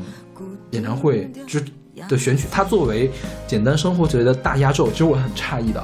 [0.72, 1.64] 演唱会之
[2.10, 2.48] 的选曲。
[2.52, 3.10] 他作为
[3.48, 5.84] 简单生活节的大压轴，其实我很诧异的。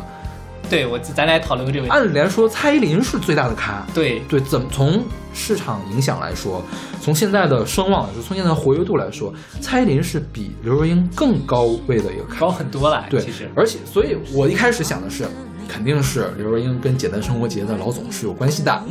[0.69, 1.94] 对我咱俩也讨论过这个问题。
[1.94, 3.86] 按理来说，蔡依林是最大的咖。
[3.94, 5.03] 对，对，怎么从
[5.34, 6.64] 市场影响来说，
[7.02, 12.40] 从现在的声望来说，从现在的活跃度来说，蔡依林是比刘若英更高位的一个咖。
[12.40, 13.52] 高很多了，对，其实。
[13.53, 15.26] 而且，所以我一开始想的是，
[15.72, 18.84] 肯定是刘若英跟简单生活节的老总是有关系的。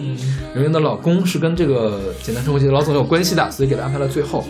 [0.54, 4.42] 刘若英的老公是跟这个简单生活节的老总有关系的，所以给他安排了最后。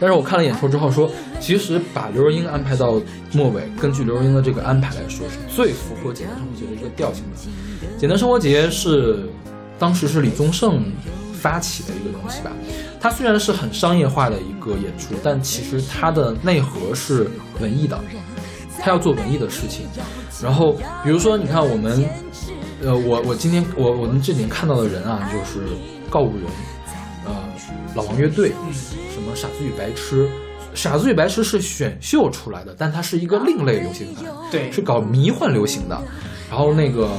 [0.00, 2.98] 但是我看了演出之后说，其实把刘若英安排到
[3.32, 7.98] 末尾，根据刘若英的这个安排来说，是最符合简单生活节的一个调性的。
[7.98, 9.28] 简单生活节是
[9.78, 10.84] 当时是李宗盛
[11.34, 12.52] 发起的一个东西吧，
[13.00, 17.28] 它虽然是很商业化的一个演出，但其实它的内核是
[17.60, 18.00] 文艺的，
[18.80, 19.86] 他要做文艺的事情。
[20.42, 22.04] 然后比如说，你看我们，
[22.82, 25.66] 呃，我我今天我我们这里面看到的人啊，就是
[26.08, 26.44] 告五人，
[27.26, 27.34] 呃，
[27.94, 28.52] 老王乐队，
[29.12, 30.28] 什么傻子与白痴。
[30.74, 36.00] 傻子与白痴是选秀出来的，但它是一个另类流行团，对是搞迷幻流行的。
[36.48, 37.10] 然后那个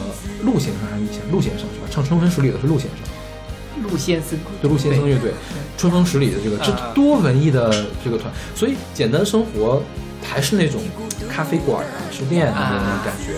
[0.43, 1.87] 陆先生还是陆先陆先生是吧？
[1.91, 5.31] 唱《春风十里》的是陆先生，陆先生，对陆先生乐队，
[5.77, 9.81] 《春风十里》的这个这啊多文艺的这个团，所以简单生活
[10.23, 10.79] 还是那种
[11.39, 13.31] 咖啡馆啊、书店啊那种感觉。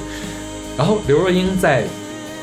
[0.75, 1.85] 然后刘若英在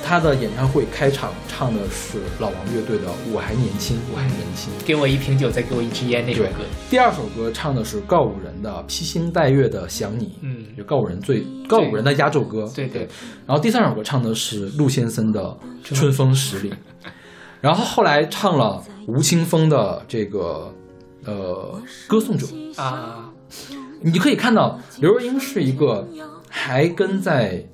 [0.05, 4.73] 她的演唱会开场唱的是老王乐队的《我还年轻，我还年轻》。
[4.87, 12.71] 给我一瓶酒，再给我一支烟那首歌。，第二首歌唱的是告五人的《披星戴月的想你》，嗯就告五人最告五人的压轴歌。
[12.73, 13.09] 对对
[13.45, 15.43] 然后第三首歌唱的是陆先生的
[15.93, 16.71] 《春风十里》，
[17.61, 20.73] 然后后来唱了吴青峰的这个
[21.25, 22.47] 呃歌颂者。
[22.77, 23.28] 啊，
[24.01, 26.07] 你可以看到刘若英是一个
[26.49, 27.65] 还跟在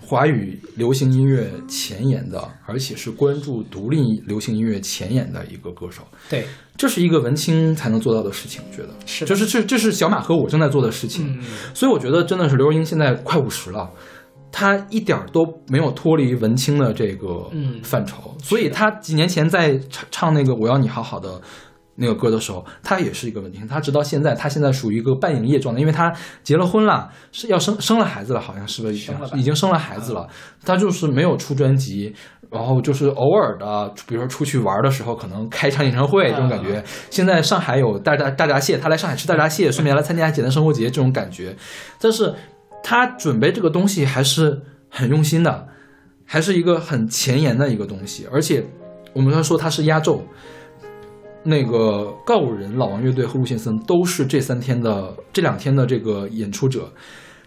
[0.00, 6.02] 华语流行音乐前沿的，而且是关注独立流行音乐前沿的一个歌手。
[6.30, 6.46] 对，
[6.76, 8.90] 这是一个文青才能做到的事情，我觉得。
[9.04, 9.28] 是的。
[9.28, 11.44] 就是这这是小马和我正在做的事情，嗯，
[11.74, 13.90] 所以我觉得真的是刘若英现在快五十了，
[14.52, 17.80] 她一点儿都没有脱离文青的这个嗯。
[17.82, 21.40] 范畴，所以她几年前在唱唱那个我要你好好的。
[21.96, 23.60] 那个歌的时候，他也是一个问题。
[23.68, 26.12] 他直到现在，他现在属于一个半营业状态，因为他
[26.42, 30.28] 结了婚了，是要生生了孩子了，好像是不是已经生了吧已经生了孩子了？
[30.64, 32.14] 他就是没有出专辑，
[32.50, 36.82] 然后就是偶尔的，比如说出去玩的时候，可能开一场演唱会这种感觉。
[37.10, 41.56] 现在上海有大闸大闸蟹，他来上海吃大闸蟹，顺便来参加简单生活节这种感觉。
[42.00, 42.34] 但是
[42.82, 44.60] 他准备这个东西还是
[44.90, 45.68] 很用心的，
[46.24, 48.26] 还是一个很前沿的一个东西。
[48.30, 48.64] 而且
[49.14, 50.24] 我们要说他是压轴，
[51.46, 56.92] 那个告五人、老王乐队和陆先生都是这三天的这两天的这个演出者。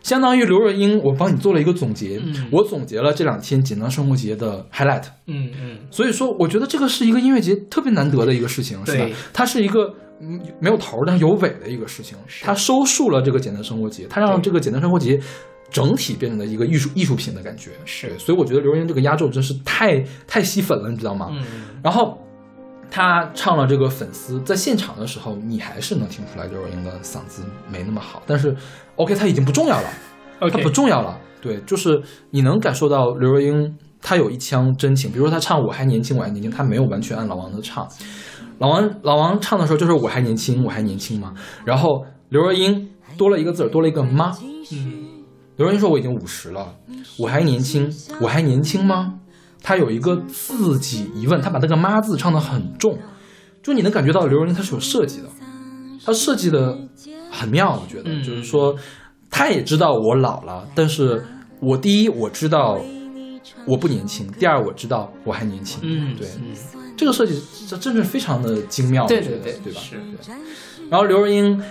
[0.01, 5.03] 相当于刘若英，我帮你做了一个总结，嗯我总结了这两天简单生活节的 highlight。
[5.27, 9.05] 嗯嗯，所以说，我觉得这个是一个音乐节特别难得的一个事情，是吧？
[9.33, 15.19] 它是一个嗯没有头儿但是有尾的一个事情，它收束了这个简单生活节，它让这个简单生活节
[15.69, 17.71] 整体变成了一个艺术艺术品的感觉。
[17.83, 21.27] 是所以我觉得刘若英这个压轴真是太太吸粉了，你知道吗？
[21.31, 21.43] 嗯
[21.83, 22.17] 然后
[22.91, 28.55] 他唱了这个粉丝，在现场的时候，你还是能听出来刘若英的嗓子没那么好，但是
[28.95, 29.87] OK，他已经不重要了。
[30.39, 31.17] 它，OK，不重要了。
[31.41, 32.01] 对，就是
[32.31, 37.87] 你能感受到刘若英她有一腔真情，比如说她唱《我还年轻，我还年轻》，她没有完全按老王的唱。
[38.57, 41.33] 老王老王唱的时候就是我还年轻，我还年轻嘛。
[41.63, 44.31] 然后刘若英多了一个字儿，多了一个妈。
[44.71, 45.05] 嗯
[45.55, 46.73] 刘若英说我已经五十了，
[47.17, 47.89] 我还年轻，
[48.21, 49.19] 我还年轻吗？
[49.61, 52.97] 她有一个自己疑问，他把那个妈字唱得很重，
[53.61, 55.27] 就你能感觉到刘若英她是有设计的，
[56.05, 56.77] 她设计的
[57.31, 58.23] 很妙，我觉得，嗯。
[58.23, 58.75] 就是说
[59.29, 61.23] 她也知道我老了，但是
[61.59, 62.79] 我第一我知道
[63.65, 66.55] 我不年轻，第二我知道我还年轻，嗯，对，嗯
[66.97, 69.79] 这个设计这真是非常的精妙，对对对对吧？
[69.79, 69.95] 是。
[69.95, 70.35] 对。
[70.89, 71.61] 然后刘若英，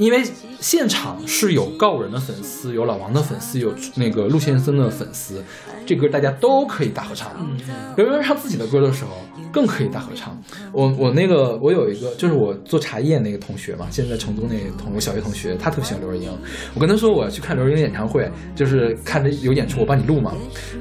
[0.00, 0.22] 因为
[0.60, 5.44] 现场是有告五人的粉丝，有老王的粉丝，有那个陆先生的粉丝，
[5.84, 7.30] 这歌大家都可以大合唱。
[7.38, 7.58] 嗯
[7.96, 9.10] 刘若英唱自己的歌的时候，
[9.52, 10.34] 更可以大合唱。
[10.72, 16.30] 我我那个我有一个就是我做茶叶那个同学嘛，现在成都那个同我小学同学，他特别喜欢刘若英。
[16.74, 20.32] 我跟他说我要去看刘若英演唱会，就是看着有演出，我帮你录嘛。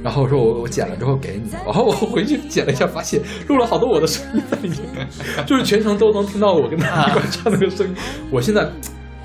[0.02, 5.06] 然后我说我我剪了之后给你，然后我回去剪了一下，发现录了好多我的声音在里面，
[5.46, 7.94] 就是全程都能听到我跟他一块唱那个声音。
[8.32, 8.70] 我现在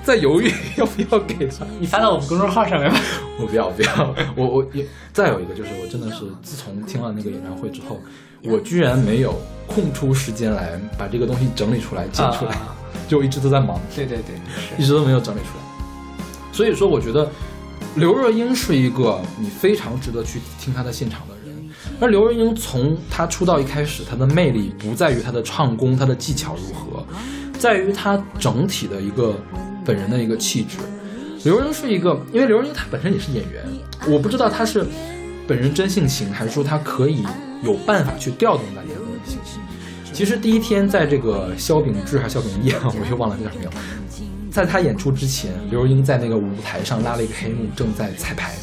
[0.05, 1.65] 在犹豫要不要给他。
[1.79, 2.97] 你发到我们公众号上面吧。
[3.41, 7.99] 我不要不要，我我也再有一个就是我真的是自从听了那个演唱会之后，
[8.43, 9.37] 我居然没有
[9.67, 12.75] 空出时间来把这个东西整理出来剪出来，啊
[13.07, 14.35] 就一直都在忙，对对对，
[14.77, 15.63] 一直都没有整理出来。
[16.53, 17.29] 所以说，我觉得
[17.95, 21.69] 刘若英是一个你非常值得去听她的现场的人。
[21.99, 27.05] 而刘若英从她出道一开始，她的魅力不在于她的唱功、她的技巧如何，
[27.59, 29.35] 在于她整体的一个
[29.85, 30.77] 本人的一个气质。
[31.43, 33.63] 刘若英是一个，因为刘若英她本身也是演员，
[34.07, 34.85] 我不知道她是
[35.47, 37.23] 本人真性情，还是说她可以
[37.63, 39.59] 有办法去调动大家的信息。
[40.11, 43.75] 其实第一天在这个萧秉治还是萧秉义啊， 我又忘了叫什么名了。
[44.49, 48.53] 在他演出之前，刘若英在那个舞台上拉了一个黑幕，正在彩排。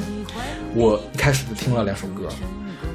[0.74, 2.27] 我一开始就听了两首歌，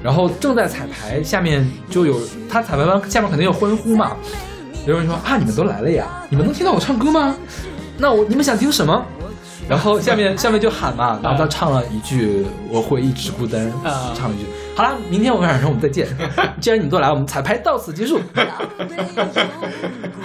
[0.04, 4.18] 然后正在彩排，下面就有他彩排完，下面肯定有欢呼嘛。
[4.88, 7.38] 刘若英说啊，你们都来了呀，你们能听到我唱歌吗？
[7.98, 9.06] 那我你们想听什么？
[9.68, 14.46] 然后下面下面就喊嘛，然后他唱了一句“我会一直孤单”，啊唱了一句。
[14.76, 16.08] 好了，明天我晚上我们再见。
[16.62, 18.22] 既然你们都来，我们彩排到此结束。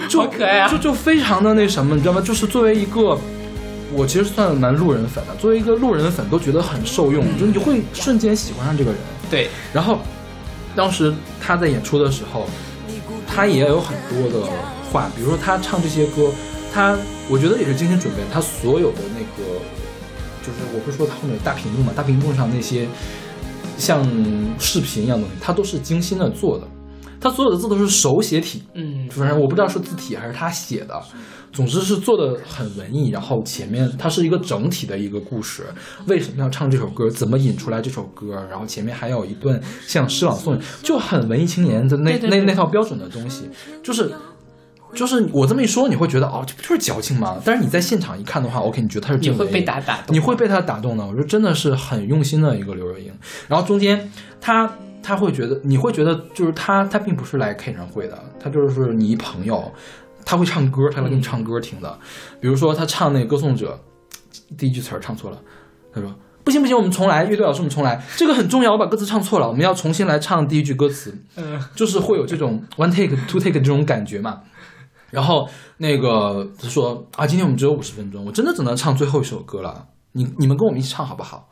[0.07, 2.21] 就好可爱啊就就非常的那什么，你知道吗？
[2.21, 3.19] 就是作为一个，
[3.91, 8.99] 我其实算蛮路人粉的，作为一个路人粉都觉得很受用，就是你会瞬间喜欢上这个人。
[9.29, 9.99] 对，然后，
[10.73, 12.47] 当时他在演出的时候，
[13.27, 14.47] 他也有很多的
[14.89, 16.31] 话，比如说他唱这些歌，
[16.73, 16.97] 他
[17.29, 19.59] 我觉得也是精心准备，他所有的那个，
[20.41, 22.87] 就是我不是说他后面有大屏幕嘛，大屏幕上那些
[23.77, 24.03] 像
[24.57, 26.67] 视频一样的东西，他都是精心的做的，
[27.21, 30.99] 他所有的字都是手写体，嗯反正我不知道是字体还是他写的，
[31.51, 33.11] 总之是做的很文艺。
[33.11, 35.63] 然后前面它是一个整体的一个故事，
[36.07, 43.47] 为什么要唱这首歌，怎么引出来这首歌，然后前面还有一段像诗朗诵，就很文艺青年的那那那套标准的东西，
[43.83, 44.11] 就是。
[44.93, 47.37] 就是我这么一说，你会觉得哦，这不就是矫情吗？
[47.43, 51.05] 但是你在现场一看的话，OK，你觉得他是你会真文艺被打打动，你会被他打动的。
[51.05, 53.11] 我觉得真的是很用心的一个刘若英。
[53.47, 54.71] 然后中间他
[55.01, 59.71] 他会觉得，你会觉得就是他他并不是来开演唱会的，他就是你一朋友，
[60.23, 61.99] 他会唱歌，他来给你唱歌听的。
[62.39, 63.79] 比如说他唱那个《歌颂者》，
[64.57, 65.37] 第一句词儿唱错了，
[65.93, 66.13] 他说。
[66.45, 67.23] 不行不行，我们重来。
[67.23, 68.03] 乐队老师，我们重来。
[68.17, 71.17] 这个很重要，我把歌词唱错了，我们要重新来唱第一句歌词。
[71.37, 74.41] 嗯就是会有这种 one take two take 这种感觉嘛。
[75.13, 79.85] 然后那个他说啊，今天我们只有五十分钟，我真的只能唱最后一首歌了。
[80.13, 81.47] 你你们跟我们一起唱好不好？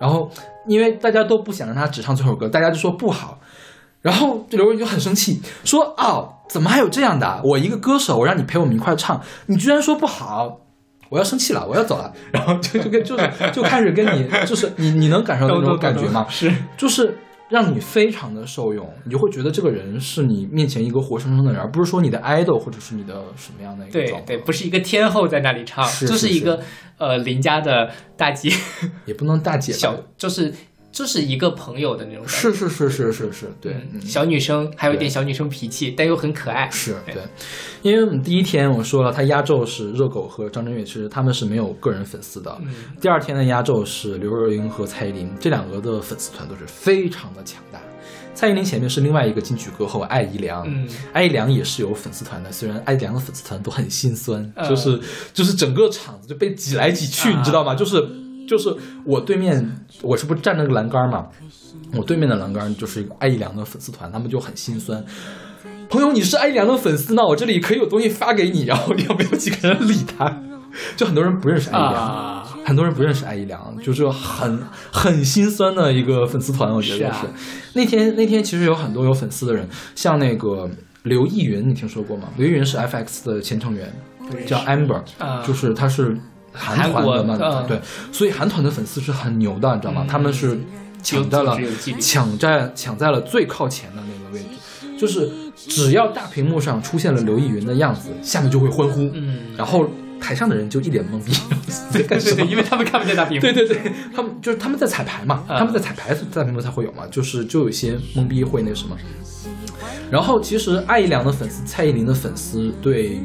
[0.00, 0.28] 然后
[0.66, 3.38] 因为大家都不想让他只唱最后歌，大家就说不好。
[4.02, 7.40] 然后刘若英就很生气，说啊，怎么还有这样的啊？
[7.44, 10.58] 我一个歌手，我让你陪我们一块唱，你居然说不好，
[11.08, 12.12] 我要生气了，我要走了。
[12.32, 16.26] 然后就就跟就是就开始跟你就是你你能感受到那种感觉吗？
[16.28, 17.16] 是，就是
[17.48, 26.60] 让你非常的受用，你就会觉得这个人是你面前一个活生生的人，而不是说你的 idol 或者是你的什么样的一个对对，不是一个天后在那里唱，是就是一个
[26.98, 28.50] 呃邻家的大姐。
[29.04, 30.52] 也不能大姐小，就是
[30.94, 32.32] 就是一个朋友的那种感觉。
[32.32, 36.70] 是是是是是是，对，小女生还有一点小女生脾气，但又很可爱。
[36.70, 37.20] 是对，
[37.82, 42.56] 因为我们第一天我说了，他压轴是热狗和张震岳，其实他们是没有个人粉丝的。
[42.62, 47.80] 嗯第二天的压轴是刘若英和蔡依林，这两个的粉丝团都是非常的强大。
[48.36, 55.00] 蔡依林前面是另外一个金曲歌后艾怡良，嗯艾怡良也是有粉丝团的，虽然艾怡良的粉丝团都很心酸，嗯就是
[55.32, 57.74] 就是整个场子就被挤来挤去，啊你知道吗？
[57.74, 58.00] 就是
[58.46, 61.26] 就是我对面我是不是站着个栏杆嘛，
[61.96, 65.04] 我对面的栏杆就是一个艾怡良的粉丝团，他们就很心酸。
[65.88, 70.42] 朋友，你是艾怡良的粉丝那，我这里可以有东西发给你，然后也没有几个人理他，
[70.96, 71.94] 就很多人不认识艾怡良。
[71.94, 74.58] 啊，很多人不认识艾怡良，就是很
[74.92, 77.26] 很心酸的一个粉丝团，我觉得是啊
[77.74, 80.68] 那天那天其实有很多有粉丝的人，像那个
[81.02, 82.28] 刘逸云，你听说过吗？
[82.36, 83.92] 刘逸云是 FX 的前成员，
[84.46, 86.16] 叫 Amber，、啊就是他是
[86.54, 87.78] 韩团的嘛，对，
[88.12, 90.02] 所以韩团的粉丝是很牛的，你知道吗？
[90.04, 90.58] 嗯他们是
[91.02, 91.58] 抢在了
[92.00, 99.86] 抢在抢在了最靠前的那个位置，就是只要大屏幕上出现了刘逸云的样子，下面就会欢呼，嗯，然后
[100.20, 101.32] 台上的人就一脸懵逼，
[101.90, 102.46] 在干什么？
[102.46, 103.40] 因为他们看不见大屏幕。
[103.42, 108.96] 对对对，他们就是他们在彩排嘛，嗯他们在彩排大屏幕才会有嘛，就是就有些懵逼会那什么。
[110.10, 113.18] 然后其实艾怡良的粉丝、蔡依林的粉丝对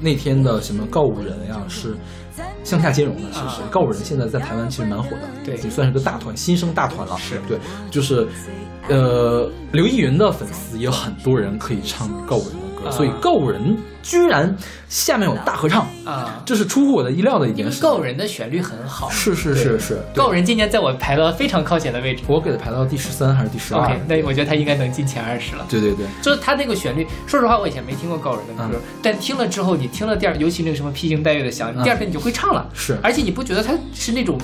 [0.00, 1.96] 那天的什么告五人呀是
[2.64, 5.56] 向下兼容的，其实啊告五人现在在台湾其实蛮火的，对。
[5.56, 7.16] 也算是个大团，新生大团了。
[7.18, 7.40] 是。
[7.48, 7.58] 对，
[7.90, 8.26] 就是
[8.88, 14.56] 呃刘逸云的粉丝也有很多人可以唱告五人的所以告五人居然
[14.88, 17.82] 下面有大合唱，啊，这是出乎我的意料的一因为件事。
[17.82, 19.10] 告人的旋律很好。
[19.10, 22.22] 是是是是，对告人今年在我排到非常靠前的位置。
[22.26, 25.66] 我给他排到第十三还是第十二 OK，那我觉得他应该能进前二十了。
[25.68, 32.68] 对对对，就是他那个旋律，说实话，我以前没听过告人的歌，嗯但听了之后，你听了第二，尤其那个什么披星戴月的想，你第二遍你就会唱了。
[32.72, 34.38] 是而且你不觉得他是那种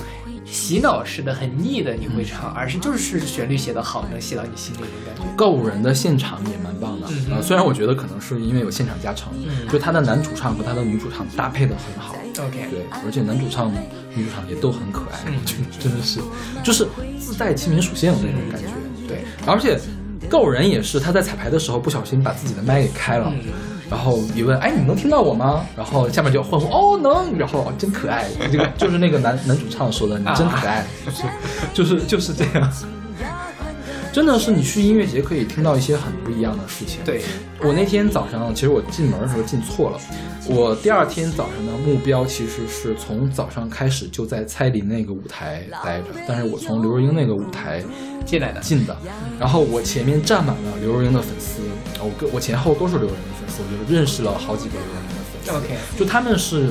[0.45, 5.23] 洗脑式的、很腻的你会唱，而是就是旋律写得好，能写到你心里的感觉。
[5.35, 9.67] 告五人的现场也蛮棒的，虽然我觉得可能是因为有现场加成，嗯。
[9.67, 13.71] 就他的男主唱和他的女主唱搭配的很好，OK，对，而且男主唱、
[14.13, 15.33] 女主唱也都很可爱，嗯。
[15.35, 16.19] 我觉得真的是，
[16.63, 16.87] 就是
[17.19, 18.67] 自带亲民属性的那种感觉，
[19.07, 19.79] 对，而且
[20.29, 23.33] 告五人也是他在彩排的时候不小心把自己的麦给开了。
[23.89, 25.65] 嗯然后一问，哎，你能听到我吗？
[25.77, 27.37] 然后下面就欢呼，哦，能。
[27.37, 31.23] 然后哦真可爱，这个就是那个男男主唱说的，你真可爱，就是
[31.73, 32.71] 就是就是这样。
[34.15, 37.01] 真的是你去音乐节可以听到一些很不一样的事情。
[37.03, 37.21] 对，
[37.59, 39.99] 我那天早上，其实我进门的时候进错了。
[40.47, 47.83] 我第二天早上的目标其实是从早上开始就在蔡依林那个舞台待着，但是我从刘若英那个舞台
[48.25, 48.61] 进来的。
[48.61, 48.95] 进的，
[49.37, 51.59] 然后我前面站满了刘若英的粉丝，
[51.99, 55.51] 我跟我前后都是刘若英的粉丝，我就认识了好几个刘若英的粉丝。
[55.51, 56.69] OK，就他们是，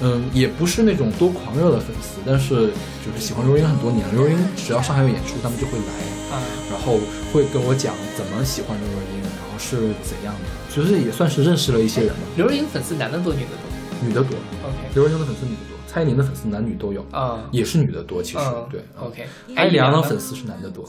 [0.00, 2.68] 嗯，也不是那种多狂热的粉丝，但是
[3.04, 4.12] 就是喜欢刘若英很多年了。
[4.12, 6.98] 刘若英只要上海有演出，他们就会来，啊，然后
[7.32, 12.20] 会跟我讲怎么喜欢刘若英，然后是怎样的，其实也算是认识了一些人吧。
[12.36, 18.84] 刘若英粉丝男的多，女的多女的多，？OK，刘若英的粉丝女的多，蔡依林的粉丝男女都有，啊，也是女的多，其实、嗯对。
[18.98, 20.84] OK，艾丽良的粉丝是男的多，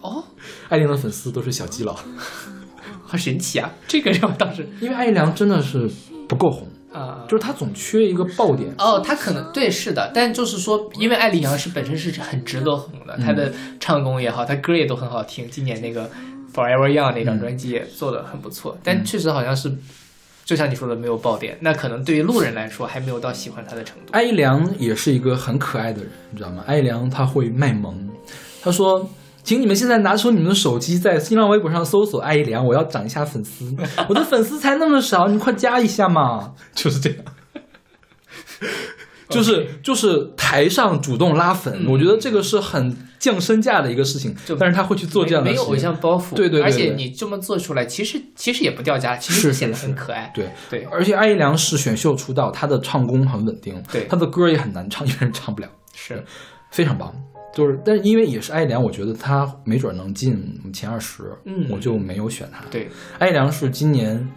[0.00, 0.24] 哦，
[0.68, 1.94] 艾怡良的粉丝都是小基佬，
[3.04, 3.70] 好神奇啊！
[3.86, 5.88] 这个让我当时因为艾怡良真的是
[6.26, 6.66] 不够红，
[6.96, 8.74] 啊，就是他总缺一个爆点。
[8.78, 15.46] 哦，他可能对是的，但就是说，因为艾丽杨是本身是很值得红的，她的唱功也好，他歌也都很好听。
[15.50, 16.08] 今年那个
[16.54, 19.70] Forever Young 那张专辑也做的很不错，但确实好像是，
[20.46, 24.12] 就像你说的没有爆点，那可能对于路人来说还没有到喜欢他的程度。
[24.12, 26.64] 艾怡良也是一个很可爱的人，你知道吗？
[26.66, 28.08] 艾怡良他会卖萌，
[28.62, 29.06] 他说
[29.46, 33.72] ：“请你们现在拿出你们的手机，在新浪微博上搜索艾依良，我要涨一下粉丝，
[34.10, 37.18] 我的粉丝才那么少，你快加一下嘛。”就是这样。
[39.28, 45.64] 就是就是台上主动拉粉，嗯我觉得这个是很降身价的一个事情，但是他会去做这样的事情。
[45.64, 50.32] 没没有偶像包袱，对对对而且你这么做出来，其实其实也不掉价，其实显得很可爱。
[50.34, 55.68] 对对而且艾依良是选秀出道，他的唱功很稳定，对他的歌也很难唱，一个人唱不了。
[55.94, 56.24] 是，
[56.72, 57.14] 非常棒。
[57.56, 60.38] 就是，但是因为也是艾怡良，我觉得他没准能进
[60.72, 61.66] 前二十，嗯。
[61.70, 62.62] 我就没有选他。
[62.70, 62.88] 对，
[63.18, 64.28] 艾怡良是今年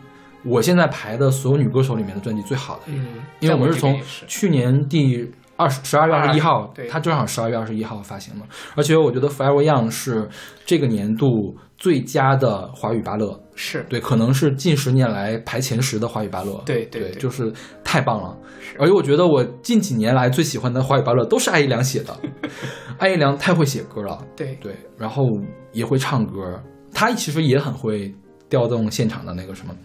[0.46, 3.08] 我现在排的所有女歌手里面的专辑最好的一个，嗯，
[3.42, 6.88] 因为我们是从去年第二十十二月二十一号，对。
[6.88, 10.30] 他正好十二月二十一号发行的，而且我觉得 Forever Young 是
[10.66, 17.52] 这个年度最佳的华语芭乐，是对，可能是近十年来排前十的华语芭乐，对对就是
[17.84, 18.38] 太棒了。
[18.80, 22.18] 而且我觉得我近几年来最喜欢的华语芭乐都是艾怡良写的，
[23.00, 25.26] 艾怡良太会写歌了，对对，然后
[25.74, 26.58] 也会唱歌，
[26.94, 28.16] 他其实也很会
[28.48, 29.76] 调动现场的那个什么。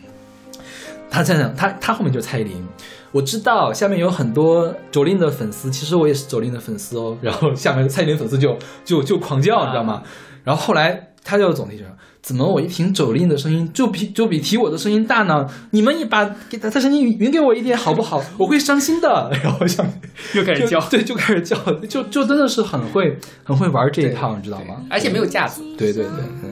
[1.10, 2.64] 他在讲他他后面就是蔡依林。
[3.10, 7.16] 我知道下面有很多周琳的粉丝，其实我也是周琳的粉丝哦。
[7.20, 10.02] 然后下面蔡依林粉丝就就就狂叫，你知道吗？
[10.44, 11.86] 然后后来他就总体上，
[12.24, 15.46] 怎么我一听周琳的声音就比就比提我的声音大呢？
[15.72, 18.18] 你们也把给他他声音匀给我一点好不好？
[18.38, 19.30] 我会伤心的。
[19.42, 19.92] 然后下面
[20.32, 21.54] 就又开始叫，对，就开始叫，
[21.86, 24.82] 就就真的是很会很会玩这一套，你知道吗？
[24.88, 26.50] 而且没有架子对对对对。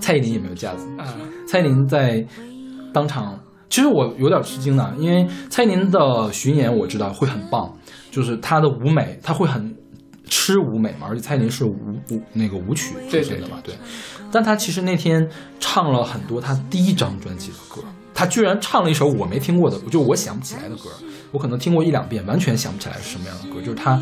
[0.00, 1.06] 蔡依林也没有架子，啊，
[1.46, 2.26] 蔡依林在
[2.92, 3.38] 当场，
[3.70, 7.72] 其实我有点吃惊的，因为蔡依林的巡演我知道会很棒，
[8.10, 9.72] 就是她的舞美，她会很
[10.24, 11.76] 吃舞美嘛，而且蔡依林是舞
[12.10, 13.72] 舞那个舞曲出身的嘛，对。
[14.30, 15.28] 但他其实那天
[15.58, 17.82] 唱了很多他第一张专辑的歌，
[18.14, 20.90] 他居然唱了一首我没听过的，就我想不起来的歌，
[21.30, 24.00] 我可能听过一两遍，完全想不起来是什么样的歌，就是他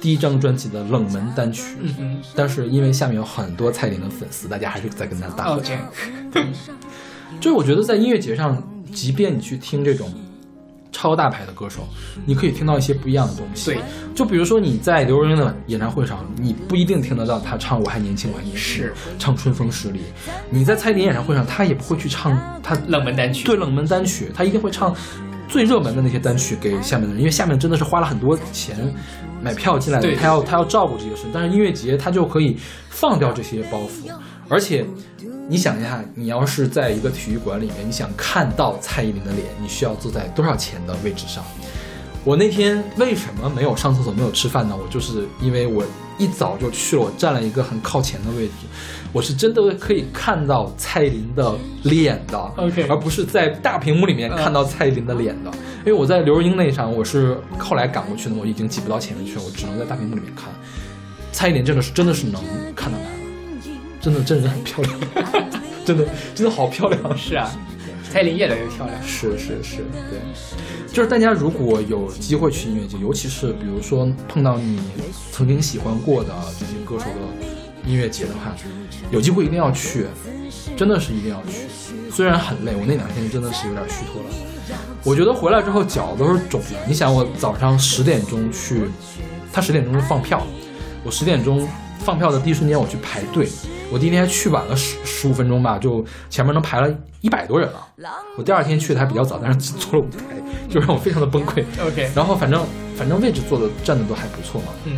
[0.00, 1.76] 第一张专辑的冷门单曲。
[1.80, 5.76] 嗯嗯但是因为下面有很多蔡依林的粉丝，大家还是在跟他大合唱。
[7.40, 8.62] 就是我觉得在音乐节上，
[8.92, 10.12] 即便你去听这种
[10.92, 11.86] 超大牌的歌手，
[12.26, 13.72] 你可以听到一些不一样的东西。
[13.72, 13.80] 对，
[14.14, 20.00] 就比如说你在刘若英的演唱会上，你不一定听得到她唱《我还年轻，我还年轻》，是唱《春风十里》。
[20.50, 24.94] 你在蔡依林演唱会上，她也不会去唱她冷门单曲，对冷门单曲，她一定会唱
[25.48, 28.76] 最热门的那些单曲给下面的人，因为下面真的是花了很多钱
[29.42, 31.22] 买票进来的，对他要她要照顾这些事。
[31.32, 32.56] 但是音乐节她就可以
[32.88, 34.12] 放掉这些包袱，
[34.48, 34.84] 而且
[35.50, 41.42] 你想一下，你要是在一个体育馆里面，你想看到蔡依林的脸，你需要坐在多少钱的位置上？
[42.22, 44.76] 我那天为什么没有上厕所、没有吃饭呢？
[44.80, 45.84] 我就是因为我
[46.18, 48.52] 一早就去了，我站了一个很靠前的位置，
[49.12, 51.52] 我是真的可以看到蔡依林的
[51.82, 55.50] 脸的 OK 而不是在大屏幕里面看到蔡依林的脸的。
[55.80, 60.44] 因为我在刘若英那场，我是后来赶过去的，我已经挤不到前面去了，我只能在大屏幕里面看。
[61.32, 62.40] 蔡依林真的是真的是能
[62.76, 63.19] 看到她，
[64.00, 65.00] 真的真人很漂亮，
[65.84, 67.16] 真的真的好漂亮。
[67.16, 67.50] 是啊，
[68.10, 69.02] 蔡依林越来越漂亮。
[69.02, 70.18] 是是是，对，
[70.92, 74.80] 就是大家如果有机会去音乐节，尤其是比如说碰到你
[75.30, 78.56] 曾经喜欢过的这些歌手的音乐节的话，
[79.10, 80.06] 有机会一定要去，
[80.76, 81.66] 真的是一定要去。
[82.10, 84.28] 虽然很累，我那两天真的是有点虚脱了。
[85.04, 86.76] 我觉得回来之后脚都是肿的。
[86.86, 88.82] 你想，我早上十点钟去，
[89.52, 90.46] 他十点钟就放票，
[91.04, 91.66] 我十点钟
[92.04, 93.48] 放票的第一瞬间我去排队，
[93.90, 97.86] 我第一天去晚了十十五分钟吧，就前面能排了一百多人了。
[98.36, 100.36] 我第二天去的还比较早，但是坐了舞台，
[100.68, 101.64] 就让我非常的崩溃。
[101.80, 102.64] OK，然后反正
[102.96, 104.68] 反正位置坐的站的都还不错嘛。
[104.84, 104.96] 嗯，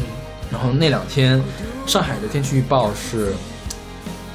[0.50, 1.42] 然后那两天
[1.86, 3.32] 上海的天气预报是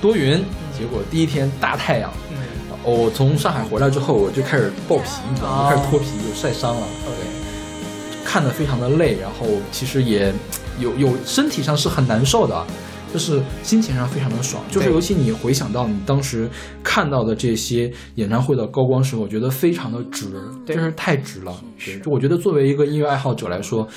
[0.01, 0.43] 多云，
[0.77, 2.11] 结果第一天大太阳。
[2.31, 2.37] 嗯
[2.83, 5.65] 我从上海回来之后，我就开始爆皮，你知道吗？
[5.65, 6.87] 哦开始脱皮，就晒伤了。
[7.05, 10.33] ，OK，看的非常的累，然后其实也
[10.79, 12.65] 有有身体上是很难受的，
[13.13, 14.63] 就是心情上非常的爽。
[14.71, 16.49] 就是尤其你回想到你当时
[16.83, 20.27] 看到的这些演唱会的高光时候，我觉得非常的值，
[20.65, 21.55] 真是太值了。
[21.83, 23.87] 对，就我觉得作为一个音乐爱好者来说，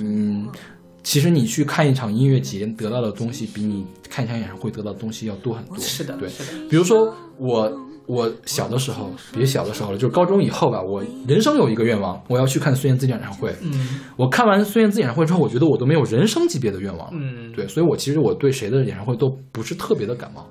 [0.00, 0.48] 嗯。
[1.02, 5.78] 其实你去看一场音乐节得到的东西，比你看一场演唱会得到的东西要多很多。
[5.78, 6.28] 是的，对，
[6.68, 7.70] 比如说我
[8.06, 13.54] 我小的时候，别小的时候了，就是高中以后吧，我人生有一个愿望，我要去看孙燕姿演唱会。
[13.62, 17.08] 嗯我看完孙燕姿演唱会之后，我觉得我都没有人生级别的愿望。
[17.12, 20.46] 嗯，对，所以我其实我对谁的演唱会都不是特别的感冒，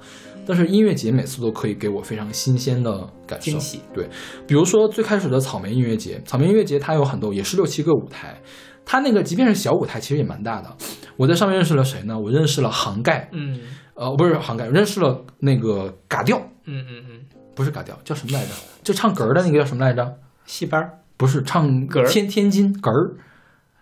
[0.45, 3.51] 但是音乐节每次都可以给我非常新鲜的感受。
[3.51, 4.07] 惊喜对，
[4.45, 8.39] 比如说最开始的草莓音乐节，草莓音乐节它有很多也是六七个舞台，
[8.85, 10.75] 它那个即便是小舞台，其实也蛮大的。
[11.17, 12.19] 我在上面认识了谁呢？
[12.19, 13.59] 我认识了杭盖，嗯
[13.95, 17.14] 呃，不是杭盖，认识了那个嘎调，嗯嗯嗯，
[17.55, 18.51] 不是嘎调，叫什么来着？
[18.83, 20.17] 就唱嗝儿的那个叫什么来着？
[20.45, 23.15] 戏班儿不是唱嗝儿天天津嗝儿，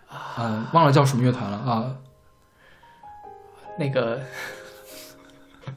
[0.08, 1.94] 啊、忘了叫什么乐团了啊。
[3.78, 4.20] 那个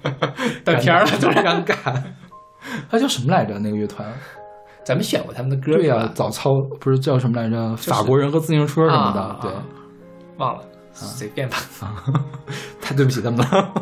[0.63, 1.43] 断片儿了，突然。
[1.43, 2.01] 尴尬。
[2.89, 3.57] 他叫什么来着？
[3.59, 4.07] 那个乐团？
[4.85, 7.75] 咱们选过他们的歌，对呀、早操不是叫什么来着？
[7.75, 9.39] 法国人和自行车什么的。
[9.41, 9.63] 对，啊啊
[10.37, 10.63] 忘了，
[10.93, 11.57] 随便吧。
[12.79, 13.73] 太对不起他们了。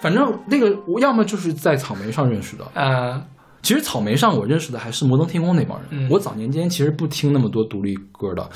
[0.00, 3.22] 反正那个我要么就是在草莓上认识的，啊，
[3.62, 5.88] 其实草莓上我认识的还是摩登天空那帮人。
[5.90, 8.48] 嗯我早年间其实不听那么多独立歌的，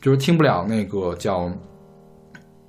[0.00, 1.50] 就是听不了那个叫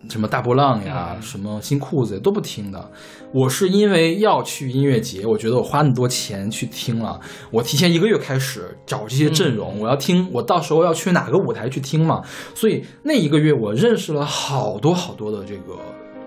[0.10, 2.92] 什么大波浪呀、嗯什么新裤子都不听的。
[3.34, 7.20] 我是因为要去音乐节，我觉得我花那么多钱去听了，
[7.52, 12.22] 我提前一个月开始找这些阵容，我要听，我到时候要去哪个舞台去听嘛。
[12.54, 15.78] 所以那一个月我认识了好多好多的这个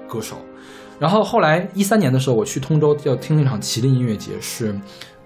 [0.08, 0.36] 歌手。
[1.00, 4.78] 然后后来一三年的时候，我去通州要听那场麒麟音乐节，是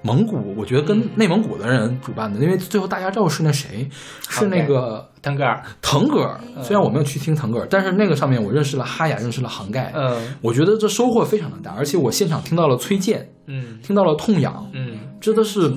[0.03, 3.89] 蒙古，我觉得跟内蒙古的人主办的，因为最后大家知道是那谁，
[4.29, 6.39] 是那个腾格尔，腾格尔。
[6.63, 10.37] 虽然我没有去听腾格尔，但是那个上面我认识了哈雅，认识了杭盖，嗯。
[10.41, 13.81] 我觉得这收获非常的大，而且我现场听到了崔健，嗯。
[13.83, 14.99] 听到了痛痒，嗯。
[15.21, 15.73] 真的是，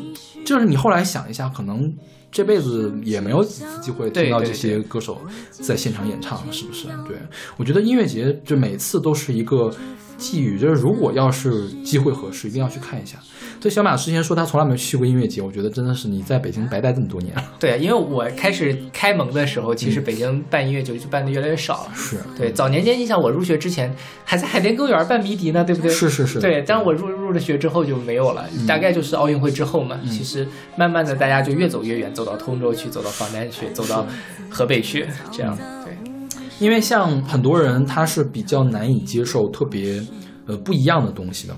[0.45, 1.91] 就是你后来想一下，可能
[2.31, 5.21] 这辈子也没有几次机会听到这些歌手
[5.51, 6.87] 在现场演唱，是不是？
[7.07, 7.17] 对，
[7.55, 9.73] 我觉得音乐节就每次都是一个
[10.17, 13.17] 寄语，就是如果要是机会合适，一定要去看一下。
[13.59, 17.43] 对，小马之前说他从来没有去过音乐节，我觉得真的是你在北京白待这么多年了。
[17.59, 21.91] 对，因为我开始开蒙的时候，其实北京办音乐节就办的越来越少了。
[21.95, 25.89] 是，对，早年间，你想我入学之前还在海淀公园办迷笛呢，对不对？
[25.89, 29.99] 是是是对，但是我入入了学之后就没有了，大概就是奥运会之后嘛。
[30.09, 34.05] 其实慢慢的，大家就越走越远，走到通州去，走到防南去，走到
[34.49, 35.57] 河北去，这样。
[36.59, 40.01] 对，因为像很多人他是比较难以接受特别
[40.45, 41.57] 呃不一样的东西的，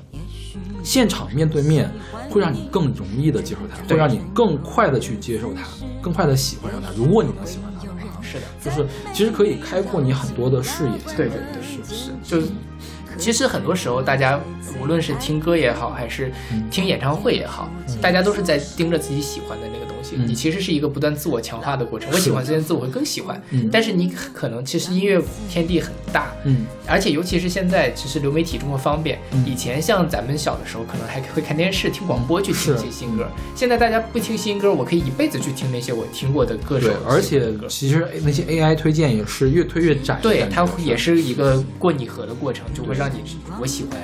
[0.84, 1.91] 现场面对面
[2.30, 5.61] 会让你更容易的接受它，会让你更快的去接受它，
[6.01, 6.89] 更快的喜欢上它。
[6.95, 8.45] 如果你能喜欢它的话，是的。
[8.63, 10.91] 就是其实可以开阔你很多的视野。
[11.15, 12.41] 对对对，是是，就
[13.20, 14.40] 其实很多时候，大家
[14.82, 16.32] 无论是听歌也好，还是
[16.72, 17.70] 听演唱会也好，
[18.02, 20.16] 大家都是在盯着自己喜欢的那个东西。
[20.16, 22.10] 嗯你其实是一个不断自我强化的过程。
[22.12, 23.40] 我喜欢这件字，我会更喜欢。
[23.52, 29.20] 嗯但是你可能其实音乐天地很大，嗯，而且尤其是现在，其实流媒体这么方便。
[29.34, 33.28] 嗯以前像咱们小的时候，可能还会看电视、听广播去听一些新歌。
[33.56, 43.99] 现在大家不听新歌，我可以一辈子去听那些我听过的歌手对，而且其实那些 AI 推荐也是越推越窄的对，它也是一个过拟合的过程，就会让你我喜欢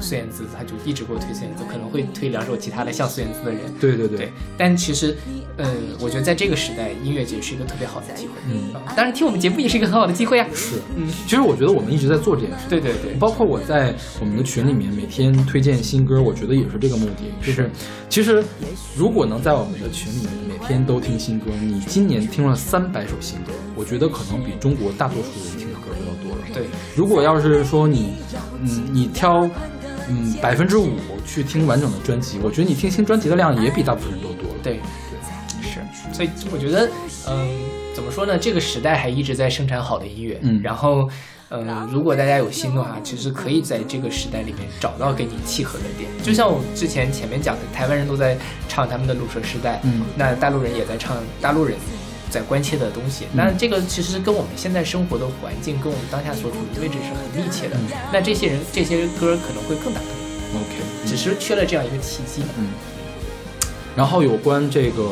[0.00, 3.60] 孙燕姿，他就一直给我推孙燕姿，可能会推两首其他的像孙燕姿的人。
[3.80, 5.16] 对对对，但其实，
[5.56, 5.66] 嗯，
[6.00, 8.32] 我觉得在这个时代，音乐节是一个特别好的机会。
[8.50, 10.46] 嗯啊，当然听我们节目也是一个很好的机会啊。
[10.52, 10.76] 是。
[10.96, 12.66] 嗯，其实我觉得我们一直在做这件事。
[12.68, 17.32] 对对对，包括我在我们的群里面每天推荐新歌，我觉得也是这个目的。
[17.40, 17.70] 就是，
[18.10, 18.44] 其实
[18.96, 26.44] 如果能在我们的群里面每天都听新歌，你今年听了三百首新歌，我觉得可能比中国大多数人听的歌都要多了。
[26.52, 26.66] 对，
[26.96, 28.14] 如果要是说你，
[28.64, 29.48] 嗯，你挑，
[30.08, 30.90] 嗯，百分之五
[31.26, 34.56] 去听完整的专辑，我觉得你听新专辑的量也比大部分人都多了。
[34.62, 34.80] 对，
[35.62, 35.80] 是，
[36.12, 36.88] 所以我觉得，
[37.28, 37.48] 嗯，
[37.94, 38.38] 怎么说呢？
[38.38, 41.08] 这个时代还一直在生产好的音乐，嗯然后，
[41.50, 46.10] 嗯，如果大家有心的话，其实可以在这个时代里面找到跟你契合的点。
[46.22, 48.36] 就像我之前前面讲的，台湾人都在
[48.68, 51.76] 唱他们的鲁蛇时代，嗯那大陆人也在唱大陆人。
[52.34, 57.76] 在关切的东西，那这个其实跟我们现在生活的环境，跟我们当下所处的位置是很密切的。
[58.12, 60.74] 那这些人这些歌可能会更打动你，OK，
[61.06, 62.42] 只是缺了这样一个契机。
[62.58, 62.70] 嗯。
[63.94, 65.08] 然后有关这个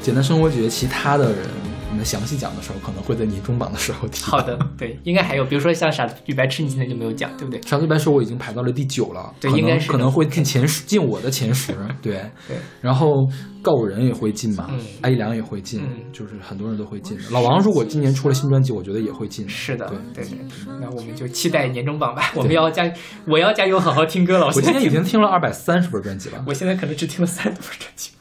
[0.00, 1.48] 简单生活节其他的人，
[1.90, 4.22] 我们详细讲的时候，可能会在年终榜的时候提。
[4.22, 7.60] 好的，对，应该还有，比如说像傻子与白痴，你现在就没有讲，对不对？
[7.62, 11.72] 傻子与白痴我已经排到了第九了，对应该是可能会进前十，进我的前十。
[12.00, 12.14] 对
[12.46, 13.28] 对，然后
[13.60, 17.18] 告五人也会进嘛，嗯艾一良也会进，嗯就是很多人都会进。
[17.32, 19.48] 老王如果今年出了新专辑，我觉得也会进。
[19.48, 20.38] 是的，对对对。
[20.80, 22.88] 那我们就期待年终榜吧，我们要加，
[23.26, 24.46] 我要加油，好好听歌了。
[24.46, 28.12] 我今天已经听了二百三十本专辑了，我现在可能只听了三十多本专辑。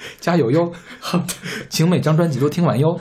[0.20, 0.72] 加油哟！
[1.00, 1.34] 好的，
[1.68, 2.98] 请每张专辑都听完哟。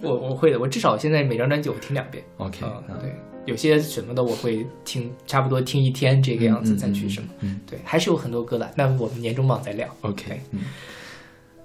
[0.00, 2.22] 我我会的，我至少现在每张专辑我听两遍。
[2.36, 2.60] OK，
[3.00, 3.12] 对，
[3.46, 7.28] 有些什么的我会听，差不多听一天这个样子再去什么。
[7.40, 8.70] 嗯对，还是有很多歌的。
[8.76, 9.88] 那我们年终榜再聊。
[10.02, 10.60] ，OK，嗯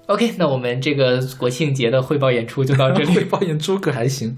[0.08, 3.14] ，OK，那我们这个国庆节的汇报演出就到这里。
[3.14, 4.36] 汇报演出可还行。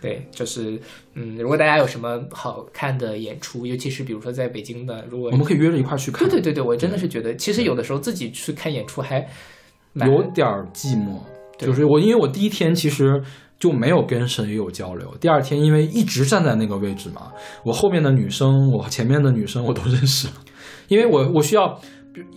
[0.00, 0.80] 对，就是
[1.14, 6.28] 嗯，如果大家有什么好看的演出，尤其是比如说在北京的，如果我们可以约着一块儿去看。
[6.28, 9.24] 对对对对，我真的是觉得，其实有的时候自己去看演出还蛮
[10.04, 11.18] 有点儿寂寞，
[11.58, 13.22] 就是我因为我第一天其实
[13.58, 17.32] 就没有跟谁有交流，第二天因为一直站在那个位置嘛，
[17.64, 20.28] 我后面的女生，我前面的女生我都认识，
[20.88, 21.78] 因为我我需要。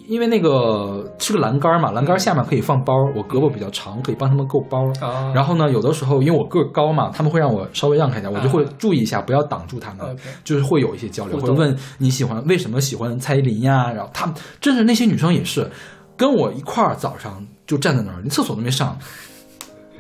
[0.09, 4.85] 因为那个是个栏杆嘛，栏杆下面可以放包，我胳膊比较长，可以帮他们够包。
[4.99, 10.17] 啊，然后呢，有的时候因为我个儿高嘛，他们会让我稍微让开一点，我就会注意一下，不要挡住他们。
[10.43, 13.89] 就是会有一些交流，会问你喜欢为什么喜欢蔡依林呀？
[13.93, 15.71] 然后他们，真是那些女生也是
[16.19, 18.99] 跟我一块儿早上就站在那儿，连厕所都没上，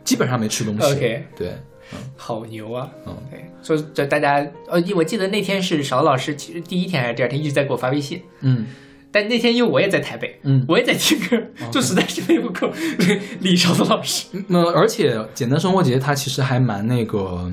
[0.03, 0.85] 基本上没吃东西。
[0.91, 1.55] OK 对，
[2.17, 2.89] 好牛啊！
[3.07, 8.67] 嗯，对，所以就大家呃，我记得那天是勺老师，其实第一天还是第二天一直在给我发微信，嗯。
[9.11, 10.65] 但那天因为我也在台北，嗯。
[10.67, 11.41] 我也在听歌，
[11.71, 12.69] 就实在是背不够
[13.39, 14.27] 李勺子老师。
[14.49, 17.49] 那而且简单生活节它其实还蛮那个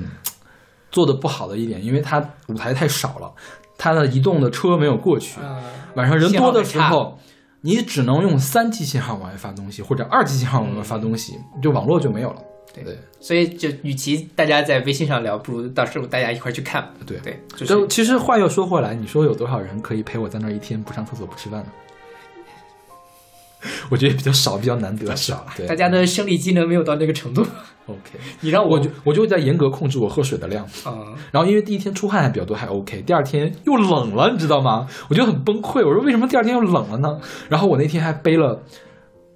[0.91, 2.19] 做的不好的一点，因为它
[2.49, 3.33] 舞台太少了，
[3.77, 5.63] 它的移动的车没有过去，啊，
[5.95, 7.17] 晚上人多的时候。
[7.61, 12.41] 你只能用三 G 信号往外发东西，或者二 G 信号往外发东西，就网络就没有了。
[12.73, 16.87] 对对所以就与其大家在微信上聊，不如到时候大家一块儿去看。
[17.05, 21.67] 对对，就就是其实话又说回来，你说有多少人可以陪我在那儿一天不上厕所不吃饭呢？
[23.89, 25.45] 我觉得比较少，比较难得少。
[25.55, 27.45] 对大家的生理机能没有到那个程度。
[27.87, 30.65] OK， 你让我就我就在严格控制我喝水的量。
[30.85, 34.85] 嗯、然后因为第一天出汗还比较多，还 OK，第二天又冷了，你知道吗？
[35.09, 35.85] 我就很崩溃。
[35.87, 37.17] 我说为什么第二天又冷了呢？
[37.49, 38.61] 然后我那天还背了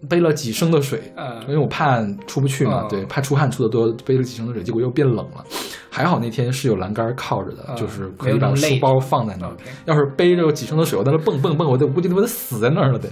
[0.10, 5.46] 背了几升的水，嗯因为我怕出不去嘛，哦对，怕出汗出的多，背了几升的水，结果又变冷了。
[5.90, 9.56] 还好那天是有栏杆靠着的，嗯就是可以把书包放在那儿。
[9.86, 13.10] 要是背着几升的水，我在那蹦蹦蹦，我得估计都得死在那儿了得。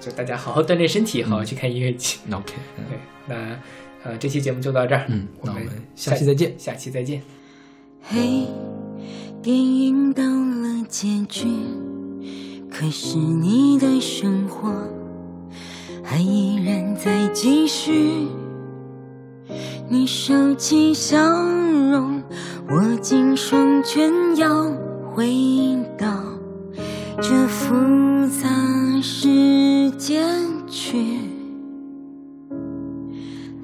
[0.00, 2.18] 就大家好好锻炼身体，好好去看音乐剧。
[2.32, 7.20] OK，嗯对，那呃，这期节目就到这儿，嗯我们那我们下期再见下期再见。
[8.02, 8.46] 嘿，
[9.42, 11.46] 电影到了结局，
[12.72, 14.72] 可是你的生活
[16.02, 18.26] 还依然在继续。
[19.86, 22.22] 你收起笑容，
[22.70, 24.64] 握紧双拳，要
[25.12, 26.19] 回到
[27.22, 27.74] 这复
[28.28, 28.48] 杂
[29.02, 30.24] 世界
[30.66, 31.18] 去。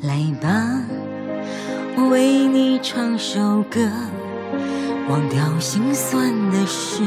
[0.02, 0.82] 来吧。
[1.96, 3.80] 我为你唱首歌，
[5.08, 7.02] 忘掉心酸的事，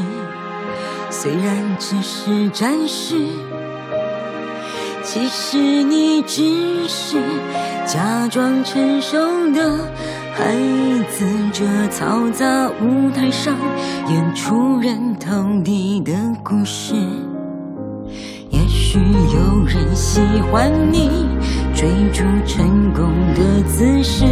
[1.08, 3.14] 虽然只是暂时，
[5.04, 7.22] 其实你只是
[7.86, 9.16] 假装成熟
[9.52, 9.78] 的
[10.34, 10.56] 孩
[11.08, 13.54] 子，这嘈杂舞台上
[14.08, 16.10] 演出人头地的
[16.42, 16.92] 故事。
[18.50, 20.20] 也许有人喜
[20.50, 21.28] 欢你
[21.72, 23.04] 追逐成功
[23.36, 24.24] 的姿势，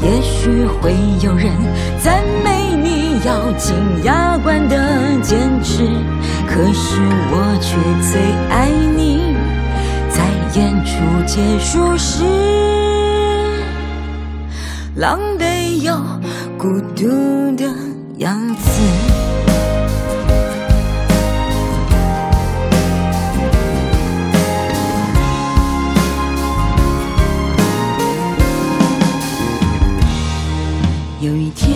[0.00, 1.50] 也许会有人
[1.98, 3.74] 赞美你咬紧
[4.04, 4.76] 牙关的
[5.20, 5.82] 坚持，
[6.46, 7.00] 可是
[7.32, 8.20] 我却最
[8.50, 9.34] 爱你，
[10.10, 10.22] 在
[10.54, 12.22] 演出结束时，
[14.94, 15.92] 狼狈又
[16.56, 17.08] 孤独
[17.56, 17.64] 的
[18.18, 19.29] 样子。
[31.20, 31.70] 有一天，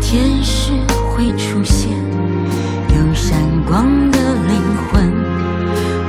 [0.00, 0.72] 天使
[1.14, 1.88] 会出现，
[2.88, 4.60] 有闪光的灵
[4.90, 5.08] 魂，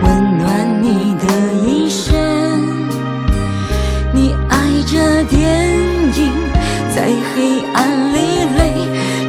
[0.01, 2.11] 温暖你的一生。
[4.11, 4.57] 你爱
[4.87, 5.39] 着电
[6.17, 6.31] 影，
[6.95, 8.17] 在黑暗里
[8.57, 8.73] 泪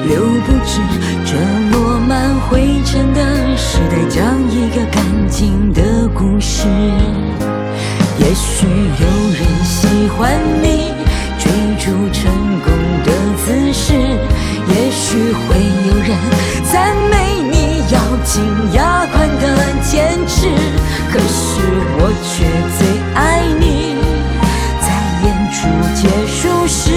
[0.09, 0.81] 流不止。
[1.27, 1.37] 这
[1.71, 6.67] 落满灰尘的时代，讲一个干净的故事。
[8.19, 10.33] 也许有人喜欢
[10.63, 10.84] 你
[18.35, 18.43] 紧
[18.73, 19.45] 牙关的
[19.81, 20.49] 坚持，
[21.13, 21.61] 可是
[21.97, 22.35] 我却
[22.77, 22.85] 最
[23.15, 23.21] 爱
[23.61, 23.95] 你，
[24.81, 24.87] 在
[25.23, 25.57] 演出
[25.95, 26.91] 结束时，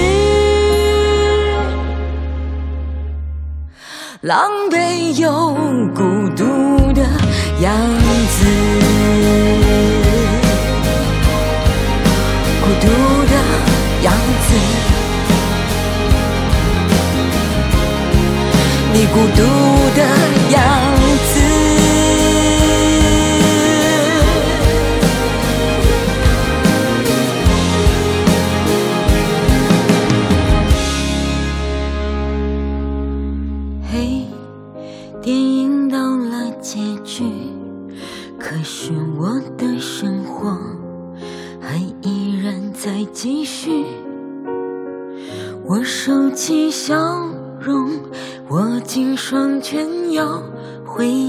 [4.22, 5.53] 狼狈又
[5.93, 6.01] 孤
[6.35, 6.41] 独
[6.93, 7.03] 的
[7.61, 7.72] 样
[8.30, 8.38] 子。
[12.61, 12.88] 孤独
[13.27, 13.34] 的
[14.01, 14.11] 样
[14.41, 14.49] 子，
[18.91, 19.41] 你孤独
[19.95, 20.01] 的
[20.49, 20.86] 样子
[49.29, 50.41] 窗前有
[50.85, 51.26] 回